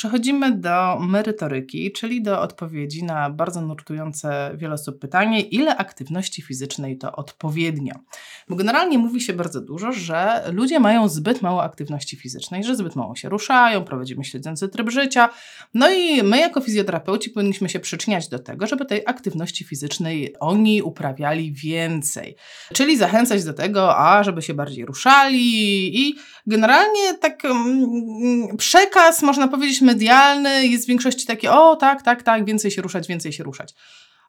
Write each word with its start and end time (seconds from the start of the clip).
przechodzimy 0.00 0.52
do 0.52 0.98
merytoryki, 1.00 1.92
czyli 1.92 2.22
do 2.22 2.40
odpowiedzi 2.40 3.04
na 3.04 3.30
bardzo 3.30 3.60
nurtujące 3.60 4.50
wiele 4.56 4.74
osób 4.74 4.98
pytanie, 4.98 5.40
ile 5.40 5.76
aktywności 5.76 6.42
fizycznej 6.42 6.98
to 6.98 7.12
odpowiednio. 7.12 7.94
Bo 8.48 8.56
generalnie 8.56 8.98
mówi 8.98 9.20
się 9.20 9.32
bardzo 9.32 9.60
dużo, 9.60 9.92
że 9.92 10.44
ludzie 10.52 10.80
mają 10.80 11.08
zbyt 11.08 11.42
mało 11.42 11.62
aktywności 11.62 12.16
fizycznej, 12.16 12.64
że 12.64 12.76
zbyt 12.76 12.96
mało 12.96 13.16
się 13.16 13.28
ruszają, 13.28 13.84
prowadzimy 13.84 14.24
śledzący 14.24 14.68
tryb 14.68 14.90
życia. 14.90 15.28
No 15.74 15.90
i 15.90 16.22
my 16.22 16.38
jako 16.38 16.60
fizjoterapeuci 16.60 17.30
powinniśmy 17.30 17.68
się 17.68 17.80
przyczyniać 17.80 18.28
do 18.28 18.38
tego, 18.38 18.66
żeby 18.66 18.84
tej 18.84 19.02
aktywności 19.06 19.64
fizycznej 19.64 20.34
oni 20.40 20.82
uprawiali 20.82 21.52
więcej. 21.52 22.36
Czyli 22.72 22.96
zachęcać 22.96 23.44
do 23.44 23.52
tego, 23.52 23.96
a 23.98 24.22
żeby 24.22 24.42
się 24.42 24.54
bardziej 24.54 24.86
ruszali 24.86 26.00
i 26.00 26.14
generalnie 26.46 27.14
tak 27.20 27.42
um, 27.44 28.56
przekaz, 28.56 29.22
można 29.22 29.48
powiedzieć, 29.48 29.80
medialny 29.90 30.66
jest 30.66 30.84
w 30.84 30.88
większości 30.88 31.26
taki, 31.26 31.48
o 31.48 31.76
tak, 31.76 32.02
tak, 32.02 32.22
tak, 32.22 32.44
więcej 32.44 32.70
się 32.70 32.82
ruszać, 32.82 33.08
więcej 33.08 33.32
się 33.32 33.44
ruszać. 33.44 33.74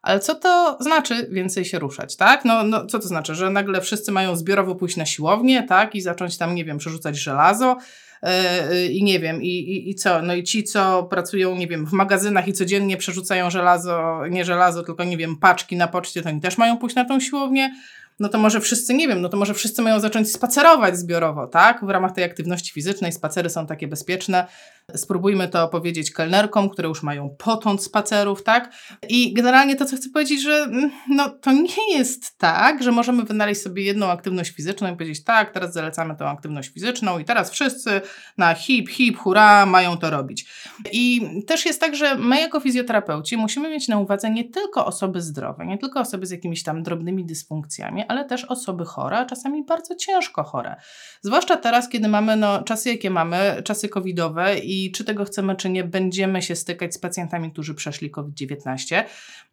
Ale 0.02 0.20
co 0.20 0.36
to 0.36 0.78
znaczy 0.80 1.28
więcej 1.32 1.66
się 1.66 1.80
ruszać, 1.80 2.16
tak? 2.16 2.46
No, 2.46 2.64
no 2.64 2.86
co 2.86 3.00
to 3.00 3.08
znaczy, 3.08 3.36
że 3.36 3.50
nagle 3.50 3.82
wszyscy 3.82 4.12
mają 4.12 4.36
zbiorowo 4.36 4.76
pójść 4.76 4.98
na 4.98 5.06
siłownię, 5.06 5.64
tak? 5.64 5.96
I 5.96 6.02
zacząć 6.02 6.38
tam, 6.38 6.56
nie 6.56 6.66
wiem, 6.66 6.78
przerzucać 6.78 7.18
żelazo 7.18 7.78
yy, 8.24 8.88
i 8.88 9.04
nie 9.04 9.20
wiem, 9.20 9.42
i, 9.42 9.48
i, 9.48 9.90
i 9.90 9.96
co? 9.96 10.22
No 10.22 10.36
i 10.36 10.44
ci, 10.44 10.64
co 10.64 11.04
pracują, 11.04 11.56
nie 11.56 11.68
wiem, 11.68 11.86
w 11.86 11.92
magazynach 11.92 12.48
i 12.48 12.54
codziennie 12.54 12.98
przerzucają 12.98 13.50
żelazo, 13.50 14.22
nie 14.30 14.46
żelazo, 14.46 14.84
tylko, 14.84 15.04
nie 15.04 15.18
wiem, 15.18 15.36
paczki 15.38 15.76
na 15.76 15.88
poczcie, 15.88 16.22
to 16.22 16.30
oni 16.30 16.42
też 16.42 16.58
mają 16.58 16.78
pójść 16.78 16.96
na 16.96 17.06
tą 17.06 17.20
siłownię 17.20 17.76
no 18.20 18.30
to 18.30 18.38
może 18.38 18.62
wszyscy, 18.62 18.94
nie 18.94 19.08
wiem, 19.08 19.22
no 19.22 19.30
to 19.30 19.38
może 19.38 19.54
wszyscy 19.54 19.82
mają 19.82 20.00
zacząć 20.00 20.32
spacerować 20.32 20.98
zbiorowo, 20.98 21.48
tak? 21.48 21.86
W 21.86 21.90
ramach 21.90 22.12
tej 22.12 22.24
aktywności 22.24 22.72
fizycznej 22.74 23.12
spacery 23.12 23.50
są 23.50 23.68
takie 23.68 23.88
bezpieczne, 23.88 24.48
Spróbujmy 24.96 25.48
to 25.48 25.68
powiedzieć 25.68 26.12
kelnerkom, 26.12 26.70
które 26.70 26.88
już 26.88 27.04
mają 27.04 27.36
potąd 27.38 27.84
spacerów, 27.84 28.44
tak? 28.44 28.74
I 29.10 29.34
generalnie 29.34 29.76
to, 29.76 29.86
co 29.86 29.98
chcę 29.98 30.10
powiedzieć, 30.10 30.44
że 30.44 30.54
mm, 30.54 30.92
no, 31.10 31.30
to 31.30 31.52
nie 31.52 31.98
jest 31.98 32.38
tak, 32.38 32.84
że 32.84 32.92
możemy 32.92 33.24
wynaleźć 33.24 33.62
sobie 33.62 33.84
jedną 33.84 34.12
aktywność 34.12 34.52
fizyczną 34.52 34.94
i 34.94 34.98
powiedzieć, 34.98 35.24
tak, 35.24 35.52
teraz 35.52 35.74
zalecamy 35.74 36.16
tą 36.16 36.28
aktywność 36.28 36.70
fizyczną 36.70 37.20
i 37.20 37.26
teraz 37.26 37.52
wszyscy 37.52 38.02
na 38.38 38.54
hip, 38.54 38.90
hip, 38.90 39.18
hura 39.18 39.66
mają 39.66 39.98
to 39.98 40.10
robić. 40.10 40.50
I 40.92 41.30
też 41.48 41.66
jest 41.66 41.80
tak, 41.80 41.96
że 41.96 42.16
my 42.16 42.40
jako 42.40 42.60
fizjoterapeuci 42.60 43.38
musimy 43.38 43.70
mieć 43.70 43.88
na 43.88 44.00
uwadze 44.00 44.30
nie 44.30 44.44
tylko 44.44 44.86
osoby 44.86 45.22
zdrowe, 45.22 45.66
nie 45.66 45.78
tylko 45.78 46.00
osoby 46.00 46.26
z 46.26 46.32
jakimiś 46.32 46.64
tam 46.64 46.84
drobnymi 46.84 47.26
dysfunkcjami, 47.26 48.04
ale 48.12 48.26
też 48.26 48.46
osoby 48.46 48.86
chore, 48.86 49.18
a 49.18 49.26
czasami 49.26 49.64
bardzo 49.64 49.96
ciężko 49.96 50.44
chore. 50.44 50.76
Zwłaszcza 51.22 51.58
teraz, 51.58 51.90
kiedy 51.90 52.08
mamy 52.08 52.36
no, 52.36 52.64
czasy, 52.64 52.90
jakie 52.90 53.10
mamy, 53.10 53.62
czasy 53.66 53.90
covidowe 53.90 54.60
i 54.60 54.92
czy 54.92 55.04
tego 55.04 55.26
chcemy, 55.26 55.56
czy 55.56 55.70
nie, 55.70 55.84
będziemy 55.84 56.42
się 56.42 56.56
stykać 56.56 56.94
z 56.94 56.98
pacjentami, 56.98 57.52
którzy 57.52 57.74
przeszli 57.74 58.12
COVID-19. 58.12 59.04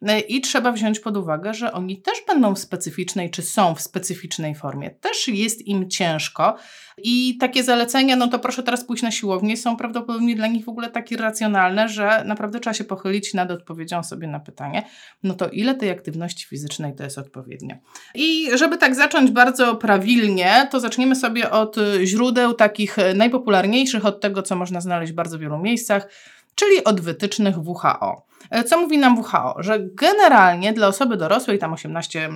E, 0.01 0.19
I 0.19 0.41
trzeba 0.41 0.71
wziąć 0.71 0.99
pod 0.99 1.17
uwagę, 1.17 1.53
że 1.53 1.73
oni 1.73 2.01
też 2.01 2.17
będą 2.27 2.55
w 2.55 2.59
specyficznej, 2.59 3.29
czy 3.29 3.41
są 3.41 3.75
w 3.75 3.81
specyficznej 3.81 4.55
formie. 4.55 4.89
Też 4.89 5.27
jest 5.27 5.67
im 5.67 5.89
ciężko. 5.89 6.55
I 7.03 7.37
takie 7.37 7.63
zalecenia, 7.63 8.15
no 8.15 8.27
to 8.27 8.39
proszę 8.39 8.63
teraz 8.63 8.83
pójść 8.83 9.03
na 9.03 9.11
siłownię, 9.11 9.57
są 9.57 9.77
prawdopodobnie 9.77 10.35
dla 10.35 10.47
nich 10.47 10.65
w 10.65 10.69
ogóle 10.69 10.89
tak 10.89 11.11
irracjonalne, 11.11 11.89
że 11.89 12.23
naprawdę 12.25 12.59
trzeba 12.59 12.73
się 12.73 12.83
pochylić 12.83 13.33
nad 13.33 13.51
odpowiedzią 13.51 14.03
sobie 14.03 14.27
na 14.27 14.39
pytanie, 14.39 14.85
no 15.23 15.33
to 15.33 15.49
ile 15.49 15.75
tej 15.75 15.89
aktywności 15.89 16.45
fizycznej 16.45 16.95
to 16.95 17.03
jest 17.03 17.17
odpowiednio. 17.17 17.75
I 18.15 18.38
żeby 18.55 18.77
tak 18.77 18.95
zacząć 18.95 19.31
bardzo 19.31 19.75
prawilnie, 19.75 20.67
to 20.71 20.79
zaczniemy 20.79 21.15
sobie 21.15 21.51
od 21.51 21.75
źródeł 22.03 22.53
takich 22.53 22.97
najpopularniejszych, 23.15 24.05
od 24.05 24.21
tego, 24.21 24.43
co 24.43 24.55
można 24.55 24.81
znaleźć 24.81 25.11
w 25.11 25.15
bardzo 25.15 25.39
wielu 25.39 25.57
miejscach, 25.57 26.07
czyli 26.55 26.83
od 26.83 27.01
wytycznych 27.01 27.55
WHO. 27.57 28.29
E, 28.49 28.63
co 28.63 28.79
mówi 28.79 28.97
nam 28.97 29.19
WHO? 29.19 29.55
Że 29.59 29.79
generalnie 29.79 30.73
dla 30.73 30.87
osoby 30.87 31.17
dorosłej, 31.17 31.59
tam 31.59 31.73
18, 31.73 32.29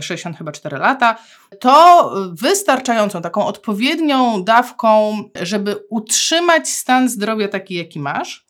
60 0.00 0.34
e, 0.34 0.38
chyba 0.38 0.52
4 0.52 0.78
lata, 0.78 1.16
to 1.60 2.10
wystarczającą, 2.32 3.22
taką 3.22 3.46
odpowiednią 3.46 4.44
dawką, 4.44 5.18
żeby 5.42 5.76
utrzymać 5.90 6.68
stan 6.68 7.08
zdrowia 7.08 7.48
taki, 7.48 7.74
jaki 7.74 8.00
masz, 8.00 8.46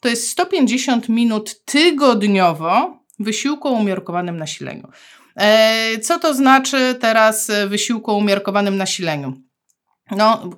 to 0.00 0.08
jest 0.08 0.28
150 0.30 1.08
minut 1.08 1.64
tygodniowo 1.64 2.98
wysiłku 3.18 3.68
o 3.68 3.72
umiarkowanym 3.72 4.36
nasileniu. 4.36 4.88
E, 5.38 5.98
co 5.98 6.18
to 6.18 6.34
znaczy 6.34 6.96
teraz 7.00 7.50
wysiłku 7.66 8.10
o 8.10 8.14
umiarkowanym 8.14 8.76
nasileniu? 8.76 9.32
No, 10.10 10.50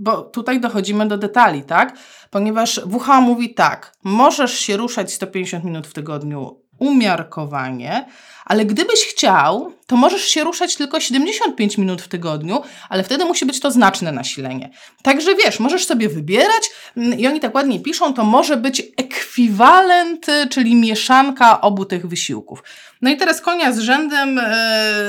bo 0.00 0.22
tutaj 0.22 0.60
dochodzimy 0.60 1.08
do 1.08 1.18
detali, 1.18 1.62
tak? 1.62 1.98
Ponieważ 2.30 2.80
WHO 2.86 3.20
mówi 3.20 3.54
tak, 3.54 3.92
możesz 4.04 4.58
się 4.58 4.76
ruszać 4.76 5.12
150 5.12 5.64
minut 5.64 5.86
w 5.86 5.92
tygodniu 5.92 6.62
umiarkowanie, 6.78 8.06
ale 8.46 8.64
gdybyś 8.64 9.00
chciał, 9.04 9.72
to 9.86 9.96
możesz 9.96 10.22
się 10.22 10.44
ruszać 10.44 10.76
tylko 10.76 11.00
75 11.00 11.78
minut 11.78 12.02
w 12.02 12.08
tygodniu, 12.08 12.62
ale 12.88 13.02
wtedy 13.02 13.24
musi 13.24 13.46
być 13.46 13.60
to 13.60 13.70
znaczne 13.70 14.12
nasilenie. 14.12 14.70
Także 15.02 15.34
wiesz, 15.34 15.60
możesz 15.60 15.86
sobie 15.86 16.08
wybierać 16.08 16.70
mm, 16.96 17.18
i 17.18 17.26
oni 17.26 17.40
tak 17.40 17.54
ładnie 17.54 17.80
piszą, 17.80 18.14
to 18.14 18.24
może 18.24 18.56
być 18.56 18.82
ekwiwalent, 18.96 20.26
czyli 20.50 20.74
mieszanka 20.74 21.60
obu 21.60 21.84
tych 21.84 22.06
wysiłków. 22.06 22.62
No 23.02 23.10
i 23.10 23.16
teraz 23.16 23.40
konia 23.40 23.72
z 23.72 23.78
rzędem 23.78 24.40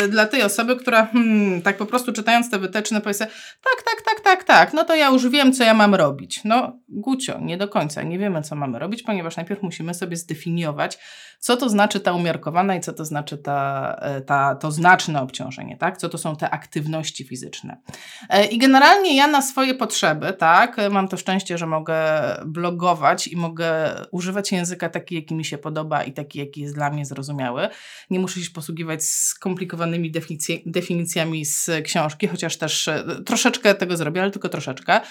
yy, 0.02 0.08
dla 0.08 0.26
tej 0.26 0.44
osoby, 0.44 0.76
która 0.76 1.06
hmm, 1.06 1.62
tak 1.62 1.78
po 1.78 1.86
prostu 1.86 2.14
czytając 2.14 2.50
te 2.50 2.59
wytyczne 2.59 3.02
powie 3.02 3.14
sobie, 3.14 3.31
tak, 3.64 3.84
tak, 3.86 4.02
tak, 4.06 4.20
tak, 4.24 4.44
tak, 4.44 4.74
no 4.74 4.84
to 4.84 4.96
ja 4.96 5.09
już 5.09 5.28
wiem, 5.28 5.53
co 5.53 5.64
ja 5.64 5.74
mam 5.74 5.96
robić. 5.96 6.42
No, 6.44 6.80
Gucio, 6.90 7.40
nie 7.42 7.58
do 7.58 7.68
końca, 7.68 8.03
nie 8.03 8.20
wiemy, 8.20 8.42
co 8.42 8.56
mamy 8.56 8.80
robić, 8.80 9.03
ponieważ 9.03 9.38
najpierw 9.38 9.62
musimy 9.62 9.94
sobie 9.94 10.18
zdefiniować, 10.18 10.97
co 11.40 11.58
to 11.58 11.70
znaczy 11.70 12.00
ta 12.00 12.14
umiarkowana 12.14 12.76
i 12.76 12.81
co 12.81 12.94
to 12.94 13.06
znaczy 13.06 13.27
ta, 13.36 13.96
e, 14.02 14.22
ta, 14.22 14.56
to 14.56 14.72
znaczne 14.72 15.22
obciążenie, 15.22 15.78
tak? 15.78 15.98
Co 15.98 16.10
to 16.10 16.18
są 16.18 16.36
te 16.36 16.50
aktywności 16.50 17.24
fizyczne. 17.24 17.78
E, 18.30 18.46
I 18.46 18.58
generalnie 18.58 19.16
ja 19.16 19.28
na 19.28 19.42
swoje 19.42 19.74
potrzeby, 19.74 20.34
tak, 20.34 20.78
mam 20.92 21.08
to 21.08 21.18
szczęście, 21.18 21.58
że 21.58 21.68
mogę 21.68 21.98
blogować 22.46 23.28
i 23.28 23.38
mogę 23.38 23.96
używać 24.12 24.52
języka 24.52 24.90
taki, 24.90 25.16
jaki 25.16 25.36
mi 25.36 25.46
się 25.46 25.58
podoba 25.58 26.04
i 26.04 26.12
taki, 26.12 26.40
jaki 26.40 26.62
jest 26.62 26.76
dla 26.76 26.90
mnie 26.90 27.06
zrozumiały. 27.06 27.70
Nie 28.10 28.20
muszę 28.20 28.42
się 28.42 28.52
posługiwać 28.52 29.04
skomplikowanymi 29.04 30.12
definicjami 30.66 31.46
z 31.46 31.70
książki, 31.84 32.28
chociaż 32.28 32.58
też 32.58 32.88
e, 32.88 33.04
troszeczkę 33.26 33.76
tego 33.76 33.98
zrobię, 33.98 34.22
ale 34.22 34.32
tylko 34.32 34.50
troszeczkę. 34.50 35.02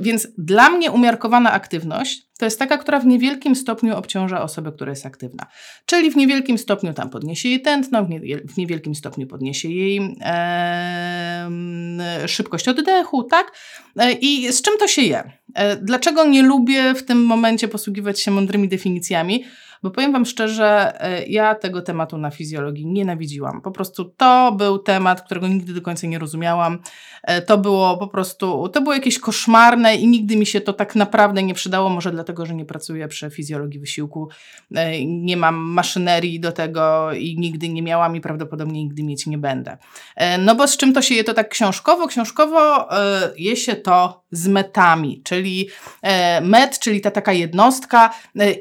Więc 0.00 0.28
dla 0.38 0.70
mnie 0.70 0.90
umiarkowana 0.90 1.52
aktywność 1.52 2.33
to 2.38 2.44
jest 2.44 2.58
taka, 2.58 2.78
która 2.78 3.00
w 3.00 3.06
niewielkim 3.06 3.56
stopniu 3.56 3.96
obciąża 3.96 4.42
osobę, 4.42 4.72
która 4.72 4.90
jest 4.90 5.06
aktywna. 5.06 5.46
Czyli 5.86 6.10
w 6.10 6.16
niewielkim 6.16 6.58
stopniu 6.58 6.94
tam 6.94 7.10
podniesie 7.10 7.48
jej 7.48 7.62
tętno, 7.62 8.04
w, 8.04 8.10
nie, 8.10 8.20
w 8.38 8.56
niewielkim 8.56 8.94
stopniu 8.94 9.26
podniesie 9.26 9.68
jej 9.68 10.16
e, 10.20 11.48
szybkość 12.26 12.68
oddechu, 12.68 13.22
tak? 13.22 13.52
E, 13.98 14.12
I 14.12 14.52
z 14.52 14.62
czym 14.62 14.78
to 14.78 14.88
się 14.88 15.02
je? 15.02 15.32
E, 15.54 15.76
dlaczego 15.76 16.24
nie 16.24 16.42
lubię 16.42 16.94
w 16.94 17.04
tym 17.04 17.24
momencie 17.24 17.68
posługiwać 17.68 18.20
się 18.20 18.30
mądrymi 18.30 18.68
definicjami? 18.68 19.44
Bo 19.82 19.90
powiem 19.90 20.12
Wam 20.12 20.26
szczerze, 20.26 21.00
e, 21.00 21.26
ja 21.26 21.54
tego 21.54 21.82
tematu 21.82 22.18
na 22.18 22.30
fizjologii 22.30 22.86
nienawidziłam. 22.86 23.60
Po 23.60 23.70
prostu 23.70 24.04
to 24.04 24.52
był 24.52 24.78
temat, 24.78 25.22
którego 25.22 25.48
nigdy 25.48 25.74
do 25.74 25.82
końca 25.82 26.06
nie 26.06 26.18
rozumiałam. 26.18 26.78
E, 27.22 27.42
to 27.42 27.58
było 27.58 27.98
po 27.98 28.08
prostu, 28.08 28.68
to 28.68 28.82
było 28.82 28.94
jakieś 28.94 29.18
koszmarne 29.18 29.96
i 29.96 30.08
nigdy 30.08 30.36
mi 30.36 30.46
się 30.46 30.60
to 30.60 30.72
tak 30.72 30.94
naprawdę 30.94 31.42
nie 31.42 31.54
przydało. 31.54 31.90
Może 31.90 32.10
dlatego, 32.10 32.46
że 32.46 32.54
nie 32.54 32.64
pracuję 32.64 33.08
przy 33.08 33.30
fizjologii 33.30 33.80
wysiłku. 33.80 34.28
E, 34.74 35.04
nie 35.06 35.36
mam 35.36 35.54
maszynerii 35.54 36.40
do 36.40 36.52
tego 36.52 37.12
i 37.12 37.36
nigdy 37.38 37.68
nie 37.68 37.82
miałam 37.82 38.16
i 38.16 38.20
prawdopodobnie 38.20 38.84
nigdy 38.84 39.02
mieć 39.02 39.26
nie 39.26 39.38
będę. 39.38 39.78
No 40.38 40.54
bo 40.54 40.68
z 40.68 40.76
czym 40.76 40.92
to 40.92 41.02
się 41.02 41.14
je 41.14 41.24
to 41.24 41.34
tak 41.34 41.48
książkowo? 41.48 42.06
Książkowo 42.06 42.88
je 43.36 43.56
się 43.56 43.76
to 43.76 44.24
z 44.30 44.48
metami, 44.48 45.22
czyli 45.24 45.68
met, 46.42 46.78
czyli 46.78 47.00
ta 47.00 47.10
taka 47.10 47.32
jednostka, 47.32 48.14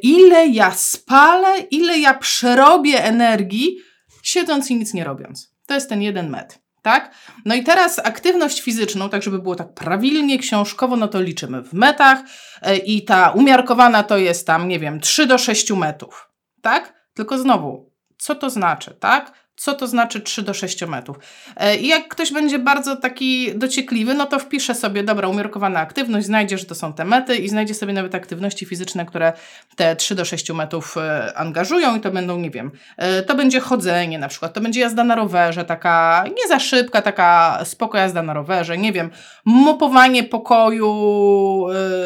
ile 0.04 0.48
ja 0.48 0.72
spam 0.72 1.13
spalę, 1.14 1.60
ile 1.60 2.00
ja 2.00 2.14
przerobię 2.14 3.04
energii, 3.04 3.78
siedząc 4.24 4.72
i 4.72 4.76
nic 4.76 4.94
nie 4.94 5.04
robiąc. 5.04 5.54
To 5.66 5.74
jest 5.74 5.90
ten 5.90 6.02
jeden 6.02 6.30
metr. 6.30 6.56
Tak? 6.82 7.16
No 7.46 7.56
i 7.56 7.64
teraz 7.64 8.00
aktywność 8.00 8.62
fizyczną, 8.62 9.10
tak 9.10 9.24
żeby 9.24 9.40
było 9.40 9.56
tak 9.56 9.74
prawilnie, 9.74 10.40
książkowo, 10.40 10.96
no 10.96 11.08
to 11.08 11.22
liczymy 11.22 11.62
w 11.62 11.74
metach 11.74 12.20
e, 12.62 12.78
i 12.78 13.06
ta 13.06 13.30
umiarkowana 13.30 14.04
to 14.04 14.18
jest 14.18 14.48
tam, 14.48 14.68
nie 14.68 14.80
wiem, 14.80 15.00
3 15.00 15.26
do 15.26 15.38
6 15.38 15.72
metrów. 15.72 16.30
Tak? 16.62 16.94
Tylko 17.14 17.38
znowu, 17.38 17.92
co 18.18 18.36
to 18.36 18.50
znaczy, 18.50 18.98
tak? 19.00 19.32
Co 19.56 19.74
to 19.74 19.88
znaczy 19.88 20.22
3 20.22 20.42
do 20.42 20.54
6 20.54 20.86
metrów. 20.86 21.18
E, 21.58 21.78
I 21.78 21.88
jak 21.88 22.08
ktoś 22.08 22.34
będzie 22.34 22.60
bardzo 22.60 22.96
taki 22.96 23.52
dociekliwy, 23.56 24.14
no 24.14 24.26
to 24.26 24.40
wpisze 24.40 24.76
sobie, 24.76 25.04
dobra, 25.04 25.28
umiarkowana 25.28 25.80
aktywność, 25.80 26.26
znajdzie, 26.26 26.58
że 26.58 26.66
to 26.66 26.76
są 26.76 26.94
te 26.94 27.06
mety 27.06 27.36
i 27.36 27.50
znajdzie 27.50 27.74
sobie 27.74 27.94
nawet 27.94 28.16
aktywności 28.16 28.66
fizyczne, 28.66 29.06
które 29.06 29.34
te 29.76 29.96
3 29.96 30.16
do 30.16 30.26
6 30.26 30.52
metrów 30.52 30.98
e, 30.98 31.34
angażują 31.38 31.96
i 31.96 32.00
to 32.00 32.12
będą, 32.12 32.40
nie 32.40 32.50
wiem, 32.50 32.72
e, 32.98 33.22
to 33.22 33.36
będzie 33.36 33.60
chodzenie 33.60 34.20
na 34.20 34.28
przykład, 34.28 34.54
to 34.54 34.62
będzie 34.62 34.80
jazda 34.80 35.04
na 35.04 35.16
rowerze, 35.16 35.66
taka 35.66 36.26
nie 36.28 36.48
za 36.48 36.60
szybka, 36.60 37.02
taka 37.02 37.60
spoko 37.66 37.98
jazda 37.98 38.24
na 38.24 38.34
rowerze, 38.34 38.78
nie 38.78 38.94
wiem, 38.94 39.10
mopowanie 39.46 40.24
pokoju, 40.24 40.94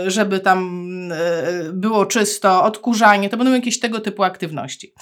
żeby 0.07 0.39
tam 0.39 0.87
było 1.73 2.05
czysto, 2.05 2.63
odkurzanie, 2.63 3.29
to 3.29 3.37
będą 3.37 3.53
jakieś 3.53 3.79
tego 3.79 3.99
typu 3.99 4.23
aktywności. 4.23 4.93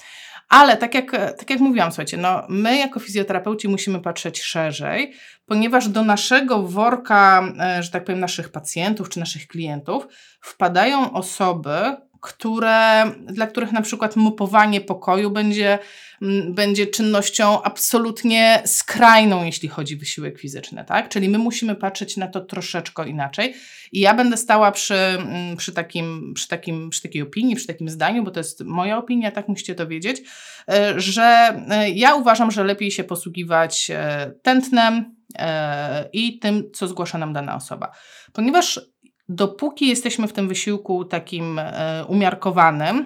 Ale 0.49 0.77
tak 0.77 0.93
jak, 0.93 1.11
tak 1.11 1.49
jak 1.49 1.59
mówiłam, 1.59 1.91
słuchajcie, 1.91 2.17
no 2.17 2.45
my 2.49 2.77
jako 2.77 2.99
fizjoterapeuci 2.99 3.67
musimy 3.67 4.01
patrzeć 4.01 4.41
szerzej, 4.41 5.13
ponieważ 5.45 5.87
do 5.87 6.03
naszego 6.03 6.63
worka, 6.63 7.43
e, 7.59 7.83
że 7.83 7.91
tak 7.91 8.05
powiem, 8.05 8.19
naszych 8.19 8.51
pacjentów 8.51 9.09
czy 9.09 9.19
naszych 9.19 9.47
klientów 9.47 10.07
wpadają 10.41 11.13
osoby, 11.13 11.95
które, 12.25 13.11
dla 13.25 13.47
których 13.47 13.71
na 13.71 13.81
przykład 13.81 14.15
mopowanie 14.15 14.81
pokoju 14.81 15.31
będzie, 15.31 15.79
będzie 16.49 16.87
czynnością 16.87 17.61
absolutnie 17.63 18.61
skrajną, 18.65 19.43
jeśli 19.43 19.69
chodzi 19.69 19.95
o 19.95 19.99
wysiłek 19.99 20.39
fizyczny, 20.39 20.85
tak? 20.85 21.09
Czyli 21.09 21.29
my 21.29 21.37
musimy 21.37 21.75
patrzeć 21.75 22.17
na 22.17 22.27
to 22.27 22.41
troszeczkę 22.41 23.09
inaczej. 23.09 23.53
I 23.95 23.99
ja 23.99 24.13
będę 24.13 24.37
stała 24.37 24.71
przy, 24.71 25.17
przy, 25.57 25.71
takim, 25.73 26.33
przy, 26.33 26.47
takim, 26.47 26.89
przy 26.89 27.01
takiej 27.01 27.21
opinii, 27.21 27.55
przy 27.55 27.67
takim 27.67 27.89
zdaniu, 27.89 28.23
bo 28.23 28.31
to 28.31 28.39
jest 28.39 28.63
moja 28.63 28.97
opinia, 28.97 29.31
tak 29.31 29.47
musicie 29.47 29.75
to 29.75 29.87
wiedzieć, 29.87 30.21
e, 30.69 30.99
że 30.99 31.59
e, 31.69 31.89
ja 31.89 32.15
uważam, 32.15 32.51
że 32.51 32.63
lepiej 32.63 32.91
się 32.91 33.03
posługiwać 33.03 33.91
e, 33.93 34.31
tętnem 34.41 35.15
i 36.13 36.39
tym, 36.39 36.71
co 36.73 36.87
zgłasza 36.87 37.17
nam 37.17 37.33
dana 37.33 37.55
osoba. 37.55 37.91
Ponieważ 38.33 38.81
dopóki 39.29 39.87
jesteśmy 39.87 40.27
w 40.27 40.33
tym 40.33 40.47
wysiłku 40.47 41.05
takim 41.05 41.61
umiarkowanym, 42.07 43.05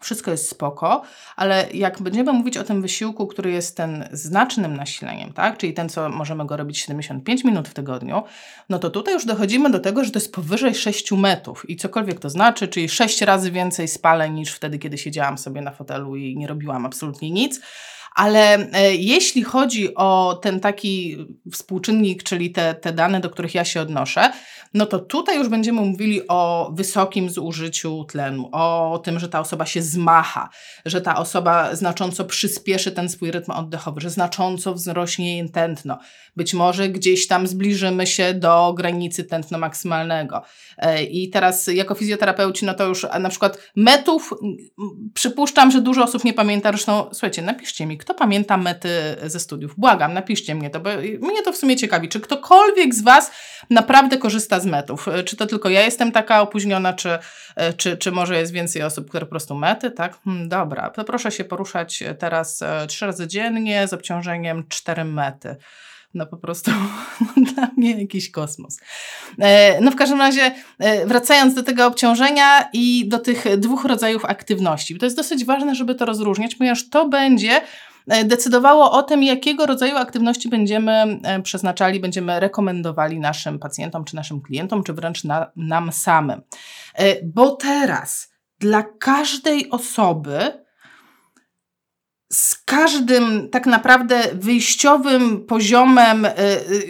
wszystko 0.00 0.30
jest 0.30 0.48
spoko, 0.48 1.02
ale 1.36 1.66
jak 1.74 2.02
będziemy 2.02 2.32
mówić 2.32 2.56
o 2.56 2.64
tym 2.64 2.82
wysiłku, 2.82 3.26
który 3.26 3.50
jest 3.50 3.76
ten 3.76 4.08
znacznym 4.12 4.76
nasileniem, 4.76 5.32
tak? 5.32 5.58
czyli 5.58 5.74
ten, 5.74 5.88
co 5.88 6.08
możemy 6.08 6.46
go 6.46 6.56
robić 6.56 6.78
75 6.78 7.44
minut 7.44 7.68
w 7.68 7.74
tygodniu, 7.74 8.22
no 8.68 8.78
to 8.78 8.90
tutaj 8.90 9.14
już 9.14 9.24
dochodzimy 9.24 9.70
do 9.70 9.80
tego, 9.80 10.04
że 10.04 10.10
to 10.10 10.18
jest 10.18 10.32
powyżej 10.32 10.74
6 10.74 11.12
metrów 11.12 11.70
i 11.70 11.76
cokolwiek 11.76 12.20
to 12.20 12.30
znaczy, 12.30 12.68
czyli 12.68 12.88
6 12.88 13.22
razy 13.22 13.50
więcej 13.50 13.88
spaleń 13.88 14.34
niż 14.34 14.52
wtedy, 14.52 14.78
kiedy 14.78 14.98
siedziałam 14.98 15.38
sobie 15.38 15.60
na 15.60 15.70
fotelu 15.70 16.16
i 16.16 16.36
nie 16.36 16.46
robiłam 16.46 16.86
absolutnie 16.86 17.30
nic. 17.30 17.60
Ale 18.16 18.70
e, 18.72 18.94
jeśli 18.94 19.42
chodzi 19.42 19.94
o 19.94 20.38
ten 20.42 20.60
taki 20.60 21.16
współczynnik, 21.52 22.22
czyli 22.22 22.50
te, 22.50 22.74
te 22.74 22.92
dane, 22.92 23.20
do 23.20 23.30
których 23.30 23.54
ja 23.54 23.64
się 23.64 23.80
odnoszę, 23.80 24.30
no 24.74 24.86
to 24.86 24.98
tutaj 24.98 25.38
już 25.38 25.48
będziemy 25.48 25.80
mówili 25.80 26.28
o 26.28 26.70
wysokim 26.74 27.30
zużyciu 27.30 28.04
tlenu, 28.04 28.48
o 28.52 29.00
tym, 29.04 29.18
że 29.18 29.28
ta 29.28 29.40
osoba 29.40 29.66
się 29.66 29.82
zmacha, 29.82 30.48
że 30.84 31.00
ta 31.00 31.16
osoba 31.16 31.74
znacząco 31.74 32.24
przyspieszy 32.24 32.92
ten 32.92 33.08
swój 33.08 33.30
rytm 33.30 33.50
oddechowy, 33.50 34.00
że 34.00 34.10
znacząco 34.10 34.74
wzrośnie 34.74 35.38
jej 35.38 35.50
tętno. 35.50 35.98
Być 36.36 36.54
może 36.54 36.88
gdzieś 36.88 37.26
tam 37.26 37.46
zbliżymy 37.46 38.06
się 38.06 38.34
do 38.34 38.74
granicy 38.76 39.24
tętno 39.24 39.58
maksymalnego. 39.58 40.42
E, 40.78 41.04
I 41.04 41.30
teraz 41.30 41.66
jako 41.66 41.94
fizjoterapeuci, 41.94 42.64
no 42.64 42.74
to 42.74 42.86
już 42.86 43.06
na 43.20 43.28
przykład 43.28 43.58
metów, 43.76 44.34
przypuszczam, 45.14 45.70
że 45.70 45.80
dużo 45.80 46.04
osób 46.04 46.24
nie 46.24 46.32
pamięta, 46.32 46.70
zresztą 46.70 47.06
słuchajcie, 47.12 47.42
napiszcie 47.42 47.86
mi, 47.86 47.98
kto 48.06 48.14
pamięta 48.14 48.56
mety 48.56 48.88
ze 49.24 49.40
studiów? 49.40 49.74
Błagam, 49.76 50.14
napiszcie 50.14 50.54
mnie 50.54 50.70
to, 50.70 50.80
bo 50.80 50.90
mnie 51.20 51.42
to 51.42 51.52
w 51.52 51.56
sumie 51.56 51.76
ciekawi. 51.76 52.08
Czy 52.08 52.20
ktokolwiek 52.20 52.94
z 52.94 53.02
Was 53.02 53.30
naprawdę 53.70 54.18
korzysta 54.18 54.60
z 54.60 54.66
metów? 54.66 55.06
Czy 55.24 55.36
to 55.36 55.46
tylko 55.46 55.68
ja 55.68 55.82
jestem 55.82 56.12
taka 56.12 56.40
opóźniona, 56.40 56.92
czy, 56.92 57.18
czy, 57.76 57.96
czy 57.96 58.12
może 58.12 58.38
jest 58.38 58.52
więcej 58.52 58.82
osób, 58.82 59.08
które 59.08 59.26
po 59.26 59.30
prostu 59.30 59.54
mety, 59.54 59.90
tak? 59.90 60.18
Hmm, 60.24 60.48
dobra, 60.48 60.90
to 60.90 61.04
proszę 61.04 61.30
się 61.30 61.44
poruszać 61.44 62.02
teraz 62.18 62.62
e, 62.62 62.86
trzy 62.86 63.06
razy 63.06 63.26
dziennie 63.26 63.88
z 63.88 63.92
obciążeniem 63.92 64.64
cztery 64.68 65.04
mety 65.04 65.56
no 66.14 66.26
po 66.26 66.36
prostu 66.36 66.70
dla 67.54 67.68
mnie 67.76 68.00
jakiś 68.00 68.30
kosmos. 68.30 68.78
E, 69.38 69.80
no 69.80 69.90
w 69.90 69.96
każdym 69.96 70.18
razie, 70.18 70.52
e, 70.78 71.06
wracając 71.06 71.54
do 71.54 71.62
tego 71.62 71.86
obciążenia 71.86 72.68
i 72.72 73.08
do 73.08 73.18
tych 73.18 73.58
dwóch 73.58 73.84
rodzajów 73.84 74.24
aktywności, 74.24 74.98
to 74.98 75.06
jest 75.06 75.16
dosyć 75.16 75.44
ważne, 75.44 75.74
żeby 75.74 75.94
to 75.94 76.04
rozróżniać, 76.04 76.54
ponieważ 76.54 76.88
to 76.88 77.08
będzie 77.08 77.60
E, 77.60 77.95
decydowało 78.06 78.92
o 78.92 79.02
tym, 79.02 79.22
jakiego 79.22 79.66
rodzaju 79.66 79.96
aktywności 79.96 80.48
będziemy 80.48 80.92
e, 81.22 81.42
przeznaczali, 81.42 82.00
będziemy 82.00 82.40
rekomendowali 82.40 83.20
naszym 83.20 83.58
pacjentom, 83.58 84.04
czy 84.04 84.16
naszym 84.16 84.40
klientom, 84.40 84.82
czy 84.82 84.92
wręcz 84.92 85.24
na, 85.24 85.50
nam 85.56 85.92
samym. 85.92 86.42
E, 86.94 87.24
bo 87.24 87.56
teraz 87.56 88.32
dla 88.58 88.82
każdej 88.82 89.70
osoby 89.70 90.66
z 92.32 92.54
każdym 92.64 93.48
tak 93.50 93.66
naprawdę 93.66 94.22
wyjściowym 94.32 95.46
poziomem 95.46 96.26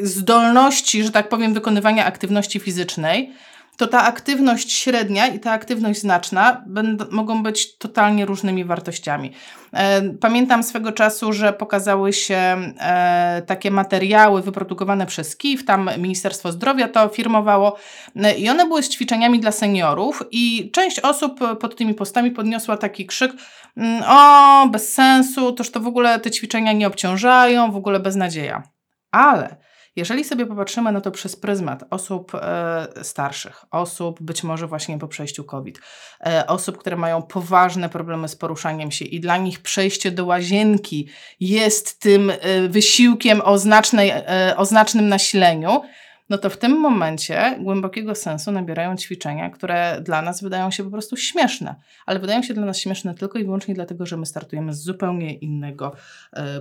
zdolności, 0.02 1.04
że 1.04 1.10
tak 1.10 1.28
powiem, 1.28 1.54
wykonywania 1.54 2.04
aktywności 2.04 2.60
fizycznej, 2.60 3.32
to 3.76 3.86
ta 3.86 4.02
aktywność 4.02 4.72
średnia 4.72 5.26
i 5.26 5.40
ta 5.40 5.52
aktywność 5.52 6.00
znaczna 6.00 6.62
będą, 6.66 7.04
mogą 7.10 7.42
być 7.42 7.78
totalnie 7.78 8.26
różnymi 8.26 8.64
wartościami. 8.64 9.32
E, 9.72 10.02
pamiętam 10.02 10.62
swego 10.62 10.92
czasu, 10.92 11.32
że 11.32 11.52
pokazały 11.52 12.12
się 12.12 12.36
e, 12.80 13.42
takie 13.46 13.70
materiały 13.70 14.42
wyprodukowane 14.42 15.06
przez 15.06 15.36
KIF, 15.36 15.64
tam 15.64 15.90
Ministerstwo 15.98 16.52
Zdrowia 16.52 16.88
to 16.88 17.08
firmowało 17.08 17.76
e, 18.16 18.34
i 18.38 18.48
one 18.48 18.66
były 18.66 18.82
z 18.82 18.88
ćwiczeniami 18.88 19.40
dla 19.40 19.52
seniorów 19.52 20.22
i 20.30 20.70
część 20.70 21.00
osób 21.00 21.40
pod 21.60 21.76
tymi 21.76 21.94
postami 21.94 22.30
podniosła 22.30 22.76
taki 22.76 23.06
krzyk 23.06 23.32
mm, 23.76 24.02
o, 24.06 24.68
bez 24.68 24.92
sensu, 24.92 25.52
toż 25.52 25.70
to 25.70 25.80
w 25.80 25.86
ogóle 25.86 26.20
te 26.20 26.30
ćwiczenia 26.30 26.72
nie 26.72 26.86
obciążają, 26.86 27.72
w 27.72 27.76
ogóle 27.76 28.00
beznadzieja. 28.00 28.62
Ale 29.10 29.65
jeżeli 29.96 30.24
sobie 30.24 30.46
popatrzymy 30.46 30.92
na 30.92 31.00
to 31.00 31.10
przez 31.10 31.36
pryzmat 31.36 31.84
osób 31.90 32.32
e, 32.34 32.88
starszych, 33.02 33.64
osób 33.70 34.22
być 34.22 34.42
może 34.44 34.66
właśnie 34.66 34.98
po 34.98 35.08
przejściu 35.08 35.44
COVID, 35.44 35.80
e, 36.26 36.46
osób, 36.46 36.78
które 36.78 36.96
mają 36.96 37.22
poważne 37.22 37.88
problemy 37.88 38.28
z 38.28 38.36
poruszaniem 38.36 38.90
się 38.90 39.04
i 39.04 39.20
dla 39.20 39.36
nich 39.36 39.60
przejście 39.60 40.10
do 40.10 40.24
łazienki 40.24 41.08
jest 41.40 42.00
tym 42.00 42.30
e, 42.30 42.68
wysiłkiem 42.68 43.40
o, 43.44 43.58
znacznej, 43.58 44.12
o 44.56 44.64
znacznym 44.64 45.08
nasileniu, 45.08 45.82
no 46.30 46.38
to 46.38 46.50
w 46.50 46.56
tym 46.56 46.80
momencie 46.80 47.58
głębokiego 47.60 48.14
sensu 48.14 48.52
nabierają 48.52 48.96
ćwiczenia, 48.96 49.50
które 49.50 50.00
dla 50.02 50.22
nas 50.22 50.42
wydają 50.42 50.70
się 50.70 50.84
po 50.84 50.90
prostu 50.90 51.16
śmieszne, 51.16 51.74
ale 52.06 52.18
wydają 52.18 52.42
się 52.42 52.54
dla 52.54 52.66
nas 52.66 52.78
śmieszne 52.78 53.14
tylko 53.14 53.38
i 53.38 53.44
wyłącznie 53.44 53.74
dlatego, 53.74 54.06
że 54.06 54.16
my 54.16 54.26
startujemy 54.26 54.74
z 54.74 54.82
zupełnie 54.82 55.34
innego 55.34 55.92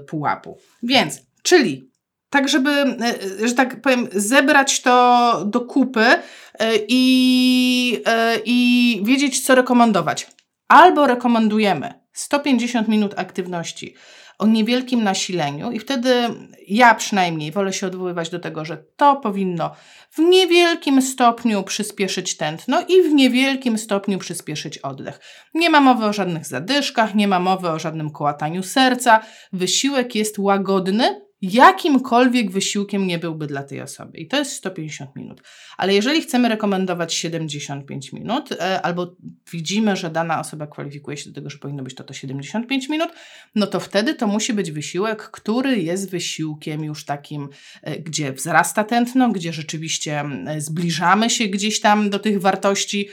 pułapu. 0.08 0.58
Więc, 0.84 1.22
czyli 1.44 1.95
tak 2.36 2.50
żeby, 2.50 2.70
e, 2.70 3.48
że 3.48 3.54
tak 3.54 3.82
powiem, 3.82 4.08
zebrać 4.12 4.82
to 4.82 5.44
do 5.46 5.62
kupy 5.62 6.06
e, 6.06 6.20
i, 6.88 8.02
e, 8.06 8.38
i 8.46 9.02
wiedzieć, 9.04 9.46
co 9.46 9.56
rekomendować. 9.56 10.28
Albo 10.68 11.08
rekomendujemy 11.08 11.94
150 12.14 12.88
minut 12.88 13.14
aktywności 13.18 13.96
o 14.40 14.48
niewielkim 14.48 15.04
nasileniu, 15.04 15.72
i 15.72 15.80
wtedy 15.80 16.14
ja 16.68 16.96
przynajmniej 16.96 17.52
wolę 17.52 17.74
się 17.74 17.88
odwoływać 17.88 18.30
do 18.30 18.40
tego, 18.40 18.66
że 18.66 18.78
to 18.96 19.16
powinno 19.16 19.72
w 20.12 20.20
niewielkim 20.20 21.02
stopniu 21.02 21.64
przyspieszyć 21.64 22.38
tętno 22.38 22.82
i 22.88 23.02
w 23.02 23.14
niewielkim 23.14 23.78
stopniu 23.78 24.20
przyspieszyć 24.20 24.78
oddech. 24.78 25.20
Nie 25.54 25.70
ma 25.70 25.82
mowy 25.82 26.06
o 26.06 26.14
żadnych 26.14 26.46
zadyszkach, 26.46 27.16
nie 27.16 27.28
ma 27.28 27.40
mowy 27.40 27.70
o 27.70 27.80
żadnym 27.80 28.10
kołataniu 28.10 28.64
serca. 28.64 29.22
Wysiłek 29.54 30.16
jest 30.16 30.40
łagodny, 30.40 31.25
jakimkolwiek 31.54 32.52
wysiłkiem 32.52 33.08
nie 33.08 33.20
byłby 33.20 33.48
dla 33.48 33.64
tej 33.64 33.82
osoby. 33.82 34.18
I 34.18 34.28
to 34.28 34.38
jest 34.38 34.52
150 34.52 35.16
minut. 35.16 35.42
Ale 35.78 35.94
jeżeli 35.94 36.22
chcemy 36.22 36.50
rekomendować 36.50 37.14
75 37.14 38.14
minut, 38.14 38.52
e, 38.52 38.82
albo 38.82 39.16
widzimy, 39.52 39.96
że 39.96 40.10
dana 40.10 40.40
osoba 40.40 40.68
kwalifikuje 40.68 41.18
się 41.18 41.30
do 41.30 41.36
tego, 41.36 41.50
że 41.50 41.58
powinno 41.58 41.84
być 41.84 41.96
to, 41.96 42.04
to 42.04 42.14
75 42.14 42.90
minut, 42.90 43.10
no 43.56 43.68
to 43.68 43.80
wtedy 43.80 44.14
to 44.14 44.28
musi 44.28 44.54
być 44.54 44.72
wysiłek, 44.72 45.24
który 45.24 45.80
jest 45.80 46.10
wysiłkiem 46.10 46.84
już 46.84 47.06
takim, 47.06 47.50
e, 47.82 48.00
gdzie 48.00 48.34
wzrasta 48.34 48.84
tętno, 48.84 49.30
gdzie 49.30 49.54
rzeczywiście 49.54 50.24
zbliżamy 50.58 51.30
się 51.30 51.48
gdzieś 51.48 51.82
tam 51.82 52.10
do 52.10 52.20
tych 52.20 52.42
wartości. 52.42 53.10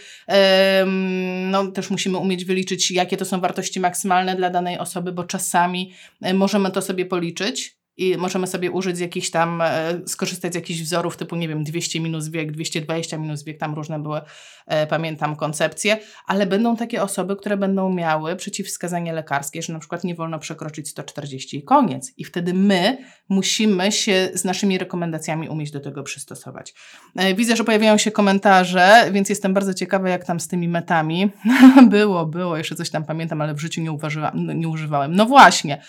No 1.51 1.67
też 1.67 1.91
musimy 1.91 2.19
umieć 2.19 2.45
wyliczyć, 2.45 2.91
jakie 2.91 3.17
to 3.17 3.25
są 3.25 3.41
wartości 3.41 3.81
maksymalne 3.81 4.37
dla 4.37 4.51
danej 4.51 4.79
osoby, 4.79 5.13
bo 5.13 5.25
czasami 5.25 5.93
e, 6.23 6.35
możemy 6.35 6.71
to 6.71 6.83
sobie 6.83 7.07
policzyć 7.07 7.82
i 8.03 8.17
możemy 8.17 8.47
sobie 8.47 8.71
użyć 8.71 9.01
jakichś 9.01 9.31
tam, 9.31 9.61
e, 9.61 10.01
skorzystać 10.07 10.53
z 10.53 10.55
jakichś 10.55 10.81
wzorów 10.81 11.17
typu, 11.17 11.37
nie 11.37 11.49
wiem, 11.49 11.65
200 11.65 12.01
minus 12.01 12.29
wiek, 12.29 12.53
220 12.53 13.19
minus 13.19 13.45
wiek, 13.45 13.59
tam 13.59 13.75
różne 13.75 14.03
były, 14.03 14.21
e, 14.67 14.87
pamiętam, 14.87 15.37
koncepcje, 15.37 15.99
ale 16.27 16.47
będą 16.47 16.77
takie 16.77 17.03
osoby, 17.03 17.37
które 17.37 17.57
będą 17.57 17.93
miały 17.93 18.37
przeciwwskazanie 18.37 19.13
lekarskie, 19.13 19.63
że 19.63 19.73
na 19.73 19.79
przykład 19.79 20.05
nie 20.05 20.15
wolno 20.15 20.39
przekroczyć 20.39 20.89
140 20.89 21.59
i 21.59 21.63
koniec. 21.63 22.13
I 22.17 22.25
wtedy 22.25 22.55
my 22.55 22.99
musimy 23.29 23.93
się 23.93 24.29
z 24.35 24.45
naszymi 24.45 24.79
rekomendacjami 24.79 25.49
umieć 25.49 25.71
do 25.71 25.81
tego 25.81 26.03
przystosować. 26.03 26.75
E, 27.17 27.35
widzę, 27.35 27.57
że 27.57 27.65
pojawiają 27.65 27.99
się 27.99 28.11
komentarze, 28.11 29.11
więc 29.13 29.29
jestem 29.29 29.55
bardzo 29.55 29.75
ciekawa, 29.75 30.09
jak 30.09 30.25
tam 30.25 30.41
z 30.41 30.49
tymi 30.49 30.69
metami. 30.69 31.31
było, 31.91 32.27
było, 32.27 32.57
jeszcze 32.57 32.75
coś 32.75 32.91
tam 32.91 33.05
pamiętam, 33.05 33.41
ale 33.41 33.55
w 33.55 33.61
życiu 33.61 33.81
nie, 33.81 33.93
uważyłam, 33.93 34.59
nie 34.61 34.69
używałem. 34.69 35.17
No 35.17 35.27
właśnie 35.27 35.83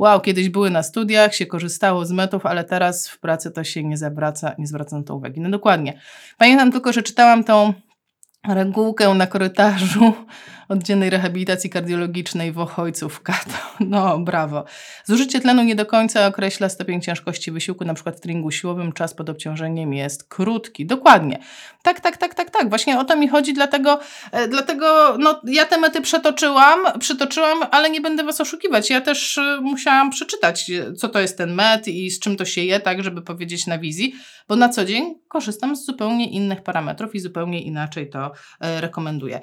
wow, 0.00 0.20
kiedyś 0.20 0.48
były 0.48 0.70
na 0.70 0.82
studiach, 0.82 1.34
się 1.34 1.46
korzystało 1.46 2.06
z 2.06 2.12
metów, 2.12 2.46
ale 2.46 2.64
teraz 2.64 3.08
w 3.08 3.18
pracy 3.18 3.50
to 3.50 3.64
się 3.64 3.84
nie 3.84 3.96
zwraca, 3.96 4.54
nie 4.58 4.66
zwraca 4.66 4.96
na 4.96 5.02
to 5.02 5.16
uwagi. 5.16 5.40
No 5.40 5.50
dokładnie. 5.50 6.00
Pamiętam 6.38 6.72
tylko, 6.72 6.92
że 6.92 7.02
czytałam 7.02 7.44
tą 7.44 7.72
regułkę 8.48 9.14
na 9.14 9.26
korytarzu 9.26 10.12
oddzielnej 10.68 11.10
rehabilitacji 11.10 11.70
kardiologicznej 11.70 12.52
w 12.52 12.58
Ochojcu 12.58 13.08
w 13.08 13.22
Kato. 13.22 13.50
No, 13.80 14.18
brawo. 14.18 14.64
Zużycie 15.04 15.40
tlenu 15.40 15.62
nie 15.62 15.74
do 15.74 15.86
końca 15.86 16.26
określa 16.26 16.68
stopień 16.68 17.00
ciężkości 17.00 17.50
wysiłku, 17.50 17.84
na 17.84 17.94
przykład 17.94 18.16
w 18.16 18.20
treningu 18.20 18.50
siłowym 18.50 18.92
czas 18.92 19.14
pod 19.14 19.30
obciążeniem 19.30 19.94
jest 19.94 20.28
krótki. 20.28 20.86
Dokładnie. 20.86 21.38
Tak, 21.82 22.00
tak, 22.00 22.16
tak, 22.16 22.34
tak, 22.34 22.50
tak. 22.50 22.68
Właśnie 22.68 22.98
o 22.98 23.04
to 23.04 23.16
mi 23.16 23.28
chodzi, 23.28 23.54
dlatego, 23.54 24.00
e, 24.32 24.48
dlatego 24.48 25.16
no, 25.18 25.40
ja 25.44 25.66
te 25.66 25.78
mety 25.78 26.00
przetoczyłam, 26.00 26.78
przytoczyłam, 26.98 27.58
ale 27.70 27.90
nie 27.90 28.00
będę 28.00 28.24
Was 28.24 28.40
oszukiwać. 28.40 28.90
Ja 28.90 29.00
też 29.00 29.38
e, 29.38 29.60
musiałam 29.62 30.10
przeczytać, 30.10 30.70
co 30.96 31.08
to 31.08 31.20
jest 31.20 31.38
ten 31.38 31.54
met 31.54 31.88
i 31.88 32.10
z 32.10 32.20
czym 32.20 32.36
to 32.36 32.44
się 32.44 32.60
je, 32.60 32.80
tak, 32.80 33.02
żeby 33.02 33.22
powiedzieć 33.22 33.66
na 33.66 33.78
wizji, 33.78 34.14
bo 34.50 34.56
na 34.56 34.68
co 34.68 34.84
dzień 34.84 35.14
korzystam 35.28 35.76
z 35.76 35.84
zupełnie 35.84 36.30
innych 36.30 36.62
parametrów 36.62 37.14
i 37.14 37.20
zupełnie 37.20 37.62
inaczej 37.62 38.10
to 38.10 38.32
e, 38.60 38.80
rekomenduję. 38.80 39.40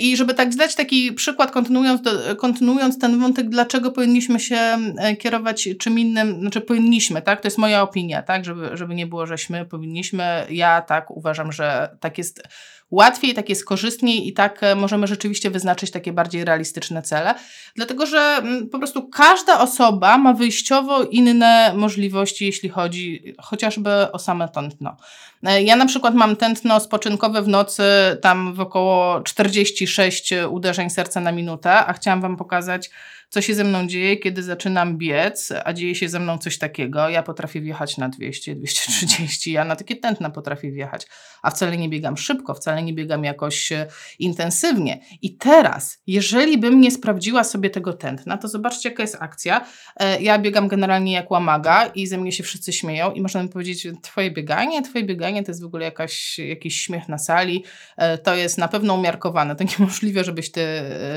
I 0.00 0.16
żeby 0.16 0.34
tak 0.34 0.52
zdać 0.52 0.74
taki 0.74 1.12
przykład, 1.12 1.50
kontynuując, 1.50 2.02
do, 2.02 2.36
kontynuując 2.36 2.98
ten 2.98 3.20
wątek, 3.20 3.48
dlaczego 3.48 3.90
powinniśmy 3.90 4.40
się 4.40 4.78
kierować 5.18 5.68
czym 5.78 5.98
innym, 5.98 6.40
znaczy 6.40 6.60
powinniśmy, 6.60 7.22
tak, 7.22 7.40
to 7.40 7.46
jest 7.46 7.58
moja 7.58 7.82
opinia, 7.82 8.22
tak, 8.22 8.44
żeby, 8.44 8.76
żeby 8.76 8.94
nie 8.94 9.06
było, 9.06 9.26
żeśmy 9.26 9.64
powinniśmy, 9.64 10.46
ja 10.50 10.82
tak 10.82 11.10
uważam, 11.10 11.52
że 11.52 11.96
tak 12.00 12.18
jest 12.18 12.42
łatwiej, 12.90 13.34
tak 13.34 13.48
jest 13.48 13.64
korzystniej 13.64 14.28
i 14.28 14.32
tak 14.32 14.62
e, 14.62 14.74
możemy 14.74 15.06
rzeczywiście 15.06 15.50
wyznaczyć 15.50 15.90
takie 15.90 16.12
bardziej 16.12 16.44
realistyczne 16.44 17.02
cele, 17.02 17.34
dlatego 17.76 18.06
że 18.06 18.18
mm, 18.18 18.68
po 18.68 18.78
prostu 18.78 19.08
każda 19.08 19.60
osoba 19.60 20.18
ma 20.18 20.32
wyjściowo 20.32 21.02
inne 21.02 21.72
możliwości, 21.76 22.46
jeśli 22.46 22.68
chodzi 22.68 23.34
chociażby 23.42 24.12
o 24.12 24.18
same 24.18 24.48
tętno. 24.48 24.96
E, 25.42 25.62
ja 25.62 25.76
na 25.76 25.86
przykład 25.86 26.14
mam 26.14 26.36
tętno 26.36 26.80
spoczynkowe 26.80 27.42
w 27.42 27.48
nocy 27.48 27.82
tam 28.22 28.54
w 28.54 28.60
około 28.60 29.20
46 29.22 30.34
uderzeń 30.50 30.90
serca 30.90 31.20
na 31.20 31.32
minutę, 31.32 31.72
a 31.72 31.92
chciałam 31.92 32.20
Wam 32.20 32.36
pokazać, 32.36 32.90
co 33.28 33.42
się 33.42 33.54
ze 33.54 33.64
mną 33.64 33.86
dzieje, 33.86 34.16
kiedy 34.16 34.42
zaczynam 34.42 34.98
biec, 34.98 35.52
a 35.64 35.72
dzieje 35.72 35.94
się 35.94 36.08
ze 36.08 36.20
mną 36.20 36.38
coś 36.38 36.58
takiego. 36.58 37.08
Ja 37.08 37.22
potrafię 37.22 37.60
wjechać 37.60 37.98
na 37.98 38.08
200, 38.08 38.54
230, 38.54 39.52
ja 39.52 39.64
na 39.64 39.76
takie 39.76 39.96
tętna 39.96 40.30
potrafię 40.30 40.70
wjechać, 40.70 41.06
a 41.42 41.50
wcale 41.50 41.76
nie 41.76 41.88
biegam 41.88 42.16
szybko, 42.16 42.54
wcale 42.54 42.82
nie 42.82 42.94
biegam 42.94 43.24
jakoś 43.24 43.72
e, 43.72 43.86
intensywnie. 44.18 45.00
I 45.22 45.36
teraz, 45.36 46.02
jeżeli 46.06 46.58
bym 46.58 46.80
nie 46.80 46.90
sprawdziła 46.90 47.44
sobie 47.44 47.70
tego 47.70 47.92
tętna, 47.92 48.38
to 48.38 48.48
zobaczcie, 48.48 48.88
jaka 48.88 49.02
jest 49.02 49.16
akcja. 49.20 49.66
E, 49.96 50.22
ja 50.22 50.38
biegam 50.38 50.68
generalnie 50.68 51.12
jak 51.12 51.30
łamaga 51.30 51.86
i 51.86 52.06
ze 52.06 52.18
mnie 52.18 52.32
się 52.32 52.42
wszyscy 52.42 52.72
śmieją 52.72 53.12
i 53.12 53.20
można 53.20 53.42
mi 53.42 53.48
powiedzieć, 53.48 53.86
twoje 54.02 54.30
bieganie, 54.30 54.82
twoje 54.82 55.04
bieganie 55.04 55.44
to 55.44 55.50
jest 55.50 55.62
w 55.62 55.66
ogóle 55.66 55.84
jakaś, 55.84 56.38
jakiś 56.38 56.80
śmiech 56.80 57.08
na 57.08 57.18
sali, 57.18 57.64
e, 57.96 58.18
to 58.18 58.34
jest 58.34 58.58
na 58.58 58.68
pewno 58.68 58.94
umiarkowane, 58.94 59.56
to 59.56 59.64
niemożliwe, 59.78 60.24
żebyś 60.24 60.52
ty, 60.52 60.66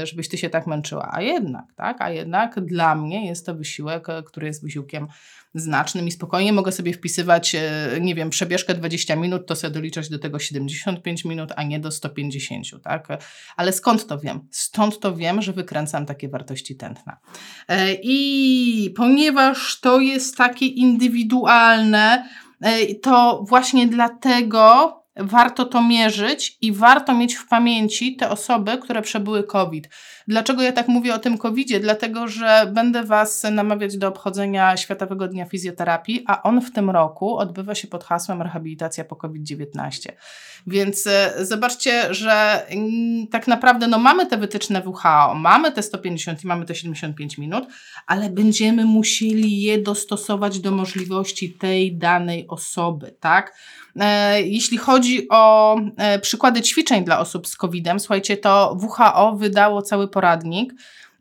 żebyś 0.04 0.30
ty 0.30 0.38
się 0.38 0.50
tak 0.50 0.68
męczyła. 0.68 1.10
A 1.14 1.22
jednak, 1.22 1.66
tak? 1.76 2.01
A 2.02 2.10
jednak 2.10 2.66
dla 2.66 2.96
mnie 2.96 3.28
jest 3.28 3.46
to 3.46 3.56
wysiłek, 3.56 4.10
e, 4.10 4.24
który 4.24 4.48
jest 4.48 4.64
wysiłkiem 4.64 5.08
znacznym 5.54 6.08
i 6.08 6.12
spokojnie 6.12 6.54
mogę 6.54 6.72
sobie 6.72 6.94
wpisywać, 6.94 7.56
e, 7.56 7.62
nie 8.02 8.16
wiem, 8.16 8.30
przebieżkę 8.30 8.74
20 8.74 9.16
minut, 9.16 9.48
to 9.48 9.56
sobie 9.56 9.74
doliczać 9.74 10.10
do 10.10 10.20
tego 10.20 10.40
75 10.40 11.26
minut, 11.26 11.50
a 11.56 11.64
nie 11.64 11.80
do 11.80 11.92
150, 11.92 12.84
tak? 12.84 13.08
Ale 13.56 13.74
skąd 13.74 14.08
to 14.08 14.20
wiem? 14.20 14.48
Stąd 14.52 15.00
to 15.00 15.16
wiem, 15.16 15.42
że 15.42 15.54
wykręcam 15.54 16.06
takie 16.06 16.30
wartości 16.30 16.76
tętna. 16.76 17.18
E, 17.68 17.94
I 18.04 18.94
ponieważ 18.96 19.80
to 19.80 20.00
jest 20.00 20.38
takie 20.38 20.66
indywidualne, 20.66 22.30
to 23.02 23.46
właśnie 23.48 23.88
dlatego 23.88 25.01
warto 25.16 25.66
to 25.66 25.84
mierzyć 25.84 26.58
i 26.62 26.72
warto 26.72 27.14
mieć 27.14 27.36
w 27.36 27.48
pamięci 27.48 28.16
te 28.16 28.30
osoby, 28.30 28.78
które 28.78 29.02
przebyły 29.02 29.44
COVID. 29.44 29.90
Dlaczego 30.28 30.62
ja 30.62 30.72
tak 30.72 30.88
mówię 30.88 31.16
o 31.16 31.20
tym 31.20 31.38
COVID-zie? 31.38 31.80
Dlatego, 31.80 32.28
że 32.28 32.72
będę 32.74 33.04
Was 33.04 33.44
namawiać 33.52 33.98
do 33.98 34.08
obchodzenia 34.08 34.78
Światowego 34.78 35.28
Dnia 35.28 35.46
Fizjoterapii, 35.46 36.24
a 36.28 36.44
on 36.44 36.62
w 36.62 36.72
tym 36.72 36.90
roku 36.90 37.38
odbywa 37.38 37.76
się 37.76 37.88
pod 37.88 38.04
hasłem 38.04 38.42
rehabilitacja 38.42 39.04
po 39.04 39.16
COVID-19. 39.16 40.12
Więc 40.68 41.08
e, 41.08 41.34
zobaczcie, 41.46 42.14
że 42.14 42.66
mm, 42.70 43.28
tak 43.28 43.48
naprawdę 43.48 43.88
no, 43.88 44.00
mamy 44.00 44.26
te 44.26 44.38
wytyczne 44.38 44.82
WHO, 44.86 45.36
mamy 45.36 45.72
te 45.72 45.84
150 45.84 46.44
i 46.44 46.48
mamy 46.48 46.66
te 46.66 46.76
75 46.76 47.38
minut, 47.38 47.68
ale 48.08 48.30
będziemy 48.30 48.86
musieli 48.86 49.62
je 49.62 49.82
dostosować 49.82 50.60
do 50.60 50.72
możliwości 50.72 51.54
tej 51.54 51.98
danej 51.98 52.48
osoby, 52.48 53.16
tak? 53.20 53.54
E, 54.00 54.42
jeśli 54.42 54.78
chodzi 54.78 55.01
o 55.30 55.76
e, 55.98 56.20
przykłady 56.20 56.62
ćwiczeń 56.62 57.04
dla 57.04 57.20
osób 57.20 57.48
z 57.48 57.56
COVID-em, 57.56 58.00
słuchajcie, 58.00 58.38
to 58.38 58.78
WHO 58.82 59.36
wydało 59.36 59.82
cały 59.82 60.08
poradnik 60.08 60.74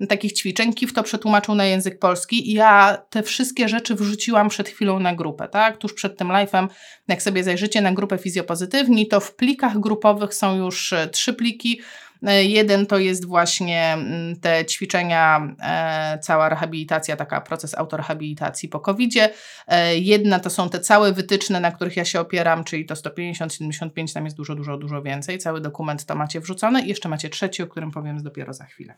takich 0.08 0.32
ćwiczeń. 0.32 0.72
KIF 0.72 0.92
to 0.92 1.02
przetłumaczył 1.02 1.54
na 1.54 1.64
język 1.64 1.98
polski 1.98 2.50
i 2.50 2.52
ja 2.52 2.98
te 3.10 3.22
wszystkie 3.22 3.68
rzeczy 3.68 3.94
wrzuciłam 3.94 4.48
przed 4.48 4.68
chwilą 4.68 5.00
na 5.00 5.14
grupę, 5.14 5.48
tak? 5.48 5.76
Tuż 5.76 5.94
przed 5.94 6.18
tym 6.18 6.28
live'em, 6.28 6.68
jak 7.08 7.22
sobie 7.22 7.44
zajrzycie 7.44 7.80
na 7.80 7.92
grupę 7.92 8.18
fizjopozytywni, 8.18 9.08
to 9.08 9.20
w 9.20 9.34
plikach 9.34 9.80
grupowych 9.80 10.34
są 10.34 10.56
już 10.56 10.92
e, 10.92 11.08
trzy 11.08 11.34
pliki, 11.34 11.80
jeden 12.22 12.86
to 12.86 12.98
jest 12.98 13.26
właśnie 13.26 13.92
mm, 13.92 14.36
te 14.40 14.64
ćwiczenia, 14.64 15.54
e, 15.62 16.18
cała 16.18 16.48
rehabilitacja, 16.48 17.16
taka 17.16 17.40
proces 17.40 17.74
autorehabilitacji 17.74 18.68
po 18.68 18.80
COVID-zie. 18.80 19.30
E, 19.66 19.98
jedna 19.98 20.40
to 20.40 20.50
są 20.50 20.68
te 20.68 20.80
całe 20.80 21.12
wytyczne, 21.12 21.60
na 21.60 21.72
których 21.72 21.96
ja 21.96 22.04
się 22.04 22.20
opieram, 22.20 22.64
czyli 22.64 22.86
to 22.86 22.96
150, 22.96 23.54
75, 23.54 24.12
tam 24.12 24.24
jest 24.24 24.36
dużo, 24.36 24.54
dużo, 24.54 24.76
dużo 24.76 25.02
więcej. 25.02 25.38
Cały 25.38 25.60
dokument 25.60 26.04
to 26.04 26.14
macie 26.14 26.40
wrzucone 26.40 26.82
i 26.82 26.88
jeszcze 26.88 27.08
macie 27.08 27.28
trzeci, 27.28 27.62
o 27.62 27.66
którym 27.66 27.90
powiem 27.90 28.22
dopiero 28.22 28.54
za 28.54 28.64
chwilę. 28.64 28.94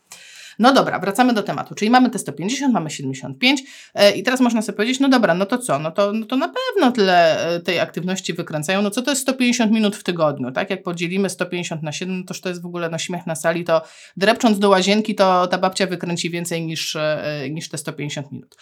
No 0.58 0.72
dobra, 0.72 0.98
wracamy 0.98 1.32
do 1.32 1.42
tematu, 1.42 1.74
czyli 1.74 1.90
mamy 1.90 2.10
te 2.10 2.18
150, 2.18 2.74
mamy 2.74 2.90
75 2.90 3.62
e, 3.94 4.12
i 4.12 4.22
teraz 4.22 4.40
można 4.40 4.62
sobie 4.62 4.76
powiedzieć, 4.76 5.00
no 5.00 5.08
dobra, 5.08 5.34
no 5.34 5.46
to 5.46 5.58
co, 5.58 5.78
no 5.78 5.90
to, 5.90 6.12
no 6.12 6.26
to 6.26 6.36
na 6.36 6.48
pewno 6.48 6.92
tyle 6.92 7.46
e, 7.54 7.60
tej 7.60 7.80
aktywności 7.80 8.32
wykręcają, 8.32 8.82
no 8.82 8.90
co 8.90 9.02
to 9.02 9.10
jest 9.10 9.22
150 9.22 9.72
minut 9.72 9.96
w 9.96 10.02
tygodniu, 10.02 10.52
tak, 10.52 10.70
jak 10.70 10.82
podzielimy 10.82 11.30
150 11.30 11.82
na 11.82 11.92
7, 11.92 12.18
no 12.18 12.24
toż 12.26 12.40
to 12.40 12.48
jest 12.48 12.62
w 12.62 12.66
ogóle 12.66 12.88
no 12.90 12.98
śmiech 12.98 13.26
na 13.26 13.34
sali, 13.34 13.64
to 13.64 13.82
drepcząc 14.16 14.58
do 14.58 14.68
łazienki, 14.68 15.14
to 15.14 15.46
ta 15.46 15.58
babcia 15.58 15.86
wykręci 15.86 16.30
więcej 16.30 16.62
niż, 16.62 16.96
e, 16.96 17.46
niż 17.50 17.68
te 17.68 17.78
150 17.78 18.32
minut. 18.32 18.56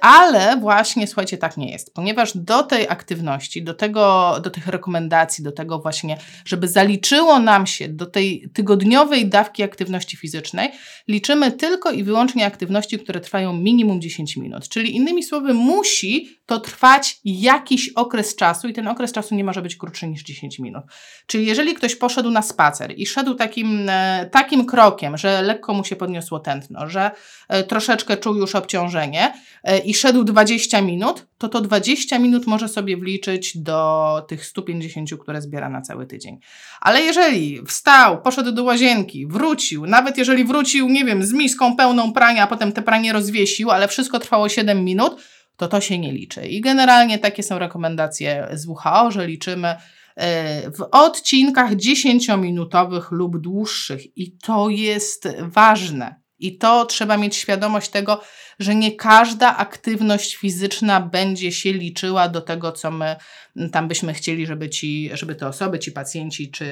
Ale 0.00 0.56
właśnie, 0.56 1.06
słuchajcie, 1.06 1.38
tak 1.38 1.56
nie 1.56 1.72
jest, 1.72 1.94
ponieważ 1.94 2.36
do 2.36 2.62
tej 2.62 2.88
aktywności, 2.88 3.62
do 3.62 3.74
tego, 3.74 4.34
do 4.42 4.50
tych 4.50 4.66
rekomendacji, 4.66 5.44
do 5.44 5.52
tego 5.52 5.78
właśnie, 5.78 6.16
żeby 6.44 6.68
zaliczyło 6.68 7.38
nam 7.38 7.66
się 7.66 7.88
do 7.88 8.06
tej 8.06 8.50
tygodniowej 8.54 9.28
dawki 9.28 9.62
aktywności 9.62 10.16
fizycznej, 10.16 10.70
liczymy 11.10 11.52
tylko 11.52 11.90
i 11.90 12.04
wyłącznie 12.04 12.46
aktywności, 12.46 12.98
które 12.98 13.20
trwają 13.20 13.52
minimum 13.52 14.00
10 14.00 14.36
minut. 14.36 14.68
Czyli 14.68 14.96
innymi 14.96 15.22
słowy, 15.22 15.54
musi 15.54 16.28
to 16.46 16.60
trwać 16.60 17.20
jakiś 17.24 17.88
okres 17.88 18.36
czasu 18.36 18.68
i 18.68 18.72
ten 18.72 18.88
okres 18.88 19.12
czasu 19.12 19.34
nie 19.34 19.44
może 19.44 19.62
być 19.62 19.76
krótszy 19.76 20.08
niż 20.08 20.22
10 20.22 20.58
minut. 20.58 20.84
Czyli 21.26 21.46
jeżeli 21.46 21.74
ktoś 21.74 21.96
poszedł 21.96 22.30
na 22.30 22.42
spacer 22.42 22.94
i 22.96 23.06
szedł 23.06 23.34
takim, 23.34 23.88
e, 23.88 24.28
takim 24.32 24.66
krokiem, 24.66 25.16
że 25.16 25.42
lekko 25.42 25.74
mu 25.74 25.84
się 25.84 25.96
podniosło 25.96 26.40
tętno, 26.40 26.88
że 26.88 27.10
e, 27.48 27.64
troszeczkę 27.64 28.16
czuł 28.16 28.34
już 28.34 28.54
obciążenie 28.54 29.32
e, 29.64 29.78
i 29.78 29.94
szedł 29.94 30.24
20 30.24 30.80
minut, 30.80 31.29
to 31.40 31.48
to 31.48 31.60
20 31.60 32.18
minut 32.18 32.46
może 32.46 32.68
sobie 32.68 32.96
wliczyć 32.96 33.58
do 33.58 34.22
tych 34.28 34.46
150, 34.46 35.10
które 35.20 35.42
zbiera 35.42 35.68
na 35.68 35.82
cały 35.82 36.06
tydzień. 36.06 36.38
Ale 36.80 37.02
jeżeli 37.02 37.66
wstał, 37.66 38.22
poszedł 38.22 38.52
do 38.52 38.64
łazienki, 38.64 39.26
wrócił, 39.26 39.86
nawet 39.86 40.18
jeżeli 40.18 40.44
wrócił, 40.44 40.88
nie 40.88 41.04
wiem, 41.04 41.22
z 41.22 41.32
miską 41.32 41.76
pełną 41.76 42.12
prania, 42.12 42.42
a 42.42 42.46
potem 42.46 42.72
te 42.72 42.82
pranie 42.82 43.12
rozwiesił, 43.12 43.70
ale 43.70 43.88
wszystko 43.88 44.18
trwało 44.18 44.48
7 44.48 44.84
minut, 44.84 45.22
to 45.56 45.68
to 45.68 45.80
się 45.80 45.98
nie 45.98 46.12
liczy. 46.12 46.46
I 46.46 46.60
generalnie 46.60 47.18
takie 47.18 47.42
są 47.42 47.58
rekomendacje 47.58 48.48
z 48.52 48.66
WHO, 48.66 49.10
że 49.10 49.26
liczymy 49.26 49.76
e, 50.16 50.70
w 50.70 50.88
odcinkach 50.92 51.72
10-minutowych 51.74 53.12
lub 53.12 53.40
dłuższych. 53.40 54.16
I 54.16 54.36
to 54.36 54.68
jest 54.68 55.28
ważne. 55.40 56.20
I 56.40 56.58
to 56.58 56.86
trzeba 56.86 57.16
mieć 57.16 57.36
świadomość 57.36 57.90
tego, 57.90 58.20
że 58.58 58.74
nie 58.74 58.92
każda 58.92 59.56
aktywność 59.56 60.36
fizyczna 60.36 61.00
będzie 61.00 61.52
się 61.52 61.72
liczyła 61.72 62.28
do 62.28 62.40
tego, 62.40 62.72
co 62.72 62.90
my 62.90 63.16
tam 63.72 63.88
byśmy 63.88 64.14
chcieli, 64.14 64.46
żeby, 64.46 64.70
ci, 64.70 65.10
żeby 65.12 65.34
te 65.34 65.46
osoby, 65.46 65.78
ci 65.78 65.92
pacjenci 65.92 66.50
czy 66.50 66.66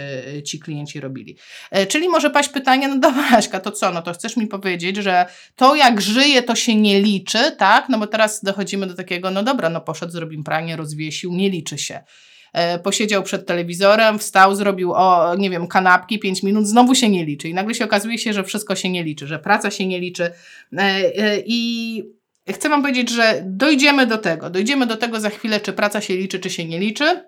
ci 0.45 0.61
klienci 0.61 1.01
robili. 1.01 1.37
E, 1.71 1.87
czyli 1.87 2.09
może 2.09 2.31
paść 2.31 2.49
pytanie, 2.49 2.89
no 2.89 2.99
dobra 2.99 3.43
to 3.65 3.73
co, 3.73 3.91
no 3.93 4.03
to 4.03 4.13
chcesz 4.13 4.37
mi 4.37 4.47
powiedzieć, 4.47 4.97
że 4.97 5.27
to 5.57 5.75
jak 5.75 6.01
żyje, 6.01 6.43
to 6.43 6.55
się 6.55 6.75
nie 6.75 7.01
liczy, 7.03 7.53
tak? 7.59 7.89
No 7.89 7.99
bo 7.99 8.07
teraz 8.07 8.45
dochodzimy 8.45 8.87
do 8.87 8.95
takiego, 8.95 9.31
no 9.31 9.43
dobra, 9.43 9.69
no 9.69 9.81
poszedł, 9.81 10.13
zrobił 10.13 10.45
pranie, 10.45 10.77
rozwiesił, 10.77 11.33
nie 11.33 11.51
liczy 11.51 11.79
się. 11.79 12.05
E, 12.53 12.79
posiedział 12.79 13.23
przed 13.23 13.47
telewizorem, 13.47 14.19
wstał, 14.19 14.55
zrobił, 14.55 14.93
o, 14.93 15.35
nie 15.39 15.51
wiem, 15.51 15.67
kanapki, 15.67 16.19
5 16.19 16.43
minut, 16.43 16.67
znowu 16.67 16.95
się 16.95 17.09
nie 17.09 17.25
liczy. 17.25 17.49
I 17.49 17.55
nagle 17.55 17.75
się 17.75 17.85
okazuje 17.85 18.19
się, 18.19 18.33
że 18.33 18.45
wszystko 18.45 18.77
się 18.77 18.89
nie 18.89 19.05
liczy, 19.05 19.27
że 19.27 19.39
praca 19.39 19.71
się 19.71 19.87
nie 19.87 20.01
liczy. 20.01 20.25
E, 20.25 20.79
e, 20.79 21.39
I 21.47 22.03
chcę 22.51 22.69
Wam 22.69 22.83
powiedzieć, 22.83 23.11
że 23.11 23.43
dojdziemy 23.47 24.07
do 24.07 24.19
tego. 24.19 24.51
Dojdziemy 24.51 24.87
do 24.87 24.97
tego 24.97 25.21
za 25.21 25.31
chwilę, 25.31 25.61
czy 25.61 25.73
praca 25.73 26.01
się 26.01 26.17
liczy, 26.17 26.39
czy 26.39 26.51
się 26.51 26.65
nie 26.65 26.79
liczy. 26.79 27.25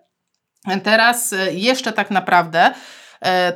Teraz 0.83 1.35
jeszcze 1.53 1.93
tak 1.93 2.11
naprawdę 2.11 2.75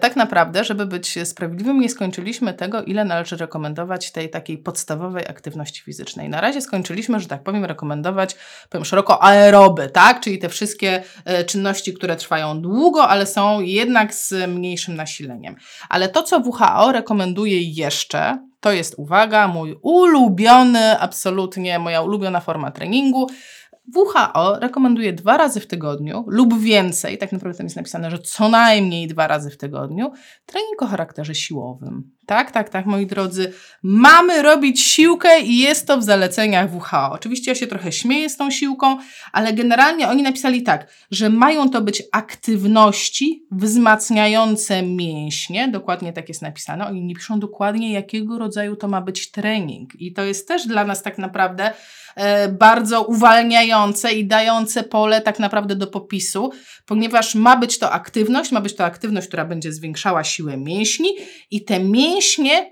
tak 0.00 0.16
naprawdę, 0.16 0.64
żeby 0.64 0.86
być 0.86 1.18
sprawiedliwym, 1.24 1.80
nie 1.80 1.88
skończyliśmy 1.88 2.54
tego, 2.54 2.82
ile 2.82 3.04
należy 3.04 3.36
rekomendować 3.36 4.12
tej 4.12 4.30
takiej 4.30 4.58
podstawowej 4.58 5.28
aktywności 5.28 5.82
fizycznej. 5.82 6.28
Na 6.28 6.40
razie 6.40 6.60
skończyliśmy, 6.60 7.20
że 7.20 7.28
tak 7.28 7.42
powiem, 7.42 7.64
rekomendować, 7.64 8.36
powiem 8.70 8.84
szeroko, 8.84 9.22
aeroby, 9.22 9.88
tak? 9.88 10.20
Czyli 10.20 10.38
te 10.38 10.48
wszystkie 10.48 11.02
e, 11.24 11.44
czynności, 11.44 11.94
które 11.94 12.16
trwają 12.16 12.60
długo, 12.60 13.08
ale 13.08 13.26
są 13.26 13.60
jednak 13.60 14.14
z 14.14 14.50
mniejszym 14.50 14.96
nasileniem. 14.96 15.56
Ale 15.88 16.08
to, 16.08 16.22
co 16.22 16.38
WHO 16.38 16.92
rekomenduje 16.92 17.62
jeszcze, 17.62 18.38
to 18.60 18.72
jest, 18.72 18.94
uwaga, 18.98 19.48
mój 19.48 19.76
ulubiony, 19.82 20.98
absolutnie 20.98 21.78
moja 21.78 22.02
ulubiona 22.02 22.40
forma 22.40 22.70
treningu, 22.70 23.26
WHO 23.94 24.58
rekomenduje 24.60 25.12
dwa 25.12 25.36
razy 25.36 25.60
w 25.60 25.66
tygodniu 25.66 26.24
lub 26.28 26.60
więcej, 26.60 27.18
tak 27.18 27.32
naprawdę 27.32 27.58
tam 27.58 27.66
jest 27.66 27.76
napisane, 27.76 28.10
że 28.10 28.18
co 28.18 28.48
najmniej 28.48 29.08
dwa 29.08 29.26
razy 29.26 29.50
w 29.50 29.56
tygodniu, 29.56 30.12
trening 30.46 30.82
o 30.82 30.86
charakterze 30.86 31.34
siłowym. 31.34 32.10
Tak, 32.26 32.50
tak, 32.50 32.68
tak, 32.68 32.86
moi 32.86 33.06
drodzy, 33.06 33.52
mamy 33.82 34.42
robić 34.42 34.80
siłkę 34.80 35.40
i 35.40 35.58
jest 35.58 35.86
to 35.86 35.98
w 35.98 36.02
zaleceniach 36.02 36.74
WHO. 36.74 37.10
Oczywiście 37.12 37.50
ja 37.50 37.54
się 37.54 37.66
trochę 37.66 37.92
śmieję 37.92 38.30
z 38.30 38.36
tą 38.36 38.50
siłką, 38.50 38.98
ale 39.32 39.52
generalnie 39.52 40.08
oni 40.08 40.22
napisali 40.22 40.62
tak, 40.62 40.86
że 41.10 41.30
mają 41.30 41.70
to 41.70 41.80
być 41.80 42.02
aktywności 42.12 43.46
wzmacniające 43.50 44.82
mięśnie, 44.82 45.68
dokładnie 45.68 46.12
tak 46.12 46.28
jest 46.28 46.42
napisane. 46.42 46.86
Oni 46.86 47.04
nie 47.04 47.14
piszą 47.14 47.40
dokładnie, 47.40 47.92
jakiego 47.92 48.38
rodzaju 48.38 48.76
to 48.76 48.88
ma 48.88 49.00
być 49.00 49.30
trening. 49.30 50.00
I 50.00 50.12
to 50.12 50.22
jest 50.22 50.48
też 50.48 50.66
dla 50.66 50.84
nas 50.84 51.02
tak 51.02 51.18
naprawdę 51.18 51.72
E, 52.14 52.48
bardzo 52.48 53.02
uwalniające 53.02 54.12
i 54.12 54.26
dające 54.26 54.82
pole 54.82 55.20
tak 55.20 55.38
naprawdę 55.38 55.76
do 55.76 55.86
popisu, 55.86 56.50
ponieważ 56.86 57.34
ma 57.34 57.56
być 57.56 57.78
to 57.78 57.90
aktywność, 57.90 58.52
ma 58.52 58.60
być 58.60 58.76
to 58.76 58.84
aktywność, 58.84 59.28
która 59.28 59.44
będzie 59.44 59.72
zwiększała 59.72 60.24
siłę 60.24 60.56
mięśni 60.56 61.08
i 61.50 61.64
te 61.64 61.80
mięśnie 61.80 62.13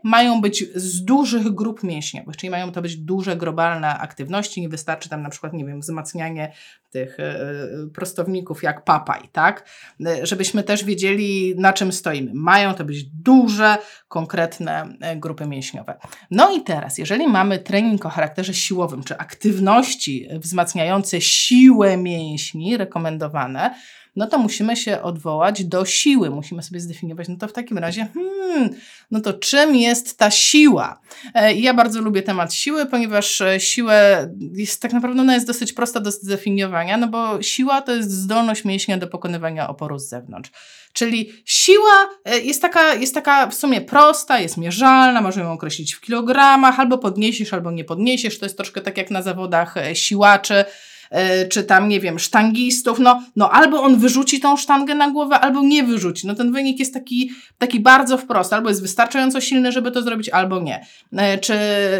mają 0.02 0.40
być 0.40 0.64
z 0.74 1.04
dużych 1.04 1.48
grup 1.48 1.82
mięśniowych, 1.82 2.36
czyli 2.36 2.50
mają 2.50 2.72
to 2.72 2.82
być 2.82 2.96
duże 2.96 3.36
globalne 3.36 3.98
aktywności, 3.98 4.60
nie 4.60 4.68
wystarczy 4.68 5.08
tam 5.08 5.22
na 5.22 5.30
przykład, 5.30 5.52
nie 5.52 5.64
wiem, 5.64 5.80
wzmacnianie 5.80 6.52
tych 6.90 7.20
e, 7.20 7.22
e, 7.22 7.56
prostowników 7.94 8.62
jak 8.62 8.84
papaj, 8.84 9.20
tak? 9.32 9.68
Żebyśmy 10.22 10.62
też 10.62 10.84
wiedzieli, 10.84 11.54
na 11.58 11.72
czym 11.72 11.92
stoimy. 11.92 12.30
Mają 12.34 12.74
to 12.74 12.84
być 12.84 13.04
duże, 13.04 13.76
konkretne 14.08 14.96
grupy 15.16 15.46
mięśniowe. 15.46 15.98
No 16.30 16.56
i 16.56 16.60
teraz, 16.60 16.98
jeżeli 16.98 17.28
mamy 17.28 17.58
trening 17.58 18.06
o 18.06 18.08
charakterze 18.08 18.54
siłowym, 18.54 19.04
czy 19.04 19.18
aktywności 19.18 20.28
wzmacniające 20.32 21.20
siłę 21.20 21.96
mięśni 21.96 22.76
rekomendowane, 22.76 23.74
no 24.16 24.26
to 24.26 24.38
musimy 24.38 24.76
się 24.76 25.02
odwołać 25.02 25.64
do 25.64 25.84
siły. 25.84 26.30
Musimy 26.30 26.62
sobie 26.62 26.80
zdefiniować, 26.80 27.28
no 27.28 27.36
to 27.36 27.48
w 27.48 27.52
takim 27.52 27.78
razie, 27.78 28.08
hmm, 28.14 28.70
no 29.10 29.20
to 29.20 29.32
czym 29.32 29.76
jest 29.76 30.18
ta 30.18 30.30
siła? 30.30 31.00
E, 31.34 31.54
ja 31.54 31.74
bardzo 31.74 32.00
lubię 32.00 32.22
temat 32.22 32.54
siły, 32.54 32.86
ponieważ 32.86 33.40
e, 33.40 33.60
siłę 33.60 34.28
jest 34.52 34.82
tak 34.82 34.92
naprawdę 34.92 35.20
ona 35.20 35.34
jest 35.34 35.46
dosyć 35.46 35.72
prosta 35.72 36.00
do 36.00 36.10
zdefiniowania, 36.10 36.96
no 36.96 37.08
bo 37.08 37.42
siła 37.42 37.82
to 37.82 37.94
jest 37.94 38.10
zdolność 38.10 38.64
mięśnia 38.64 38.98
do 38.98 39.06
pokonywania 39.06 39.68
oporu 39.68 39.98
z 39.98 40.08
zewnątrz. 40.08 40.50
Czyli 40.92 41.32
siła 41.44 42.08
e, 42.24 42.40
jest 42.40 42.62
taka, 42.62 42.94
jest 42.94 43.14
taka 43.14 43.46
w 43.46 43.54
sumie 43.54 43.80
prosta, 43.80 44.38
jest 44.38 44.56
mierzalna, 44.56 45.20
możemy 45.20 45.46
ją 45.46 45.52
określić 45.52 45.94
w 45.94 46.00
kilogramach, 46.00 46.80
albo 46.80 46.98
podniesiesz, 46.98 47.52
albo 47.52 47.70
nie 47.70 47.84
podniesiesz. 47.84 48.38
To 48.38 48.46
jest 48.46 48.56
troszkę 48.56 48.80
tak 48.80 48.98
jak 48.98 49.10
na 49.10 49.22
zawodach 49.22 49.74
siłaczy. 49.94 50.64
E, 51.12 51.46
czy 51.46 51.64
tam, 51.64 51.88
nie 51.88 52.00
wiem, 52.00 52.18
sztangistów, 52.18 52.98
no, 52.98 53.22
no 53.36 53.50
albo 53.50 53.82
on 53.82 53.96
wyrzuci 53.96 54.40
tą 54.40 54.56
sztangę 54.56 54.94
na 54.94 55.10
głowę, 55.10 55.40
albo 55.40 55.62
nie 55.62 55.84
wyrzuci. 55.84 56.26
No 56.26 56.34
ten 56.34 56.52
wynik 56.52 56.78
jest 56.78 56.94
taki, 56.94 57.30
taki 57.58 57.80
bardzo 57.80 58.18
wprost, 58.18 58.52
albo 58.52 58.68
jest 58.68 58.82
wystarczająco 58.82 59.40
silny, 59.40 59.72
żeby 59.72 59.90
to 59.90 60.02
zrobić, 60.02 60.28
albo 60.28 60.60
nie. 60.60 60.86
E, 61.12 61.38
czy 61.38 61.54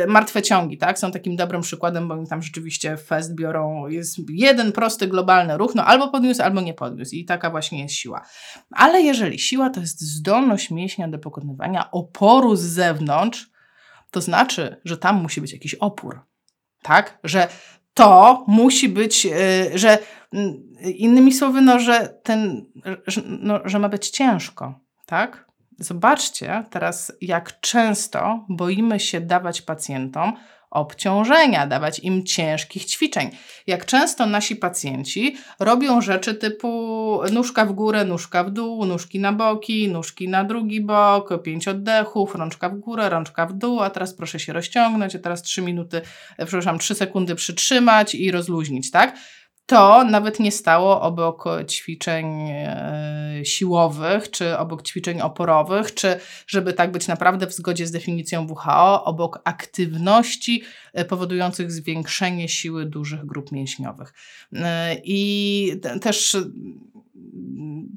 martwe 0.09 0.43
ciągi, 0.43 0.79
tak, 0.79 0.99
są 0.99 1.11
takim 1.11 1.37
dobrym 1.37 1.63
przykładem, 1.63 2.09
bo 2.09 2.15
oni 2.15 2.27
tam 2.27 2.43
rzeczywiście 2.43 2.97
fest 2.97 3.35
biorą, 3.35 3.89
jest 3.89 4.17
jeden 4.29 4.73
prosty 4.73 5.07
globalny 5.07 5.59
ruch, 5.59 5.75
no 5.75 5.85
albo 5.85 6.09
podniósł, 6.09 6.43
albo 6.43 6.61
nie 6.61 6.75
podniósł 6.75 7.15
i 7.15 7.25
taka 7.25 7.51
właśnie 7.51 7.83
jest 7.83 7.95
siła. 7.95 8.23
Ale 8.71 9.03
jeżeli 9.03 9.39
siła 9.39 9.71
to 9.71 9.81
jest 9.81 10.01
zdolność 10.01 10.71
mięśnia 10.71 11.09
do 11.09 11.19
pokonywania 11.19 11.91
oporu 11.91 12.57
z 12.57 12.63
zewnątrz, 12.63 13.51
to 14.11 14.21
znaczy, 14.21 14.77
że 14.85 14.97
tam 14.97 15.23
musi 15.23 15.41
być 15.41 15.53
jakiś 15.53 15.75
opór. 15.75 16.21
Tak? 16.83 17.19
Że 17.25 17.49
to 17.95 18.45
musi 18.49 18.89
być, 18.89 19.27
y, 19.27 19.79
że 19.79 19.99
mm, 20.33 20.63
innymi 20.83 21.33
słowy, 21.33 21.61
no, 21.61 21.79
że 21.79 22.09
ten, 22.23 22.67
że, 23.07 23.21
no, 23.27 23.61
że 23.65 23.79
ma 23.79 23.89
być 23.89 24.11
ciężko, 24.11 24.81
tak? 25.07 25.47
Zobaczcie 25.79 26.65
teraz, 26.71 27.13
jak 27.21 27.61
często 27.61 28.47
boimy 28.49 29.01
się 29.01 29.21
dawać 29.21 29.63
pacjentom 29.63 30.33
obciążenia, 30.73 31.67
dawać 31.67 31.99
im 31.99 32.25
ciężkich 32.25 32.85
ćwiczeń. 32.85 33.31
Jak 33.67 33.87
często 33.87 34.27
nasi 34.27 34.57
pacjenci 34.57 35.37
robią 35.61 36.01
rzeczy 36.01 36.35
typu 36.35 37.21
nóżka 37.33 37.67
w 37.67 37.73
górę, 37.73 38.05
nóżka 38.05 38.45
w 38.45 38.51
dół, 38.51 38.85
nóżki 38.85 39.21
na 39.21 39.33
boki, 39.33 39.89
nóżki 39.89 40.29
na 40.29 40.45
drugi 40.45 40.81
bok, 40.81 41.43
pięć 41.43 41.69
oddechów, 41.69 42.35
rączka 42.35 42.69
w 42.69 42.79
górę, 42.79 43.09
rączka 43.09 43.47
w 43.47 43.53
dół, 43.53 43.81
a 43.81 43.91
teraz 43.91 44.15
proszę 44.15 44.41
się 44.41 44.53
rozciągnąć, 44.53 45.15
a 45.15 45.19
teraz 45.19 45.43
trzy 45.43 45.63
minuty, 45.63 45.97
e, 46.39 46.47
przepraszam, 46.47 46.79
trzy 46.79 46.95
sekundy 46.95 47.35
przytrzymać 47.35 48.15
i 48.15 48.31
rozluźnić, 48.31 48.91
tak? 48.91 49.17
To 49.67 50.05
nawet 50.05 50.41
nie 50.41 50.53
stało 50.53 51.01
obok 51.01 51.45
ćwiczeń 51.69 52.27
e, 52.51 53.41
siłowych, 53.45 54.31
czy 54.31 54.59
obok 54.59 54.83
ćwiczeń 54.83 55.21
oporowych, 55.21 55.95
czy 55.95 56.21
żeby 56.47 56.73
tak 56.73 56.93
być 56.93 57.09
naprawdę 57.09 57.47
w 57.47 57.53
zgodzie 57.53 57.87
z 57.87 57.91
definicją 57.91 58.47
WHO, 58.47 59.05
obok 59.05 59.41
aktywności 59.45 60.63
e, 60.93 61.05
powodujących 61.05 61.73
zwiększenie 61.73 62.49
siły 62.49 62.87
dużych 62.87 63.27
grup 63.27 63.53
mięśniowych. 63.53 64.15
E, 64.53 64.97
I 65.05 65.81
też 66.01 66.37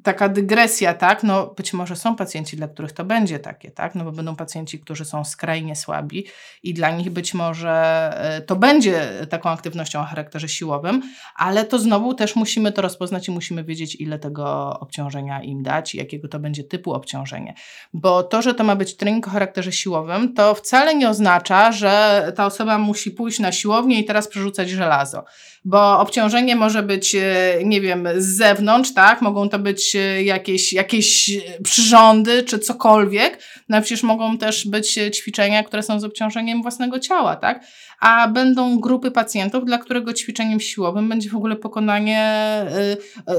taka 0.04 0.30
dygresja, 0.30 0.94
tak, 0.94 1.24
no 1.24 1.48
być 1.48 1.74
może 1.74 1.96
są 1.96 2.16
pacjenci, 2.16 2.58
dla 2.58 2.68
których 2.68 2.92
to 2.92 3.06
będzie 3.06 3.40
takie, 3.40 3.72
tak, 3.72 3.96
no 3.96 4.04
bo 4.04 4.12
będą 4.12 4.36
pacjenci, 4.36 4.80
którzy 4.80 5.06
są 5.06 5.24
skrajnie 5.24 5.76
słabi 5.76 6.26
i 6.64 6.74
dla 6.74 6.92
nich 6.92 7.10
być 7.10 7.34
może 7.34 7.72
e, 8.18 8.42
to 8.42 8.56
będzie 8.56 9.12
taką 9.30 9.50
aktywnością 9.50 10.00
o 10.00 10.04
charakterze 10.04 10.50
siłowym, 10.50 11.02
ale 11.36 11.66
to 11.66 11.80
znowu 11.80 12.14
też 12.14 12.36
musimy 12.36 12.72
to 12.72 12.82
rozpoznać 12.82 13.28
i 13.28 13.32
musimy 13.32 13.64
wiedzieć, 13.64 13.96
ile 13.96 14.20
tego 14.20 14.80
obciążenia 14.80 15.44
im 15.44 15.64
dać 15.64 15.96
i 15.96 15.98
jakiego 15.98 16.28
to 16.28 16.40
będzie 16.40 16.64
typu 16.64 16.94
obciążenie. 16.94 17.54
Bo 17.94 18.24
to, 18.24 18.42
że 18.42 18.54
to 18.54 18.64
ma 18.64 18.76
być 18.76 18.96
trening 18.96 19.28
o 19.28 19.32
charakterze 19.32 19.72
siłowym, 19.72 20.34
to 20.34 20.56
wcale 20.56 20.96
nie 20.96 21.10
oznacza, 21.10 21.72
że 21.72 22.34
ta 22.36 22.46
osoba 22.46 22.78
musi 22.78 23.12
pójść 23.12 23.40
na 23.40 23.52
siłownię 23.52 24.00
i 24.00 24.06
teraz 24.06 24.28
przerzucać 24.28 24.70
żelazo 24.70 25.24
bo 25.66 26.00
obciążenie 26.00 26.56
może 26.56 26.84
być, 26.84 27.16
e, 27.16 27.58
nie 27.64 27.82
wiem, 27.82 28.08
z 28.18 28.38
zewnątrz, 28.38 28.94
tak? 28.94 29.22
Mogą 29.22 29.50
to 29.50 29.60
być 29.60 29.96
e, 29.96 30.24
jakieś, 30.24 30.74
jakieś 30.74 31.32
przyrządy 31.64 32.44
czy 32.44 32.60
cokolwiek, 32.60 33.40
no 33.70 33.82
przecież 33.82 34.04
mogą 34.04 34.38
też 34.38 34.68
być 34.68 35.00
ćwiczenia, 35.16 35.64
które 35.64 35.84
są 35.84 36.00
z 36.00 36.04
obciążeniem 36.04 36.62
własnego 36.62 37.00
ciała, 37.00 37.36
tak? 37.36 37.66
A 38.00 38.28
będą 38.28 38.80
grupy 38.80 39.12
pacjentów, 39.12 39.66
dla 39.66 39.78
którego 39.78 40.14
ćwiczeniem 40.14 40.60
siłowym 40.60 41.10
będzie 41.10 41.30
w 41.30 41.36
ogóle 41.36 41.56
pokonanie 41.56 42.20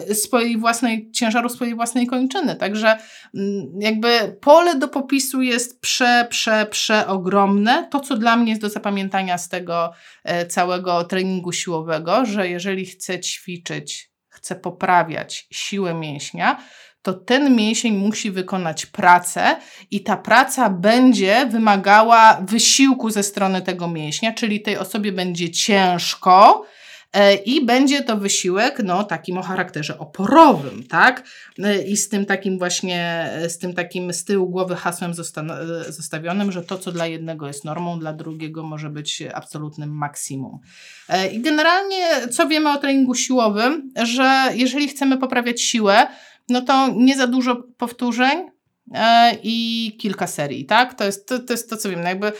e, 0.09 0.15
swojej 0.15 0.57
własnej, 0.57 1.11
ciężaru 1.11 1.49
swojej 1.49 1.75
własnej 1.75 2.07
kończyny. 2.07 2.57
Także 2.57 2.97
mm, 3.35 3.67
jakby 3.81 4.37
pole 4.41 4.75
do 4.75 4.89
popisu 4.89 5.43
jest 5.43 5.81
prze, 5.81 6.27
prze, 6.31 6.67
przeogromne. 6.71 7.89
To, 7.91 8.01
co 8.01 8.17
dla 8.17 8.37
mnie 8.37 8.51
jest 8.51 8.63
do 8.63 8.69
zapamiętania 8.69 9.39
z 9.39 9.49
tego 9.49 9.93
całego 10.49 11.05
treningu 11.05 11.53
siłowego, 11.53 12.16
że 12.25 12.49
jeżeli 12.49 12.87
chcę 12.87 13.21
ćwiczyć 13.21 14.11
chce 14.29 14.55
poprawiać 14.55 15.47
siłę 15.51 15.95
mięśnia, 15.95 16.63
to 17.03 17.13
ten 17.13 17.57
mięsień 17.57 17.97
musi 17.97 18.31
wykonać 18.31 18.87
pracę 18.87 19.57
i 19.91 20.03
ta 20.03 20.17
praca 20.17 20.71
będzie 20.71 21.47
wymagała 21.47 22.41
wysiłku 22.41 23.11
ze 23.11 23.23
strony 23.23 23.63
tego 23.63 23.89
mięśnia, 23.89 24.33
czyli 24.33 24.61
tej 24.61 24.79
osobie 24.79 25.13
będzie 25.13 25.51
ciężko, 25.51 26.67
i 27.45 27.65
będzie 27.65 28.03
to 28.03 28.17
wysiłek, 28.17 28.81
no, 28.85 29.05
takim 29.05 29.39
o 29.39 29.43
charakterze 29.43 29.99
oporowym, 29.99 30.83
tak? 30.83 31.29
E, 31.59 31.83
I 31.83 31.97
z 31.97 32.09
tym 32.09 32.27
takim 32.27 32.59
właśnie, 32.59 33.29
e, 33.33 33.51
z 33.51 33.59
tym 33.59 33.75
takim 33.75 34.13
z 34.13 34.25
tyłu 34.25 34.49
głowy 34.49 34.77
hasłem 34.77 35.13
zostawionym, 35.89 36.53
że 36.53 36.63
to, 36.63 36.79
co 36.79 36.93
dla 36.93 37.07
jednego 37.07 37.47
jest 37.47 37.65
normą, 37.65 37.99
dla 37.99 38.13
drugiego 38.13 38.63
może 38.63 38.91
być 38.91 39.23
absolutnym 39.35 39.91
maksimum. 39.91 40.59
I 41.33 41.41
generalnie, 41.41 42.29
co 42.31 42.49
wiemy 42.49 42.73
o 42.73 42.77
treningu 42.77 43.15
siłowym, 43.15 43.93
że 44.03 44.45
jeżeli 44.55 44.89
chcemy 44.89 45.19
poprawiać 45.19 45.63
siłę, 45.63 46.07
no 46.49 46.61
to 46.61 46.89
nie 46.97 47.17
za 47.17 47.27
dużo 47.27 47.57
powtórzeń, 47.77 48.39
i 49.43 49.97
kilka 50.01 50.27
serii, 50.27 50.65
tak? 50.65 50.95
To 50.95 51.05
jest 51.05 51.29
to, 51.29 51.39
to, 51.39 51.53
jest 51.53 51.71
to 51.71 51.77
co 51.77 51.91
wiem. 51.91 52.03
No 52.03 52.09
jakby, 52.09 52.33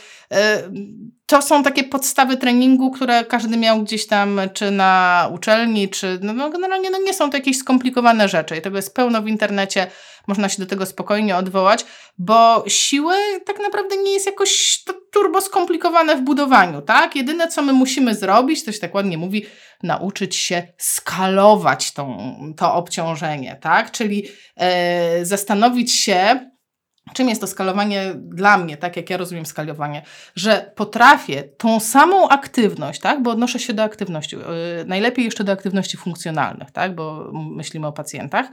to 1.27 1.41
są 1.41 1.63
takie 1.63 1.83
podstawy 1.83 2.37
treningu, 2.37 2.91
które 2.91 3.25
każdy 3.25 3.57
miał 3.57 3.83
gdzieś 3.83 4.07
tam, 4.07 4.41
czy 4.53 4.71
na 4.71 5.29
uczelni, 5.33 5.89
czy 5.89 6.19
no, 6.21 6.33
no 6.33 6.49
generalnie 6.49 6.89
no 6.89 6.97
nie 6.97 7.13
są 7.13 7.29
to 7.29 7.37
jakieś 7.37 7.57
skomplikowane 7.57 8.29
rzeczy. 8.29 8.57
I 8.57 8.61
tego 8.61 8.75
jest 8.75 8.95
pełno 8.95 9.21
w 9.21 9.27
internecie, 9.27 9.87
można 10.27 10.49
się 10.49 10.57
do 10.59 10.65
tego 10.65 10.85
spokojnie 10.85 11.35
odwołać, 11.35 11.85
bo 12.17 12.63
siły 12.67 13.15
tak 13.45 13.59
naprawdę 13.59 13.97
nie 13.97 14.11
jest 14.11 14.25
jakoś 14.25 14.83
turbo 15.11 15.41
skomplikowane 15.41 16.15
w 16.15 16.21
budowaniu, 16.21 16.81
tak? 16.81 17.15
Jedyne, 17.15 17.47
co 17.47 17.61
my 17.61 17.73
musimy 17.73 18.15
zrobić, 18.15 18.65
to 18.65 18.71
się 18.71 18.79
tak 18.79 18.95
ładnie 18.95 19.17
mówi, 19.17 19.45
nauczyć 19.83 20.35
się 20.35 20.67
skalować 20.77 21.93
tą, 21.93 22.33
to 22.57 22.73
obciążenie, 22.73 23.57
tak? 23.61 23.91
Czyli 23.91 24.27
e, 24.55 25.25
zastanowić 25.25 25.95
się, 25.95 26.49
Czym 27.13 27.29
jest 27.29 27.41
to 27.41 27.47
skalowanie 27.47 28.13
dla 28.15 28.57
mnie, 28.57 28.77
tak 28.77 28.97
jak 28.97 29.09
ja 29.09 29.17
rozumiem 29.17 29.45
skalowanie, 29.45 30.01
że 30.35 30.71
potrafię 30.75 31.43
tą 31.43 31.79
samą 31.79 32.29
aktywność, 32.29 33.01
tak, 33.01 33.23
bo 33.23 33.31
odnoszę 33.31 33.59
się 33.59 33.73
do 33.73 33.83
aktywności, 33.83 34.35
yy, 34.35 34.43
najlepiej 34.85 35.25
jeszcze 35.25 35.43
do 35.43 35.51
aktywności 35.51 35.97
funkcjonalnych, 35.97 36.71
tak, 36.71 36.95
bo 36.95 37.31
myślimy 37.33 37.87
o 37.87 37.91
pacjentach, 37.91 38.47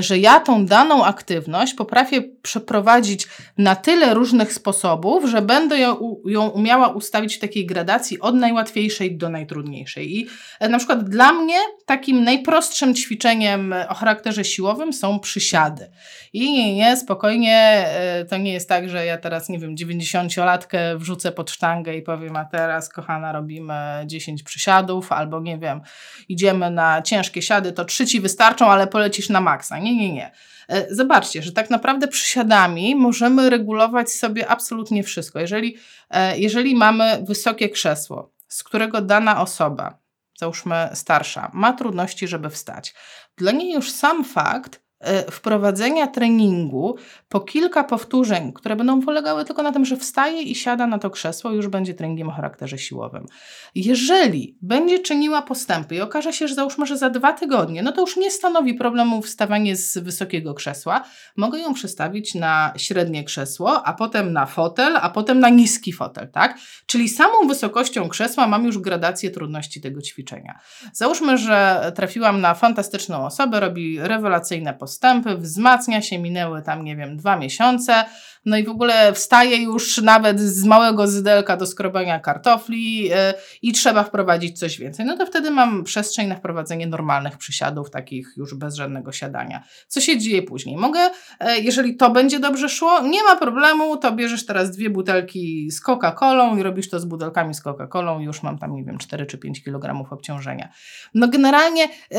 że 0.00 0.18
ja 0.18 0.40
tą 0.40 0.66
daną 0.66 1.04
aktywność 1.04 1.74
potrafię 1.74 2.22
przeprowadzić 2.42 3.28
na 3.58 3.76
tyle 3.76 4.14
różnych 4.14 4.52
sposobów, 4.52 5.30
że 5.30 5.42
będę 5.42 5.78
ją, 5.78 6.16
ją 6.26 6.48
umiała 6.48 6.88
ustawić 6.88 7.36
w 7.36 7.40
takiej 7.40 7.66
gradacji 7.66 8.20
od 8.20 8.34
najłatwiejszej 8.34 9.16
do 9.16 9.28
najtrudniejszej. 9.28 10.16
I 10.16 10.28
yy, 10.60 10.68
na 10.68 10.78
przykład 10.78 11.08
dla 11.08 11.32
mnie 11.32 11.56
takim 11.86 12.24
najprostszym 12.24 12.94
ćwiczeniem 12.94 13.74
o 13.88 13.94
charakterze 13.94 14.44
siłowym 14.44 14.92
są 14.92 15.20
przysiady. 15.20 15.90
I 16.32 16.52
nie, 16.52 16.76
nie, 16.76 16.96
spokojnie 16.96 17.89
E, 17.89 17.89
to 18.28 18.36
nie 18.36 18.52
jest 18.52 18.68
tak, 18.68 18.88
że 18.88 19.06
ja 19.06 19.18
teraz, 19.18 19.48
nie 19.48 19.58
wiem, 19.58 19.76
90-latkę 19.76 20.98
wrzucę 20.98 21.32
pod 21.32 21.50
sztangę 21.50 21.94
i 21.94 22.02
powiem, 22.02 22.36
a 22.36 22.44
teraz, 22.44 22.88
kochana, 22.88 23.32
robimy 23.32 23.74
10 24.06 24.42
przysiadów, 24.42 25.12
albo 25.12 25.40
nie 25.40 25.58
wiem, 25.58 25.80
idziemy 26.28 26.70
na 26.70 27.02
ciężkie 27.02 27.42
siady, 27.42 27.72
to 27.72 27.84
trzy 27.84 28.06
ci 28.06 28.20
wystarczą, 28.20 28.70
ale 28.70 28.86
polecisz 28.86 29.28
na 29.28 29.40
maksa. 29.40 29.78
Nie, 29.78 29.96
nie, 29.96 30.12
nie. 30.12 30.30
E, 30.68 30.94
zobaczcie, 30.94 31.42
że 31.42 31.52
tak 31.52 31.70
naprawdę 31.70 32.08
przysiadami 32.08 32.94
możemy 32.94 33.50
regulować 33.50 34.10
sobie 34.10 34.48
absolutnie 34.48 35.02
wszystko. 35.02 35.40
Jeżeli, 35.40 35.76
e, 36.10 36.38
jeżeli 36.38 36.74
mamy 36.74 37.24
wysokie 37.28 37.68
krzesło, 37.68 38.32
z 38.48 38.62
którego 38.62 39.00
dana 39.00 39.40
osoba, 39.40 39.98
załóżmy 40.38 40.88
starsza, 40.94 41.50
ma 41.54 41.72
trudności, 41.72 42.28
żeby 42.28 42.50
wstać, 42.50 42.94
dla 43.36 43.52
niej 43.52 43.72
już 43.72 43.92
sam 43.92 44.24
fakt, 44.24 44.80
E, 44.80 44.89
wprowadzenia 45.30 46.06
treningu 46.06 46.96
po 47.28 47.40
kilka 47.40 47.84
powtórzeń, 47.84 48.52
które 48.52 48.76
będą 48.76 49.02
polegały 49.02 49.44
tylko 49.44 49.62
na 49.62 49.72
tym, 49.72 49.84
że 49.84 49.96
wstaje 49.96 50.42
i 50.42 50.54
siada 50.54 50.86
na 50.86 50.98
to 50.98 51.10
krzesło, 51.10 51.50
już 51.50 51.68
będzie 51.68 51.94
treningiem 51.94 52.28
o 52.28 52.32
charakterze 52.32 52.78
siłowym. 52.78 53.26
Jeżeli 53.74 54.58
będzie 54.62 54.98
czyniła 54.98 55.42
postępy 55.42 55.94
i 55.94 56.00
okaże 56.00 56.32
się, 56.32 56.48
że 56.48 56.54
załóżmy, 56.54 56.86
że 56.86 56.96
za 56.96 57.10
dwa 57.10 57.32
tygodnie, 57.32 57.82
no 57.82 57.92
to 57.92 58.00
już 58.00 58.16
nie 58.16 58.30
stanowi 58.30 58.74
problemu 58.74 59.22
wstawanie 59.22 59.76
z 59.76 59.98
wysokiego 59.98 60.54
krzesła, 60.54 61.04
mogę 61.36 61.58
ją 61.58 61.74
przestawić 61.74 62.34
na 62.34 62.72
średnie 62.76 63.24
krzesło, 63.24 63.86
a 63.86 63.92
potem 63.92 64.32
na 64.32 64.46
fotel, 64.46 64.96
a 65.02 65.10
potem 65.10 65.40
na 65.40 65.48
niski 65.48 65.92
fotel, 65.92 66.28
tak? 66.28 66.58
Czyli 66.86 67.08
samą 67.08 67.48
wysokością 67.48 68.08
krzesła 68.08 68.46
mam 68.46 68.64
już 68.64 68.78
gradację 68.78 69.30
trudności 69.30 69.80
tego 69.80 70.02
ćwiczenia. 70.02 70.58
Załóżmy, 70.92 71.38
że 71.38 71.92
trafiłam 71.94 72.40
na 72.40 72.54
fantastyczną 72.54 73.26
osobę, 73.26 73.60
robi 73.60 73.98
rewelacyjne 74.00 74.74
postępy, 74.74 74.89
postępy, 74.90 75.36
wzmacnia 75.36 76.02
się, 76.02 76.18
minęły 76.18 76.62
tam, 76.62 76.84
nie 76.84 76.96
wiem, 76.96 77.16
dwa 77.16 77.36
miesiące, 77.36 78.04
no 78.44 78.56
i 78.56 78.64
w 78.64 78.68
ogóle 78.68 79.12
wstaje 79.12 79.56
już 79.56 79.98
nawet 79.98 80.40
z 80.40 80.64
małego 80.64 81.06
zydelka 81.06 81.56
do 81.56 81.66
skrobania 81.66 82.20
kartofli 82.20 83.02
yy, 83.02 83.14
i 83.62 83.72
trzeba 83.72 84.04
wprowadzić 84.04 84.58
coś 84.58 84.78
więcej. 84.78 85.06
No 85.06 85.16
to 85.16 85.26
wtedy 85.26 85.50
mam 85.50 85.84
przestrzeń 85.84 86.28
na 86.28 86.36
wprowadzenie 86.36 86.86
normalnych 86.86 87.38
przysiadów, 87.38 87.90
takich 87.90 88.28
już 88.36 88.54
bez 88.54 88.74
żadnego 88.74 89.12
siadania. 89.12 89.64
Co 89.88 90.00
się 90.00 90.18
dzieje 90.18 90.42
później? 90.42 90.76
Mogę, 90.76 91.00
yy, 91.00 91.60
jeżeli 91.60 91.96
to 91.96 92.10
będzie 92.10 92.40
dobrze 92.40 92.68
szło, 92.68 93.00
nie 93.00 93.22
ma 93.22 93.36
problemu, 93.36 93.96
to 93.96 94.12
bierzesz 94.12 94.46
teraz 94.46 94.70
dwie 94.70 94.90
butelki 94.90 95.70
z 95.70 95.82
Coca-Colą 95.82 96.58
i 96.58 96.62
robisz 96.62 96.90
to 96.90 97.00
z 97.00 97.04
butelkami 97.04 97.54
z 97.54 97.62
Coca-Colą 97.62 98.20
już 98.20 98.42
mam 98.42 98.58
tam, 98.58 98.74
nie 98.74 98.84
wiem, 98.84 98.98
4 98.98 99.26
czy 99.26 99.38
5 99.38 99.64
kg 99.64 100.12
obciążenia. 100.12 100.68
No 101.14 101.28
generalnie 101.28 101.88
yy, 102.10 102.18